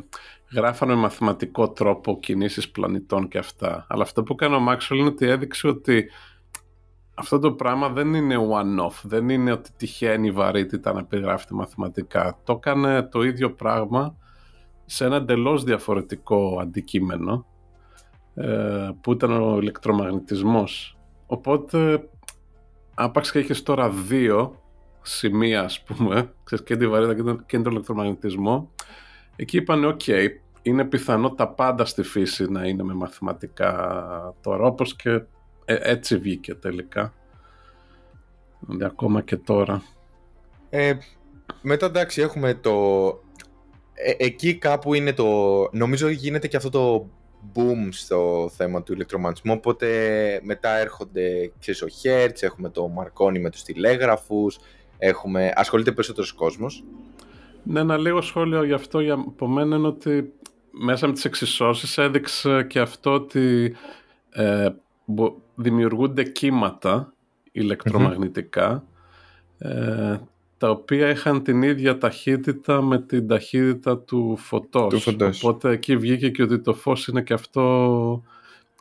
γράφανε 0.53 0.93
με 0.93 0.99
μαθηματικό 0.99 1.69
τρόπο 1.69 2.19
κινήσεις 2.19 2.71
πλανητών 2.71 3.27
και 3.27 3.37
αυτά. 3.37 3.85
Αλλά 3.89 4.03
αυτό 4.03 4.23
που 4.23 4.33
έκανε 4.33 4.55
ο 4.55 4.59
Μάξουελ 4.59 4.99
είναι 4.99 5.09
ότι 5.09 5.27
έδειξε 5.27 5.67
ότι 5.67 6.09
αυτό 7.13 7.39
το 7.39 7.51
πράγμα 7.51 7.89
δεν 7.89 8.13
είναι 8.13 8.35
one-off. 8.37 9.01
Δεν 9.03 9.29
είναι 9.29 9.51
ότι 9.51 9.69
τυχαίνει 9.77 10.27
η 10.27 10.31
βαρύτητα 10.31 10.93
να 10.93 10.99
περιγράφεται 10.99 11.53
μαθηματικά. 11.53 12.39
Το 12.43 12.53
έκανε 12.53 13.03
το 13.03 13.23
ίδιο 13.23 13.51
πράγμα 13.53 14.17
σε 14.85 15.05
ένα 15.05 15.15
εντελώς 15.15 15.63
διαφορετικό 15.63 16.57
αντικείμενο 16.61 17.45
ε, 18.33 18.89
που 19.01 19.11
ήταν 19.11 19.31
ο 19.31 19.57
ηλεκτρομαγνητισμός. 19.59 20.97
Οπότε 21.25 22.09
άπαξ 22.93 23.31
και 23.31 23.39
έχεις 23.39 23.63
τώρα 23.63 23.89
δύο 23.89 24.61
σημεία, 25.01 25.63
ας 25.63 25.81
πούμε, 25.81 26.33
ξέρεις, 26.43 26.65
και 26.65 26.77
τη 26.77 26.87
βαρύτητα 26.87 27.15
και 27.15 27.23
τον, 27.23 27.45
και 27.45 27.59
τον 27.59 27.71
ηλεκτρομαγνητισμό, 27.71 28.71
εκεί 29.35 29.57
είπαν, 29.57 29.85
οκ, 29.85 30.01
είναι 30.61 30.85
πιθανό 30.85 31.31
τα 31.31 31.47
πάντα 31.47 31.85
στη 31.85 32.03
φύση 32.03 32.51
να 32.51 32.67
είναι 32.67 32.83
με 32.83 32.93
μαθηματικά 32.93 34.33
τώρα, 34.41 34.65
όπως 34.65 34.95
και 34.95 35.09
ε, 35.65 35.77
έτσι 35.81 36.17
βγήκε 36.17 36.55
τελικά. 36.55 37.13
Δηλαδή 38.59 38.85
ακόμα 38.85 39.21
και 39.21 39.37
τώρα. 39.37 39.83
Ε, 40.69 40.93
μετά 41.61 41.85
εντάξει 41.85 42.21
έχουμε 42.21 42.53
το... 42.53 43.05
ε, 43.93 44.13
εκεί 44.17 44.55
κάπου 44.55 44.93
είναι 44.93 45.13
το... 45.13 45.69
Νομίζω 45.71 46.07
γίνεται 46.07 46.47
και 46.47 46.57
αυτό 46.57 46.69
το 46.69 47.09
boom 47.55 47.87
στο 47.89 48.49
θέμα 48.55 48.83
του 48.83 48.93
ηλεκτρομαγνητισμού, 48.93 49.53
οπότε 49.57 49.87
μετά 50.43 50.69
έρχονται, 50.69 51.51
ξέρεις, 51.59 51.81
ο 51.81 51.87
Hertz, 52.03 52.37
έχουμε 52.39 52.69
το 52.69 52.89
Marconi 52.99 53.39
με 53.39 53.49
τους 53.49 53.63
τηλέγραφους, 53.63 54.59
έχουμε... 54.97 55.51
ασχολείται 55.55 55.91
περισσότερος 55.91 56.31
κόσμος. 56.31 56.83
Ναι, 57.63 57.79
ένα 57.79 57.97
λίγο 57.97 58.21
σχόλιο 58.21 58.63
γι' 58.63 58.73
αυτό 58.73 58.99
για, 58.99 59.13
από 59.13 59.47
μένα 59.47 59.75
είναι 59.75 59.87
ότι 59.87 60.33
μέσα 60.71 61.07
με 61.07 61.13
τις 61.13 61.25
εξισώσεις 61.25 61.97
έδειξε 61.97 62.63
και 62.63 62.79
αυτό 62.79 63.13
ότι 63.13 63.75
ε, 64.29 64.69
δημιουργούνται 65.55 66.23
κύματα 66.23 67.13
ε, 69.57 70.17
τα 70.63 70.69
οποία 70.69 71.09
είχαν 71.09 71.43
την 71.43 71.61
ίδια 71.61 71.97
ταχύτητα 71.97 72.81
με 72.81 73.01
την 73.01 73.27
ταχύτητα 73.27 73.99
του 73.99 74.35
φωτός. 74.37 74.93
Του 74.93 74.99
φωτός. 74.99 75.43
Οπότε 75.43 75.69
εκεί 75.69 75.97
βγήκε 75.97 76.29
και 76.29 76.43
ότι 76.43 76.59
το 76.59 76.73
φως 76.73 77.07
είναι 77.07 77.21
και 77.21 77.33
αυτό 77.33 78.23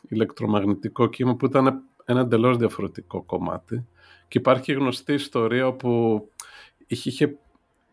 ηλεκτρομαγνητικό 0.09 1.07
κύμα 1.07 1.35
που 1.35 1.45
ήταν 1.45 1.83
ένα 2.05 2.19
εντελώς 2.19 2.57
διαφορετικό 2.57 3.23
κομμάτι. 3.23 3.85
Και 4.27 4.37
υπάρχει 4.37 4.73
γνωστή 4.73 5.13
ιστορία 5.13 5.67
όπου 5.67 6.21
είχε, 6.87 7.37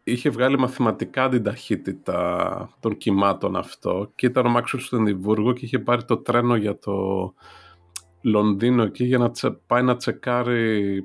είχε 0.04 0.30
βγάλει 0.30 0.58
μαθηματικά 0.58 1.28
την 1.28 1.42
ταχύτητα 1.42 2.70
των 2.80 2.96
κυμάτων 2.96 3.56
αυτό 3.56 4.10
και 4.14 4.26
ήταν 4.26 4.46
ο 4.46 4.50
Μάξουλ 4.50 4.80
στο 4.80 4.96
Ενδιβούργο 4.96 5.52
και 5.52 5.64
είχε 5.64 5.78
πάρει 5.78 6.04
το 6.04 6.16
τρένο 6.16 6.56
για 6.56 6.78
το 6.78 6.94
Λονδίνο 8.20 8.82
εκεί 8.82 9.04
για 9.04 9.18
να 9.18 9.30
τσε, 9.30 9.50
πάει 9.66 9.82
να 9.82 9.96
τσεκάρει 9.96 11.04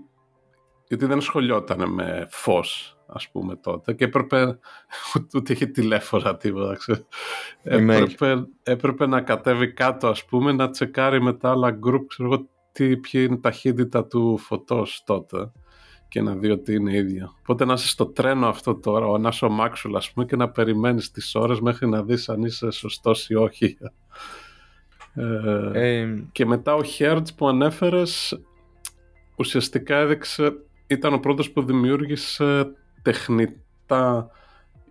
γιατί 0.88 1.06
δεν 1.06 1.18
ασχολιόταν 1.18 1.94
με 1.94 2.28
φως 2.30 2.98
ας 3.08 3.30
πούμε 3.30 3.56
τότε 3.56 3.94
και 3.94 4.04
έπρεπε 4.04 4.60
ούτε 5.36 5.54
είχε 5.54 5.66
τηλέφωνα 5.66 6.38
τίποτα 6.38 6.78
έπρεπε, 7.64 8.48
έπρεπε 8.64 9.08
να 9.08 9.22
κατέβει 9.22 9.74
κάτω 9.74 10.08
ας 10.08 10.26
πούμε 10.26 10.52
να 10.52 10.70
τσεκάρει 10.70 11.22
με 11.22 11.34
τα 11.34 11.50
άλλα 11.50 11.72
γκρουπ 11.72 12.08
ξέρω 12.08 12.34
εγώ 12.34 12.50
τι, 12.72 12.98
ποια 12.98 13.22
είναι 13.22 13.36
η 13.36 13.40
ταχύτητα 13.40 14.06
του 14.06 14.38
φωτός 14.38 15.04
τότε 15.06 15.52
και 16.08 16.22
να 16.22 16.36
δει 16.36 16.50
ότι 16.50 16.74
είναι 16.74 16.96
ίδιο. 16.96 17.36
Οπότε 17.40 17.66
να 17.66 17.74
είσαι 17.74 17.88
στο 17.88 18.06
τρένο 18.06 18.48
αυτό 18.48 18.76
τώρα, 18.76 19.20
να 19.20 19.30
είσαι 19.30 19.46
ο 19.46 19.50
Μάξουλ 19.50 19.96
ας 19.96 20.12
πούμε 20.12 20.26
και 20.26 20.36
να 20.36 20.50
περιμένεις 20.50 21.12
τις 21.12 21.36
ώρες 21.36 21.60
μέχρι 21.60 21.88
να 21.88 22.04
δεις 22.04 22.30
αν 22.30 22.42
είσαι 22.42 22.72
σωστός 22.72 23.30
ή 23.30 23.36
όχι. 23.36 23.78
Ε, 25.74 26.08
και 26.32 26.46
μετά 26.46 26.76
ο 26.76 26.82
Hertz 26.98 27.36
που 27.36 27.48
ανέφερες 27.48 28.42
ουσιαστικά 29.36 29.98
έδειξε, 29.98 30.54
ήταν 30.88 31.14
ο 31.14 31.20
πρώτος 31.20 31.52
που 31.52 31.64
δημιούργησε 31.64 32.72
τεχνητά 33.02 34.30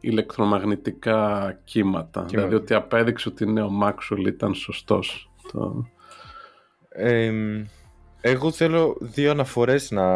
ηλεκτρομαγνητικά 0.01 1.53
κύματα. 1.65 2.23
Δηλαδή 2.23 2.55
ότι 2.55 2.75
απέδειξε 2.75 3.29
ότι 3.29 3.47
ναι, 3.47 3.63
ο 3.63 3.71
Μάξουλ 3.71 4.27
ήταν 4.27 4.55
σωστός. 4.55 5.31
Το... 5.53 5.87
εγώ 8.21 8.51
θέλω 8.51 8.97
δύο 9.01 9.31
αναφορές 9.31 9.91
να 9.91 10.07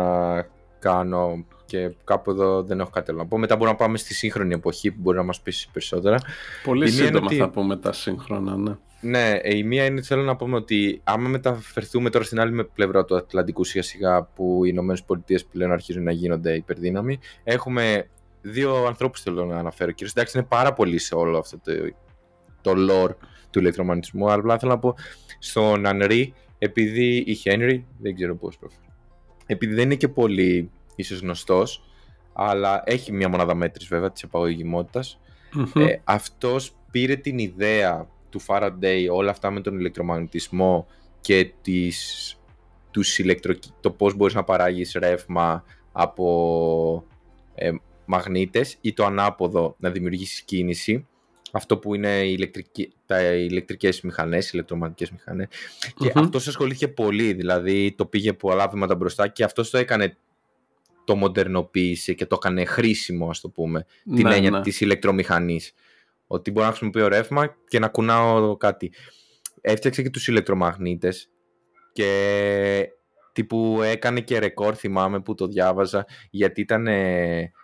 κάνω 0.79 1.45
και 1.65 1.95
κάπου 2.05 2.31
εδώ 2.31 2.63
δεν 2.63 2.81
έχω 2.81 2.91
κάτι 2.91 3.11
άλλο 3.11 3.21
να 3.21 3.27
πω. 3.27 3.39
Μετά 3.39 3.57
μπορούμε 3.57 3.77
να 3.79 3.85
πάμε 3.85 3.99
στη 3.99 4.15
σύγχρονη 4.15 4.55
εποχή 4.55 4.91
που 4.91 5.01
μπορεί 5.01 5.17
να 5.17 5.23
μας 5.23 5.41
πείσει 5.41 5.69
περισσότερα. 5.73 6.19
Πολύ 6.65 6.91
σύντομα 6.91 7.31
θα 7.31 7.51
πούμε 7.51 7.77
τα 7.77 7.93
σύγχρονα, 7.93 8.57
ναι. 8.57 8.77
Ναι, 9.01 9.31
ε, 9.31 9.57
η 9.57 9.63
μία 9.63 9.85
είναι 9.85 10.03
θέλω 10.03 10.23
να 10.23 10.37
πούμε 10.37 10.57
ότι 10.57 11.01
άμα 11.05 11.29
μεταφερθούμε 11.29 12.11
τώρα 12.11 12.25
στην 12.25 12.41
άλλη 12.41 12.65
πλευρά 12.75 13.05
του 13.05 13.17
Ατλαντικού 13.17 13.65
σιγά 13.65 13.83
σιγά 13.83 14.23
που 14.23 14.65
οι 14.65 14.69
Ηνωμένες 14.73 15.03
Πολιτείες 15.03 15.45
πλέον 15.45 15.73
αρχίζουν 15.73 16.03
να 16.03 16.13
γίνονται 16.13 16.55
υπερδύναμοι, 16.55 17.19
έχουμε 17.45 18.09
δύο 18.41 18.85
ανθρώπους 18.87 19.21
θέλω 19.21 19.45
να 19.45 19.59
αναφέρω. 19.59 19.91
Κύριε 19.91 20.13
εντάξει, 20.17 20.39
είναι 20.39 20.47
πάρα 20.47 20.73
πολύ 20.73 20.99
σε 20.99 21.15
όλο 21.15 21.39
αυτό 21.39 21.59
το, 21.65 21.73
το 22.61 22.73
lore 22.91 23.15
του 23.51 23.59
ηλεκτρομαγνητισμού, 23.59 24.25
αλλά 24.25 24.35
απλά 24.35 24.59
θέλω 24.59 24.73
να 24.73 24.79
πω 24.79 24.95
στον 25.39 25.87
Ανρί, 25.87 26.35
επειδή 26.59 27.17
η 27.17 27.39
Henry, 27.45 27.83
δεν 27.99 28.15
ξέρω 28.15 28.37
πώς 28.37 28.59
προφέρει, 28.59 28.93
επειδή 29.47 29.75
δεν 29.75 29.85
είναι 29.85 29.95
και 29.95 30.09
πολύ 30.09 30.71
ίσως 30.97 31.21
γνωστός, 31.21 31.83
αλλά 32.33 32.83
έχει 32.85 33.13
μια 33.13 33.29
μονάδα 33.29 33.55
μέτρηση 33.55 33.89
βέβαια 33.91 34.11
της 34.13 34.23
επαγωγημότητας. 34.23 35.21
Mm-hmm. 35.57 35.81
Ε, 35.81 35.97
αυτός 36.05 36.75
πήρε 36.91 37.17
την 37.17 37.39
ιδέα 37.39 38.09
του 38.31 38.41
Faraday, 38.47 39.07
όλα 39.13 39.31
αυτά 39.31 39.51
με 39.51 39.61
τον 39.61 39.79
ηλεκτρομαγνητισμό 39.79 40.87
και 41.21 41.53
τις, 41.63 42.37
τους 42.91 43.19
ηλεκτρο... 43.19 43.55
το 43.81 43.91
πώς 43.91 44.15
μπορείς 44.15 44.35
να 44.35 44.45
παράγεις 44.45 44.93
ρεύμα 44.93 45.65
από 45.93 47.05
ε, 47.55 47.71
μαγνήτες 48.05 48.77
ή 48.81 48.93
το 48.93 49.05
ανάποδο 49.05 49.77
να 49.79 49.91
δημιουργήσεις 49.91 50.43
κίνηση 50.43 51.07
αυτό 51.53 51.79
που 51.79 51.95
είναι 51.95 52.21
οι 52.21 52.35
ηλεκτρικοί, 52.37 52.93
τα 53.07 53.23
ηλεκτρικές 53.23 54.01
μηχανές, 54.01 54.47
οι 54.47 54.51
ηλεκτρομαγνητικές 54.53 55.11
μηχανές 55.11 55.47
mm-hmm. 55.47 55.93
και 55.99 56.13
αυτός 56.15 56.49
ασχολήθηκε 56.49 56.89
πολύ, 56.89 57.33
δηλαδή 57.33 57.95
το 57.97 58.07
πήγε 58.07 58.33
πολλά 58.33 58.69
βήματα 58.69 58.95
μπροστά 58.95 59.29
και 59.29 59.45
αυτός 59.45 59.71
το 59.71 59.79
έκανε 59.79 60.17
το 61.05 61.17
μοντερνοποίησε 61.17 62.13
και 62.13 62.27
το 62.27 62.39
έκανε 62.41 62.65
χρήσιμο 62.65 63.31
ας 63.31 63.41
το 63.41 63.49
πούμε, 63.49 63.87
την 64.15 64.29
ναι, 64.29 64.35
έννοια 64.35 64.51
ναι. 64.51 64.61
της 64.61 64.81
ηλεκτρομηχανής 64.81 65.73
ότι 66.29 66.51
μπορώ 66.51 66.65
να 66.65 66.73
χρησιμοποιώ 66.73 67.09
ρεύμα 67.09 67.57
και 67.69 67.79
να 67.79 67.89
κουνάω 67.89 68.57
κάτι. 68.57 68.93
Έφτιαξε 69.61 70.03
και 70.03 70.11
τους 70.11 70.29
ηλεκτρομαγνήτες 70.29 71.31
και 71.93 72.89
τύπου 73.33 73.81
έκανε 73.83 74.21
και 74.21 74.39
ρεκόρ 74.39 74.75
θυμάμαι 74.77 75.21
που 75.21 75.35
το 75.35 75.47
διάβαζα 75.47 76.07
γιατί 76.31 76.61
ήταν 76.61 76.89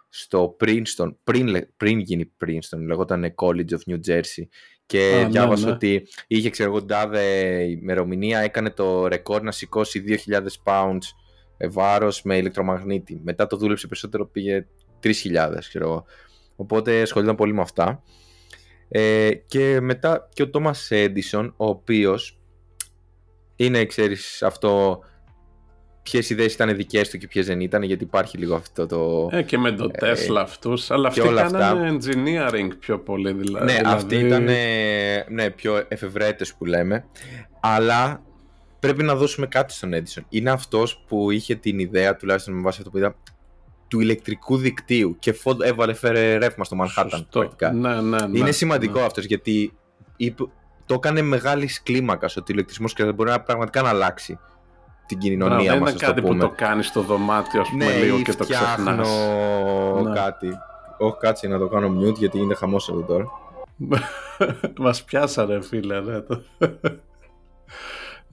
στο 0.09 0.57
Princeton, 0.61 1.15
πριν, 1.25 1.69
πριν 1.77 1.99
γίνει 1.99 2.33
Princeton, 2.45 2.79
λεγόταν 2.87 3.35
College 3.35 3.71
of 3.71 3.93
New 3.93 3.99
Jersey 4.07 4.47
και 4.87 5.21
ναι, 5.23 5.29
διάβασα 5.29 5.67
ναι. 5.67 5.73
ότι 5.73 6.09
είχε 6.27 6.51
ξέρω 6.51 6.71
εγώ 6.71 6.85
τάδε 6.85 7.23
ημερομηνία 7.63 8.39
έκανε 8.39 8.71
το 8.71 9.07
ρεκόρ 9.07 9.43
να 9.43 9.53
σηκώσει 9.53 10.05
2.000 10.29 10.41
pounds 10.65 11.05
βάρος 11.71 12.23
με 12.23 12.37
ηλεκτρομαγνήτη. 12.37 13.21
Μετά 13.25 13.47
το 13.47 13.57
δούλεψε 13.57 13.87
περισσότερο, 13.87 14.27
πήγε 14.27 14.67
3.000 15.03 15.13
ξέρω 15.59 15.85
εγώ. 15.85 16.05
Οπότε 16.57 17.01
ασχολούνταν 17.01 17.37
πολύ 17.37 17.53
με 17.53 17.61
αυτά. 17.61 18.03
Ε, 18.97 19.31
και 19.47 19.81
μετά 19.81 20.29
και 20.33 20.43
ο 20.43 20.51
Τόμας 20.51 20.91
Έντισον, 20.91 21.55
ο 21.57 21.67
οποίος 21.67 22.39
είναι, 23.57 23.85
ξέρεις, 23.85 24.43
αυτό 24.43 25.01
ποιες 26.03 26.31
ιδέες 26.31 26.55
ήταν 26.55 26.77
δικές 26.77 27.11
του 27.11 27.19
και 27.19 27.27
ποιες 27.27 27.47
δεν 27.47 27.61
ήταν, 27.61 27.83
γιατί 27.83 28.05
υπάρχει 28.05 28.39
λίγο 28.39 28.55
αυτό 28.55 28.87
το. 28.87 29.29
Ε, 29.33 29.43
και 29.43 29.59
με 29.59 29.73
τον 29.73 29.91
ε, 29.95 30.13
Tesla 30.13 30.37
αυτούς. 30.39 30.91
Αλλά 30.91 31.09
αυτοί 31.09 31.21
κάνανε 31.21 31.97
engineering 31.97 32.69
πιο 32.79 32.99
πολύ, 32.99 33.33
δηλαδή. 33.33 33.65
Ναι, 33.65 33.73
δηλαδή... 33.73 33.95
αυτοί 33.95 34.17
ήταν 34.17 34.49
ναι, 35.29 35.51
πιο 35.51 35.85
εφευρέτες 35.89 36.55
που 36.55 36.65
λέμε. 36.65 37.05
Αλλά 37.61 38.23
πρέπει 38.81 39.03
να 39.03 39.15
δώσουμε 39.15 39.47
κάτι 39.47 39.73
στον 39.73 39.93
Edison. 39.95 40.23
Είναι 40.29 40.51
αυτός 40.51 41.05
που 41.09 41.31
είχε 41.31 41.55
την 41.55 41.79
ιδέα, 41.79 42.17
τουλάχιστον 42.17 42.55
με 42.55 42.61
βάση 42.61 42.79
αυτό 42.79 42.91
που 42.91 42.99
είδα, 42.99 43.17
του 43.89 44.01
ηλεκτρικού 44.01 44.57
δικτύου 44.57 45.17
και 45.19 45.35
έβαλε 45.63 45.95
φέρε 45.95 46.37
ρεύμα 46.37 46.65
στο 46.65 46.77
Manhattan. 46.81 47.45
Ναι, 47.73 48.01
ναι, 48.01 48.27
ναι, 48.27 48.39
Είναι 48.39 48.51
σημαντικό 48.51 48.99
ναι. 48.99 49.05
αυτός 49.05 49.25
γιατί 49.25 49.73
το 50.87 50.95
έκανε 50.95 51.23
μεγάλης 51.23 51.83
κλίμακας 51.83 52.37
ότι 52.37 52.53
ο 52.53 52.55
ηλεκτρισμός 52.55 52.93
και 52.93 53.13
μπορεί 53.13 53.31
να 53.31 53.41
πραγματικά 53.41 53.83
να 53.83 53.89
αλλάξει 53.89 54.39
την 55.07 55.19
κοινωνία 55.19 55.57
μας. 55.57 55.67
Δεν 55.67 55.77
είναι 55.79 55.93
κάτι 55.93 56.23
που 56.23 56.37
το 56.37 56.53
κάνεις 56.57 56.87
στο 56.87 57.01
δωμάτιο, 57.01 57.61
ας 57.61 57.69
πούμε, 57.69 57.85
ναι, 57.85 57.95
λίγο 57.95 58.23
και 58.23 58.35
το 58.35 58.45
ξεχνάς. 58.45 59.09
Ναι. 60.03 60.13
κάτι. 60.15 60.49
Όχι, 60.99 61.17
κάτσε 61.19 61.49
να 61.49 61.59
το 61.59 61.69
κάνω 61.69 62.01
mute 62.01 62.15
γιατί 62.15 62.39
είναι 62.39 62.55
χαμός 62.55 62.89
εδώ 62.89 63.01
τώρα. 63.01 63.31
Μας 64.79 65.05
πιάσανε, 65.05 65.61
φίλε, 65.61 66.01
ναι. 66.01 66.23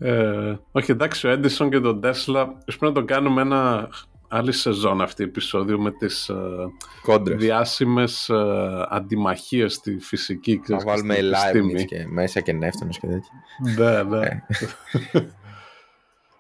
Ε, 0.04 0.58
όχι, 0.72 0.92
εντάξει, 0.92 1.28
ο 1.28 1.32
Edison 1.32 1.70
και 1.70 1.80
τον 1.80 2.00
Tesla, 2.04 2.48
πρέπει 2.66 2.80
να 2.80 2.92
το 2.92 3.04
κάνουμε 3.04 3.42
ένα 3.42 3.90
άλλη 4.34 4.52
σεζόν 4.52 5.02
αυτή 5.02 5.24
επεισόδιο 5.24 5.80
με 5.80 5.92
τις 5.92 6.32
uh, 7.08 7.22
διάσημες 7.26 8.30
uh, 8.34 8.86
αντιμαχίες 8.90 9.74
στη 9.74 9.98
φυσική 10.00 10.60
και 10.60 10.74
Να 10.74 10.80
βάλουμε 10.80 11.18
live 11.20 11.86
και 11.86 12.06
μέσα 12.08 12.40
και 12.40 12.54
νεύτωνος 12.54 13.00
και 13.00 13.08
τέτοια. 13.08 13.32
Ναι, 13.78 14.04
ναι. 14.04 14.28
Ε. 14.28 14.40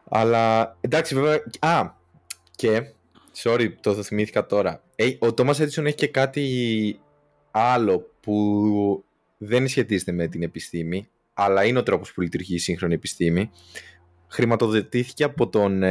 Αλλά 0.09 0.75
εντάξει 0.81 1.15
βέβαια, 1.15 1.43
α, 1.59 1.89
και, 2.55 2.81
sorry 3.43 3.69
το 3.81 3.93
θυμήθηκα 3.93 4.45
τώρα, 4.45 4.83
ο 5.19 5.27
Thomas 5.37 5.53
Edison 5.53 5.85
έχει 5.85 5.95
και 5.95 6.07
κάτι 6.07 6.99
άλλο 7.51 8.11
που 8.19 9.03
δεν 9.37 9.67
σχετίζεται 9.67 10.11
με 10.11 10.27
την 10.27 10.43
επιστήμη, 10.43 11.07
αλλά 11.33 11.65
είναι 11.65 11.79
ο 11.79 11.83
τρόπος 11.83 12.13
που 12.13 12.21
λειτουργεί 12.21 12.55
η 12.55 12.59
σύγχρονη 12.59 12.93
επιστήμη. 12.93 13.49
Χρηματοδοτήθηκε 14.27 15.23
από 15.23 15.47
τον 15.47 15.83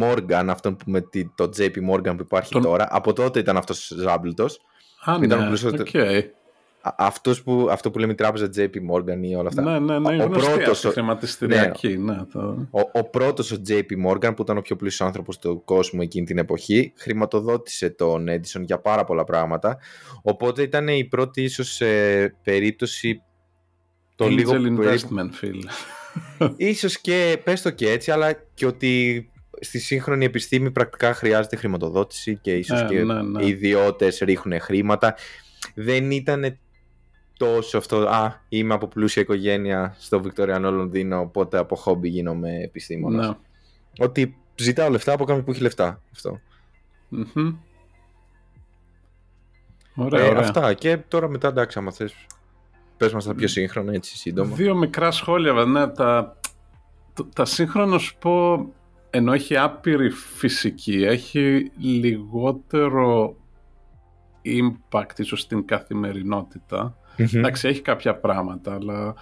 Morgan, 0.00 0.44
αυτόν 0.48 0.76
που 0.76 0.90
με 0.90 1.00
το 1.34 1.50
JP 1.56 1.74
Morgan 1.90 2.14
που 2.16 2.22
υπάρχει 2.22 2.60
τώρα. 2.60 2.86
Από 2.90 3.12
τότε 3.12 3.38
ήταν 3.38 3.56
αυτός 3.56 3.90
ο 3.90 3.96
Ζάμπλτος. 3.96 4.60
Α, 5.04 5.18
ναι, 5.18 5.36
okay. 5.62 6.22
αυτός 6.96 7.42
που, 7.42 7.68
αυτό 7.70 7.90
που 7.90 7.98
λέμε 7.98 8.12
η 8.12 8.14
τράπεζα 8.14 8.50
JP 8.56 8.74
Morgan 8.92 9.18
ή 9.22 9.34
όλα 9.34 9.48
αυτά. 9.48 9.62
Ναι, 9.62 9.78
ναι, 9.78 9.98
ναι. 9.98 10.24
Ο, 10.24 10.28
πρώτος, 10.28 10.84
ο, 10.84 10.90
χρηματιστηριακή, 10.90 11.96
ναι, 11.96 12.12
ναι, 12.12 12.24
το... 12.32 12.68
ο, 12.70 12.80
ο 12.92 13.04
πρώτος 13.10 13.52
ο 13.52 13.56
JP 13.68 14.08
Morgan 14.08 14.32
που 14.36 14.42
ήταν 14.42 14.56
ο 14.56 14.60
πιο 14.60 14.76
πλούσιος 14.76 15.06
άνθρωπος 15.08 15.38
του 15.38 15.62
κόσμου 15.64 16.00
εκείνη 16.00 16.26
την 16.26 16.38
εποχή 16.38 16.92
χρηματοδότησε 16.96 17.90
τον 17.90 18.26
Edison 18.28 18.62
για 18.64 18.80
πάρα 18.80 19.04
πολλά 19.04 19.24
πράγματα. 19.24 19.78
Οπότε 20.22 20.62
ήταν 20.62 20.88
η 20.88 21.04
πρώτη 21.04 21.42
ίσως 21.42 21.80
ε, 21.80 22.36
περίπτωση 22.42 23.22
το 24.14 24.24
Angel 24.24 24.30
λίγο 24.30 24.52
investment, 24.52 25.44
Phil. 25.44 25.62
Ίσως 26.56 26.98
και, 26.98 27.40
πες 27.44 27.62
το 27.62 27.70
και 27.70 27.90
έτσι, 27.90 28.10
αλλά 28.10 28.32
και 28.54 28.66
ότι 28.66 29.24
στη 29.60 29.78
σύγχρονη 29.78 30.24
επιστήμη 30.24 30.70
πρακτικά 30.70 31.14
χρειάζεται 31.14 31.56
χρηματοδότηση 31.56 32.36
και 32.36 32.56
ίσως 32.56 32.80
ε, 32.80 32.86
και 32.88 33.02
ναι, 33.02 33.22
ναι. 33.22 33.44
οι 33.44 33.48
ιδιώτες 33.48 34.18
ρίχνουν 34.18 34.60
χρήματα. 34.60 35.14
Δεν 35.74 36.10
ήταν 36.10 36.58
τόσο 37.36 37.78
αυτό, 37.78 37.96
α, 37.96 38.34
είμαι 38.48 38.74
από 38.74 38.88
πλούσια 38.88 39.22
οικογένεια 39.22 39.96
στο 39.98 40.20
Βικτωριανό 40.20 40.70
Λονδίνο, 40.70 41.20
οπότε 41.20 41.58
από 41.58 41.76
χόμπι 41.76 42.08
γίνομαι 42.08 42.62
επιστήμονας. 42.62 43.26
Ναι. 43.26 43.34
Ότι 43.98 44.36
ζητάω 44.54 44.90
λεφτά 44.90 45.12
από 45.12 45.24
κάποιον 45.24 45.44
που 45.44 45.50
έχει 45.50 45.62
λεφτά. 45.62 46.02
Αυτό. 46.12 46.40
Mm-hmm. 47.12 47.54
Ωραία, 49.94 50.24
ε, 50.24 50.28
ωραία. 50.28 50.40
Αυτά 50.40 50.74
και 50.74 50.96
τώρα 50.96 51.28
μετά 51.28 51.48
εντάξει 51.48 51.78
άμα 51.78 51.92
θες 51.92 52.14
πες 52.96 53.12
μας 53.12 53.24
τα 53.24 53.34
πιο 53.34 53.48
σύγχρονα 53.48 53.92
έτσι 53.92 54.16
σύντομα. 54.16 54.54
Δύο 54.54 54.74
μικρά 54.74 55.10
σχόλια 55.10 55.52
ναι, 55.52 55.88
τα, 55.88 56.36
τα 57.34 57.44
σύγχρονα 57.44 57.98
σου 57.98 58.16
πω 58.18 58.66
ενώ 59.10 59.32
έχει 59.32 59.56
άπειρη 59.56 60.10
φυσική 60.10 61.04
έχει 61.04 61.70
λιγότερο 61.78 63.36
impact 64.44 65.18
ίσως 65.18 65.40
στην 65.40 65.64
καθημερινότητα 65.64 66.94
Mm-hmm. 67.20 67.36
Εντάξει, 67.36 67.68
έχει 67.68 67.82
κάποια 67.82 68.16
πράγματα, 68.16 68.74
αλλά 68.74 69.14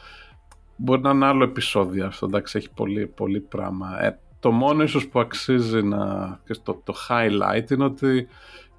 μπορεί 0.76 1.00
να 1.00 1.10
είναι 1.10 1.26
άλλο 1.26 1.44
επεισόδιο 1.44 2.06
αυτό. 2.06 2.26
Εντάξει, 2.26 2.58
έχει 2.58 2.70
πολύ, 2.74 3.06
πολύ 3.06 3.40
πράγμα. 3.40 4.04
Ε, 4.04 4.18
το 4.40 4.50
μόνο 4.50 4.82
ίσως 4.82 5.08
που 5.08 5.20
αξίζει 5.20 5.82
να... 5.82 6.40
Το, 6.62 6.82
το 6.84 6.94
highlight 7.08 7.70
είναι 7.70 7.84
ότι 7.84 8.28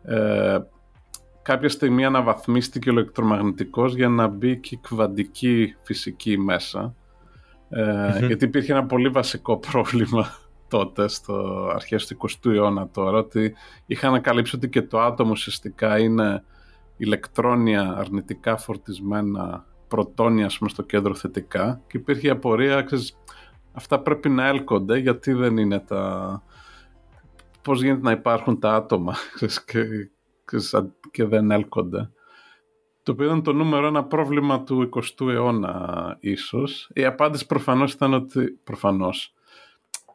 ε, 0.03 0.57
κάποια 1.41 1.69
στιγμή 1.69 2.05
αναβαθμίστηκε 2.05 2.89
ο 2.89 2.91
ηλεκτρομαγνητικός 2.91 3.95
για 3.95 4.09
να 4.09 4.27
μπει 4.27 4.57
και 4.57 4.75
η 4.75 4.79
κβαντική 4.81 5.75
φυσική 5.81 6.37
μέσα. 6.37 6.95
Ε, 7.69 8.09
mm-hmm. 8.09 8.25
Γιατί 8.27 8.45
υπήρχε 8.45 8.71
ένα 8.71 8.85
πολύ 8.85 9.09
βασικό 9.09 9.57
πρόβλημα 9.57 10.37
τότε, 10.69 11.07
στο 11.07 11.67
αρχές 11.73 12.07
του 12.07 12.17
20ου 12.17 12.51
αιώνα 12.51 12.89
τώρα, 12.89 13.17
ότι 13.17 13.53
είχαν 13.85 14.09
ανακαλύψει 14.09 14.55
ότι 14.55 14.69
και 14.69 14.81
το 14.81 14.99
άτομο 14.99 15.31
ουσιαστικά 15.31 15.99
είναι 15.99 16.43
ηλεκτρόνια 16.97 17.95
αρνητικά 17.97 18.57
φορτισμένα 18.57 19.65
πρωτόνια 19.87 20.49
στο 20.49 20.83
κέντρο 20.83 21.15
θετικά 21.15 21.81
και 21.87 21.97
υπήρχε 21.97 22.27
η 22.27 22.29
απορία, 22.29 22.81
ξέρεις, 22.81 23.17
αυτά 23.73 23.99
πρέπει 23.99 24.29
να 24.29 24.47
έλκονται 24.47 24.97
γιατί 24.97 25.33
δεν 25.33 25.57
είναι 25.57 25.79
τα... 25.79 26.43
Πώς 27.61 27.81
γίνεται 27.81 28.01
να 28.01 28.11
υπάρχουν 28.11 28.59
τα 28.59 28.73
άτομα 28.73 29.15
και, 29.65 30.09
και 31.11 31.25
δεν 31.25 31.51
έλκονται. 31.51 32.09
Το 33.03 33.11
οποίο 33.11 33.25
ήταν 33.25 33.43
το 33.43 33.53
νούμερο 33.53 33.87
ένα 33.87 34.03
πρόβλημα 34.03 34.63
του 34.63 34.89
20ου 34.93 35.27
αιώνα 35.27 36.17
ίσως. 36.19 36.89
Η 36.93 37.05
απάντηση 37.05 37.45
προφανώς 37.45 37.93
ήταν 37.93 38.13
ότι... 38.13 38.59
Προφανώς. 38.63 39.33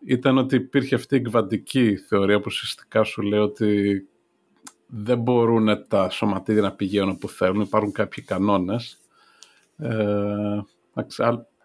Ήταν 0.06 0.38
ότι 0.38 0.56
υπήρχε 0.56 0.94
αυτή 0.94 1.16
η 1.16 1.20
κβαντική 1.20 1.96
θεωρία 1.96 2.36
που 2.36 2.44
ουσιαστικά 2.46 3.02
σου 3.02 3.22
λέει 3.22 3.40
ότι 3.40 4.02
δεν 4.86 5.18
μπορούν 5.18 5.86
τα 5.88 6.10
σωματίδια 6.10 6.62
να 6.62 6.72
πηγαίνουν 6.72 7.10
όπου 7.10 7.28
θέλουν, 7.28 7.60
υπάρχουν 7.60 7.92
κάποιοι 7.92 8.24
κανόνες. 8.24 8.98
Ε, 9.76 10.60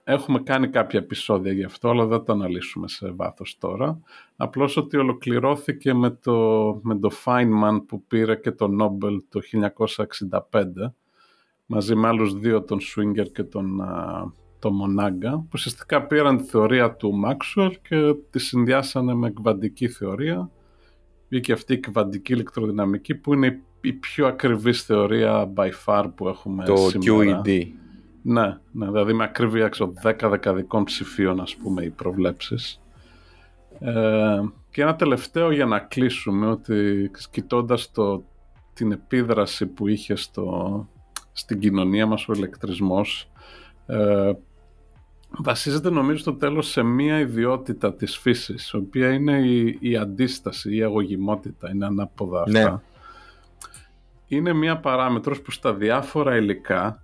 έχουμε 0.03 0.39
κάνει 0.39 0.69
κάποια 0.69 0.99
επεισόδια 0.99 1.51
γι' 1.51 1.63
αυτό, 1.63 1.89
αλλά 1.89 2.05
δεν 2.05 2.23
το 2.23 2.33
αναλύσουμε 2.33 2.87
σε 2.87 3.11
βάθος 3.11 3.57
τώρα. 3.59 3.99
Απλώς 4.35 4.77
ότι 4.77 4.97
ολοκληρώθηκε 4.97 5.93
με 5.93 6.09
το, 6.09 6.35
με 6.83 6.99
το 6.99 7.11
Feynman 7.25 7.83
που 7.87 8.03
πήρε 8.03 8.35
και 8.35 8.51
το 8.51 8.69
Nobel 8.81 9.17
το 9.29 9.41
1965, 10.51 10.63
μαζί 11.65 11.95
με 11.95 12.07
άλλους 12.07 12.39
δύο, 12.39 12.63
τον 12.63 12.79
Swinger 12.79 13.31
και 13.31 13.43
τον, 13.43 13.81
τον 14.59 14.73
Monaga, 14.73 15.31
που 15.31 15.49
ουσιαστικά 15.53 16.03
πήραν 16.07 16.37
τη 16.37 16.43
θεωρία 16.43 16.95
του 16.95 17.13
Maxwell 17.25 17.71
και 17.89 18.15
τη 18.29 18.39
συνδυάσανε 18.39 19.13
με 19.13 19.29
κβαντική 19.29 19.87
θεωρία 19.87 20.49
βγήκε 21.29 21.53
αυτή 21.53 21.73
η 21.73 21.77
κβαντική 21.77 22.33
ηλεκτροδυναμική 22.33 23.15
που 23.15 23.33
είναι 23.33 23.61
η 23.81 23.93
πιο 23.93 24.27
ακριβής 24.27 24.83
θεωρία 24.83 25.53
by 25.55 25.69
far 25.85 26.09
που 26.15 26.27
έχουμε 26.27 26.65
το 26.65 26.75
σήμερα. 26.75 27.41
QED. 27.45 27.65
Ναι, 28.21 28.57
ναι, 28.71 28.85
δηλαδή 28.85 29.13
με 29.13 29.23
ακριβή 29.23 29.61
έξω 29.61 29.93
10 30.03 30.13
δεκαδικών 30.29 30.83
ψηφίων 30.83 31.41
ας 31.41 31.55
πούμε 31.55 31.83
οι 31.83 31.89
προβλέψεις. 31.89 32.81
Ε, 33.79 34.41
και 34.71 34.81
ένα 34.81 34.95
τελευταίο 34.95 35.51
για 35.51 35.65
να 35.65 35.79
κλείσουμε 35.79 36.47
ότι 36.47 37.11
κοιτώντας 37.31 37.91
την 38.73 38.91
επίδραση 38.91 39.65
που 39.65 39.87
είχε 39.87 40.15
στο, 40.15 40.87
στην 41.31 41.59
κοινωνία 41.59 42.05
μας 42.05 42.27
ο 42.27 42.33
ηλεκτρισμός 42.33 43.31
ε, 43.85 44.31
βασίζεται 45.37 45.89
νομίζω 45.89 46.17
στο 46.17 46.33
τέλος 46.33 46.69
σε 46.69 46.83
μία 46.83 47.19
ιδιότητα 47.19 47.93
της 47.93 48.17
φύσης, 48.17 48.69
η 48.69 48.77
οποία 48.77 49.11
είναι 49.11 49.39
η, 49.39 49.77
η 49.79 49.97
αντίσταση, 49.97 50.75
η 50.75 50.83
αγωγημότητα, 50.83 51.69
είναι 51.71 51.85
ανάποδα 51.85 52.41
αυτά. 52.41 52.71
Ναι. 52.71 52.79
Είναι 54.27 54.53
μία 54.53 54.77
παράμετρος 54.77 55.41
που 55.41 55.51
στα 55.51 55.73
διάφορα 55.73 56.35
υλικά, 56.35 57.03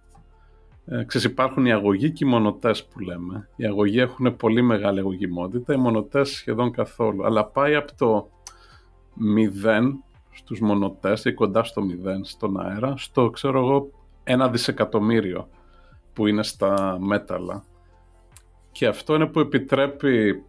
ε, 0.85 1.03
ξέρεις, 1.03 1.27
υπάρχουν 1.27 1.65
οι 1.65 1.71
αγωγοί 1.71 2.11
και 2.11 2.25
οι 2.25 2.29
μονοτές 2.29 2.85
που 2.85 2.99
λέμε. 2.99 3.49
Οι 3.55 3.65
αγωγοί 3.65 3.99
έχουν 3.99 4.35
πολύ 4.35 4.61
μεγάλη 4.61 4.99
αγωγημότητα, 4.99 5.73
οι 5.73 5.77
μονοτές 5.77 6.29
σχεδόν 6.29 6.71
καθόλου. 6.71 7.25
Αλλά 7.25 7.45
πάει 7.45 7.75
από 7.75 7.95
το 7.97 8.29
0 9.15 9.99
στους 10.31 10.59
μονοτές 10.59 11.25
ή 11.25 11.33
κοντά 11.33 11.63
στο 11.63 11.81
0 11.81 12.19
στον 12.23 12.59
αέρα, 12.61 12.93
στο 12.97 13.29
ξέρω 13.29 13.59
εγώ 13.59 13.89
ένα 14.23 14.49
δισεκατομμύριο 14.49 15.49
που 16.13 16.27
είναι 16.27 16.43
στα 16.43 16.97
μέταλλα. 16.99 17.63
Και 18.75 18.87
αυτό 18.87 19.15
είναι 19.15 19.25
που 19.25 19.39
επιτρέπει 19.39 20.43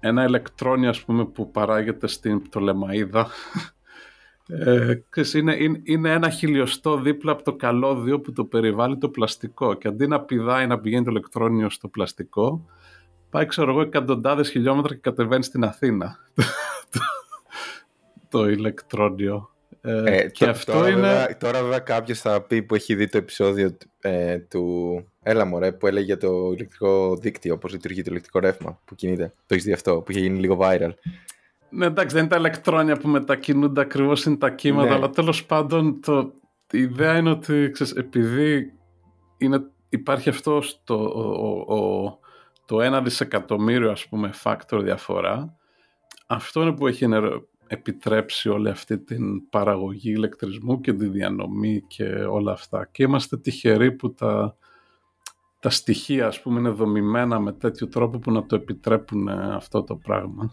ένα 0.00 0.24
ηλεκτρόνιο 0.24 0.88
ας 0.88 1.04
πούμε, 1.04 1.24
που 1.24 1.50
παράγεται 1.50 2.06
στην 2.06 2.42
πτωλεμαίδα 2.42 3.28
ε, 4.46 4.94
είναι, 5.34 5.54
είναι, 5.54 5.80
είναι, 5.82 6.10
ένα 6.10 6.30
χιλιοστό 6.30 6.96
δίπλα 6.96 7.32
από 7.32 7.42
το 7.42 7.54
καλώδιο 7.54 8.20
που 8.20 8.32
το 8.32 8.44
περιβάλλει 8.44 8.98
το 8.98 9.08
πλαστικό. 9.08 9.74
Και 9.74 9.88
αντί 9.88 10.06
να 10.06 10.20
πηδάει 10.20 10.66
να 10.66 10.80
πηγαίνει 10.80 11.04
το 11.04 11.10
ηλεκτρόνιο 11.10 11.70
στο 11.70 11.88
πλαστικό 11.88 12.66
πάει 13.30 13.46
ξέρω 13.46 13.70
εγώ 13.70 13.80
εκατοντάδες 13.80 14.50
χιλιόμετρα 14.50 14.94
και 14.94 15.00
κατεβαίνει 15.00 15.44
στην 15.44 15.64
Αθήνα. 15.64 16.18
Το 18.28 18.48
ηλεκτρόνιο 18.48 19.53
ε, 19.86 20.16
ε, 20.16 20.28
και 20.28 20.44
αυτό 20.44 20.72
τώρα, 20.72 20.88
είναι... 20.88 21.00
βέβαια, 21.00 21.36
τώρα 21.36 21.62
βέβαια 21.62 21.78
κάποιος 21.78 22.20
θα 22.20 22.40
πει 22.40 22.62
που 22.62 22.74
έχει 22.74 22.94
δει 22.94 23.08
το 23.08 23.16
επεισόδιο 23.16 23.76
ε, 24.00 24.38
του 24.38 25.04
Έλα 25.22 25.44
μωρέ 25.44 25.72
που 25.72 25.86
έλεγε 25.86 26.04
για 26.04 26.16
το 26.16 26.50
ηλεκτρικό 26.54 27.16
δίκτυο, 27.16 27.58
πώς 27.58 27.72
λειτουργεί 27.72 28.02
το 28.02 28.10
ηλεκτρικό 28.10 28.38
ρεύμα 28.38 28.80
που 28.84 28.94
κινείται. 28.94 29.32
Το 29.46 29.54
έχεις 29.54 29.64
δει 29.64 29.72
αυτό 29.72 30.00
που 30.00 30.10
είχε 30.10 30.20
γίνει 30.20 30.38
λίγο 30.38 30.58
viral. 30.60 30.90
Ναι 31.68 31.86
εντάξει 31.86 32.14
δεν 32.14 32.24
είναι 32.24 32.32
τα 32.32 32.38
ηλεκτρόνια 32.38 32.96
που 32.96 33.08
μετακινούνται 33.08 33.80
ακριβώς 33.80 34.24
είναι 34.24 34.36
τα 34.36 34.50
κύματα 34.50 34.88
ναι. 34.88 34.94
αλλά 34.94 35.10
τέλος 35.10 35.44
πάντων 35.44 36.00
το, 36.00 36.32
η 36.70 36.78
ιδέα 36.78 37.16
είναι 37.16 37.30
ότι 37.30 37.70
ξέρεις, 37.72 37.92
επειδή 37.92 38.72
είναι, 39.38 39.62
υπάρχει 39.88 40.28
αυτό 40.28 40.60
στο, 40.60 40.94
ο, 41.66 41.74
ο, 41.76 42.18
το 42.66 42.80
ένα 42.80 43.02
δισεκατομμύριο 43.02 43.90
ας 43.90 44.06
πούμε 44.06 44.30
factor 44.42 44.80
διαφορά 44.82 45.56
αυτό 46.26 46.62
είναι 46.62 46.72
που 46.72 46.86
έχει 46.86 47.04
επιτρέψει 47.66 48.48
όλη 48.48 48.68
αυτή 48.68 48.98
την 48.98 49.48
παραγωγή 49.48 50.10
ηλεκτρισμού 50.10 50.80
και 50.80 50.92
τη 50.92 51.06
διανομή 51.08 51.84
και 51.86 52.04
όλα 52.04 52.52
αυτά. 52.52 52.88
Και 52.92 53.02
είμαστε 53.02 53.36
τυχεροί 53.36 53.92
που 53.92 54.14
τα, 54.14 54.56
τα 55.60 55.70
στοιχεία 55.70 56.26
ας 56.26 56.40
πούμε 56.40 56.60
είναι 56.60 56.68
δομημένα 56.68 57.40
με 57.40 57.52
τέτοιο 57.52 57.88
τρόπο 57.88 58.18
που 58.18 58.30
να 58.30 58.46
το 58.46 58.56
επιτρέπουν 58.56 59.28
αυτό 59.28 59.82
το 59.82 59.96
πράγμα. 59.96 60.52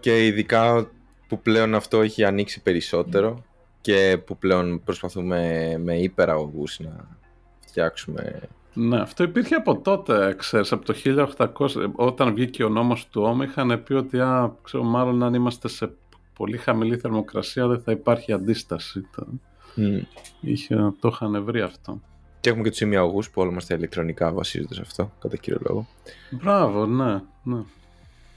Και 0.00 0.26
ειδικά 0.26 0.90
που 1.28 1.40
πλέον 1.40 1.74
αυτό 1.74 2.00
έχει 2.00 2.24
ανοίξει 2.24 2.62
περισσότερο 2.62 3.44
και 3.80 4.22
που 4.26 4.38
πλέον 4.38 4.82
προσπαθούμε 4.84 5.72
με 5.78 5.98
υπεραγωγούς 5.98 6.78
να 6.80 7.18
φτιάξουμε 7.66 8.48
ναι, 8.78 9.00
αυτό 9.00 9.22
υπήρχε 9.22 9.54
από 9.54 9.78
τότε, 9.78 10.34
ξέρεις, 10.38 10.72
από 10.72 10.84
το 10.84 10.94
1800, 11.58 11.68
όταν 11.94 12.34
βγήκε 12.34 12.64
ο 12.64 12.68
νόμος 12.68 13.08
του 13.08 13.22
ΩΜ, 13.22 13.42
είχαν 13.42 13.82
πει 13.82 13.92
ότι, 13.92 14.20
α, 14.20 14.52
ξέρω, 14.62 14.82
μάλλον 14.82 15.22
αν 15.22 15.34
είμαστε 15.34 15.68
σε 15.68 15.90
πολύ 16.34 16.56
χαμηλή 16.56 16.96
θερμοκρασία 16.96 17.66
δεν 17.66 17.80
θα 17.80 17.92
υπάρχει 17.92 18.32
αντίσταση. 18.32 19.06
Το, 19.16 19.26
mm. 19.76 20.02
είχε, 20.40 20.92
το 21.00 21.08
είχαν 21.12 21.44
βρει 21.44 21.60
αυτό. 21.60 22.00
Και 22.40 22.48
έχουμε 22.48 22.64
και 22.64 22.70
τους 22.70 22.80
ημιαγωγούς 22.80 23.30
που 23.30 23.40
όλα 23.40 23.50
μας 23.50 23.66
τα 23.66 23.74
ηλεκτρονικά 23.74 24.32
βασίζονται 24.32 24.74
σε 24.74 24.80
αυτό, 24.80 25.12
κατά 25.20 25.36
κύριο 25.36 25.60
λόγο. 25.68 25.86
Μπράβο, 26.30 26.86
ναι, 26.86 27.20
ναι. 27.42 27.60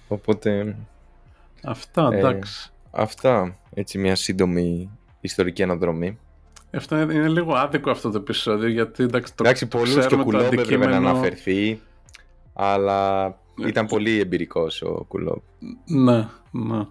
Οπότε... 0.07 0.75
Αυτά, 1.63 2.09
ε, 2.11 2.17
εντάξει. 2.17 2.71
Αυτά, 2.91 3.57
έτσι 3.73 3.97
μια 3.97 4.15
σύντομη 4.15 4.89
ιστορική 5.21 5.63
αναδρομή. 5.63 6.17
Αυτό 6.73 6.99
είναι, 6.99 7.13
είναι 7.13 7.27
λίγο 7.27 7.53
άδικο 7.53 7.89
αυτό 7.91 8.09
το 8.09 8.17
επεισόδιο 8.17 8.67
γιατί 8.67 9.03
εντάξει, 9.03 9.35
το 9.35 9.43
Εντάξει, 9.43 9.67
πολλούς 9.67 9.93
και 9.93 9.99
ξέρουμε 9.99 10.17
το 10.23 10.29
Κουλόμπ 10.29 10.41
έπρεπε 10.41 10.55
να 10.55 10.61
αντικείμενο- 10.85 11.09
αναφερθεί, 11.09 11.79
αλλά 12.53 13.27
Ναι. 13.55 13.67
ήταν 13.67 13.85
πολύ 13.85 14.19
εμπειρικός 14.19 14.81
ο 14.81 15.05
Κουλόμπ. 15.07 15.41
Ναι, 15.85 16.27
ναι. 16.51 16.85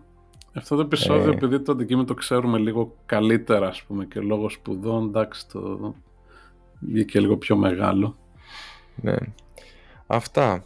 Αυτό 0.54 0.76
το 0.76 0.80
επεισόδιο, 0.82 1.30
Ε. 1.30 1.34
επειδή 1.34 1.60
το 1.60 1.72
αντικείμενο 1.72 2.06
το 2.06 2.14
ξέρουμε 2.14 2.58
λίγο 2.58 2.94
καλύτερα, 3.06 3.68
ας 3.68 3.82
πούμε, 3.82 4.04
και 4.04 4.20
λόγω 4.20 4.48
σπουδών, 4.48 5.04
εντάξει, 5.06 5.48
το 5.48 5.94
βγήκε 6.80 7.20
λίγο 7.20 7.36
πιο 7.36 7.56
μεγάλο. 7.56 8.16
Ναι. 8.96 9.16
Αυτά. 10.06 10.64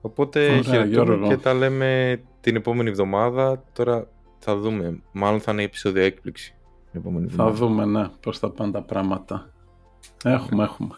Οπότε 0.00 0.44
Ωραία, 0.48 0.62
χαιρετούμε 0.62 0.86
Γιώργο. 1.04 1.28
και 1.28 1.36
τα 1.36 1.54
λέμε 1.54 2.20
την 2.40 2.56
επόμενη 2.56 2.88
εβδομάδα. 2.88 3.62
Τώρα 3.72 4.06
θα 4.38 4.56
δούμε. 4.56 5.00
Μάλλον 5.12 5.40
θα 5.40 5.52
είναι 5.52 5.62
επεισόδιο 5.62 6.02
έκπληξη. 6.02 6.54
Την 6.90 7.00
επόμενη 7.00 7.28
Θα 7.28 7.32
εβδομάδα. 7.32 7.56
δούμε, 7.56 7.84
ναι, 7.84 8.08
πώς 8.20 8.38
θα 8.38 8.50
πάνε 8.50 8.72
τα 8.72 8.82
πράγματα. 8.82 9.52
Έχουμε, 10.24 10.64
έχουμε. 10.64 10.94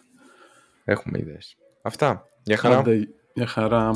Έχουμε 0.85 1.19
ιδέες. 1.19 1.57
Αυτά. 1.83 2.25
Γεια 2.43 2.57
χαρά. 2.57 2.79
Άντε, 2.79 3.09
για 3.35 3.47
χαρά. 3.47 3.91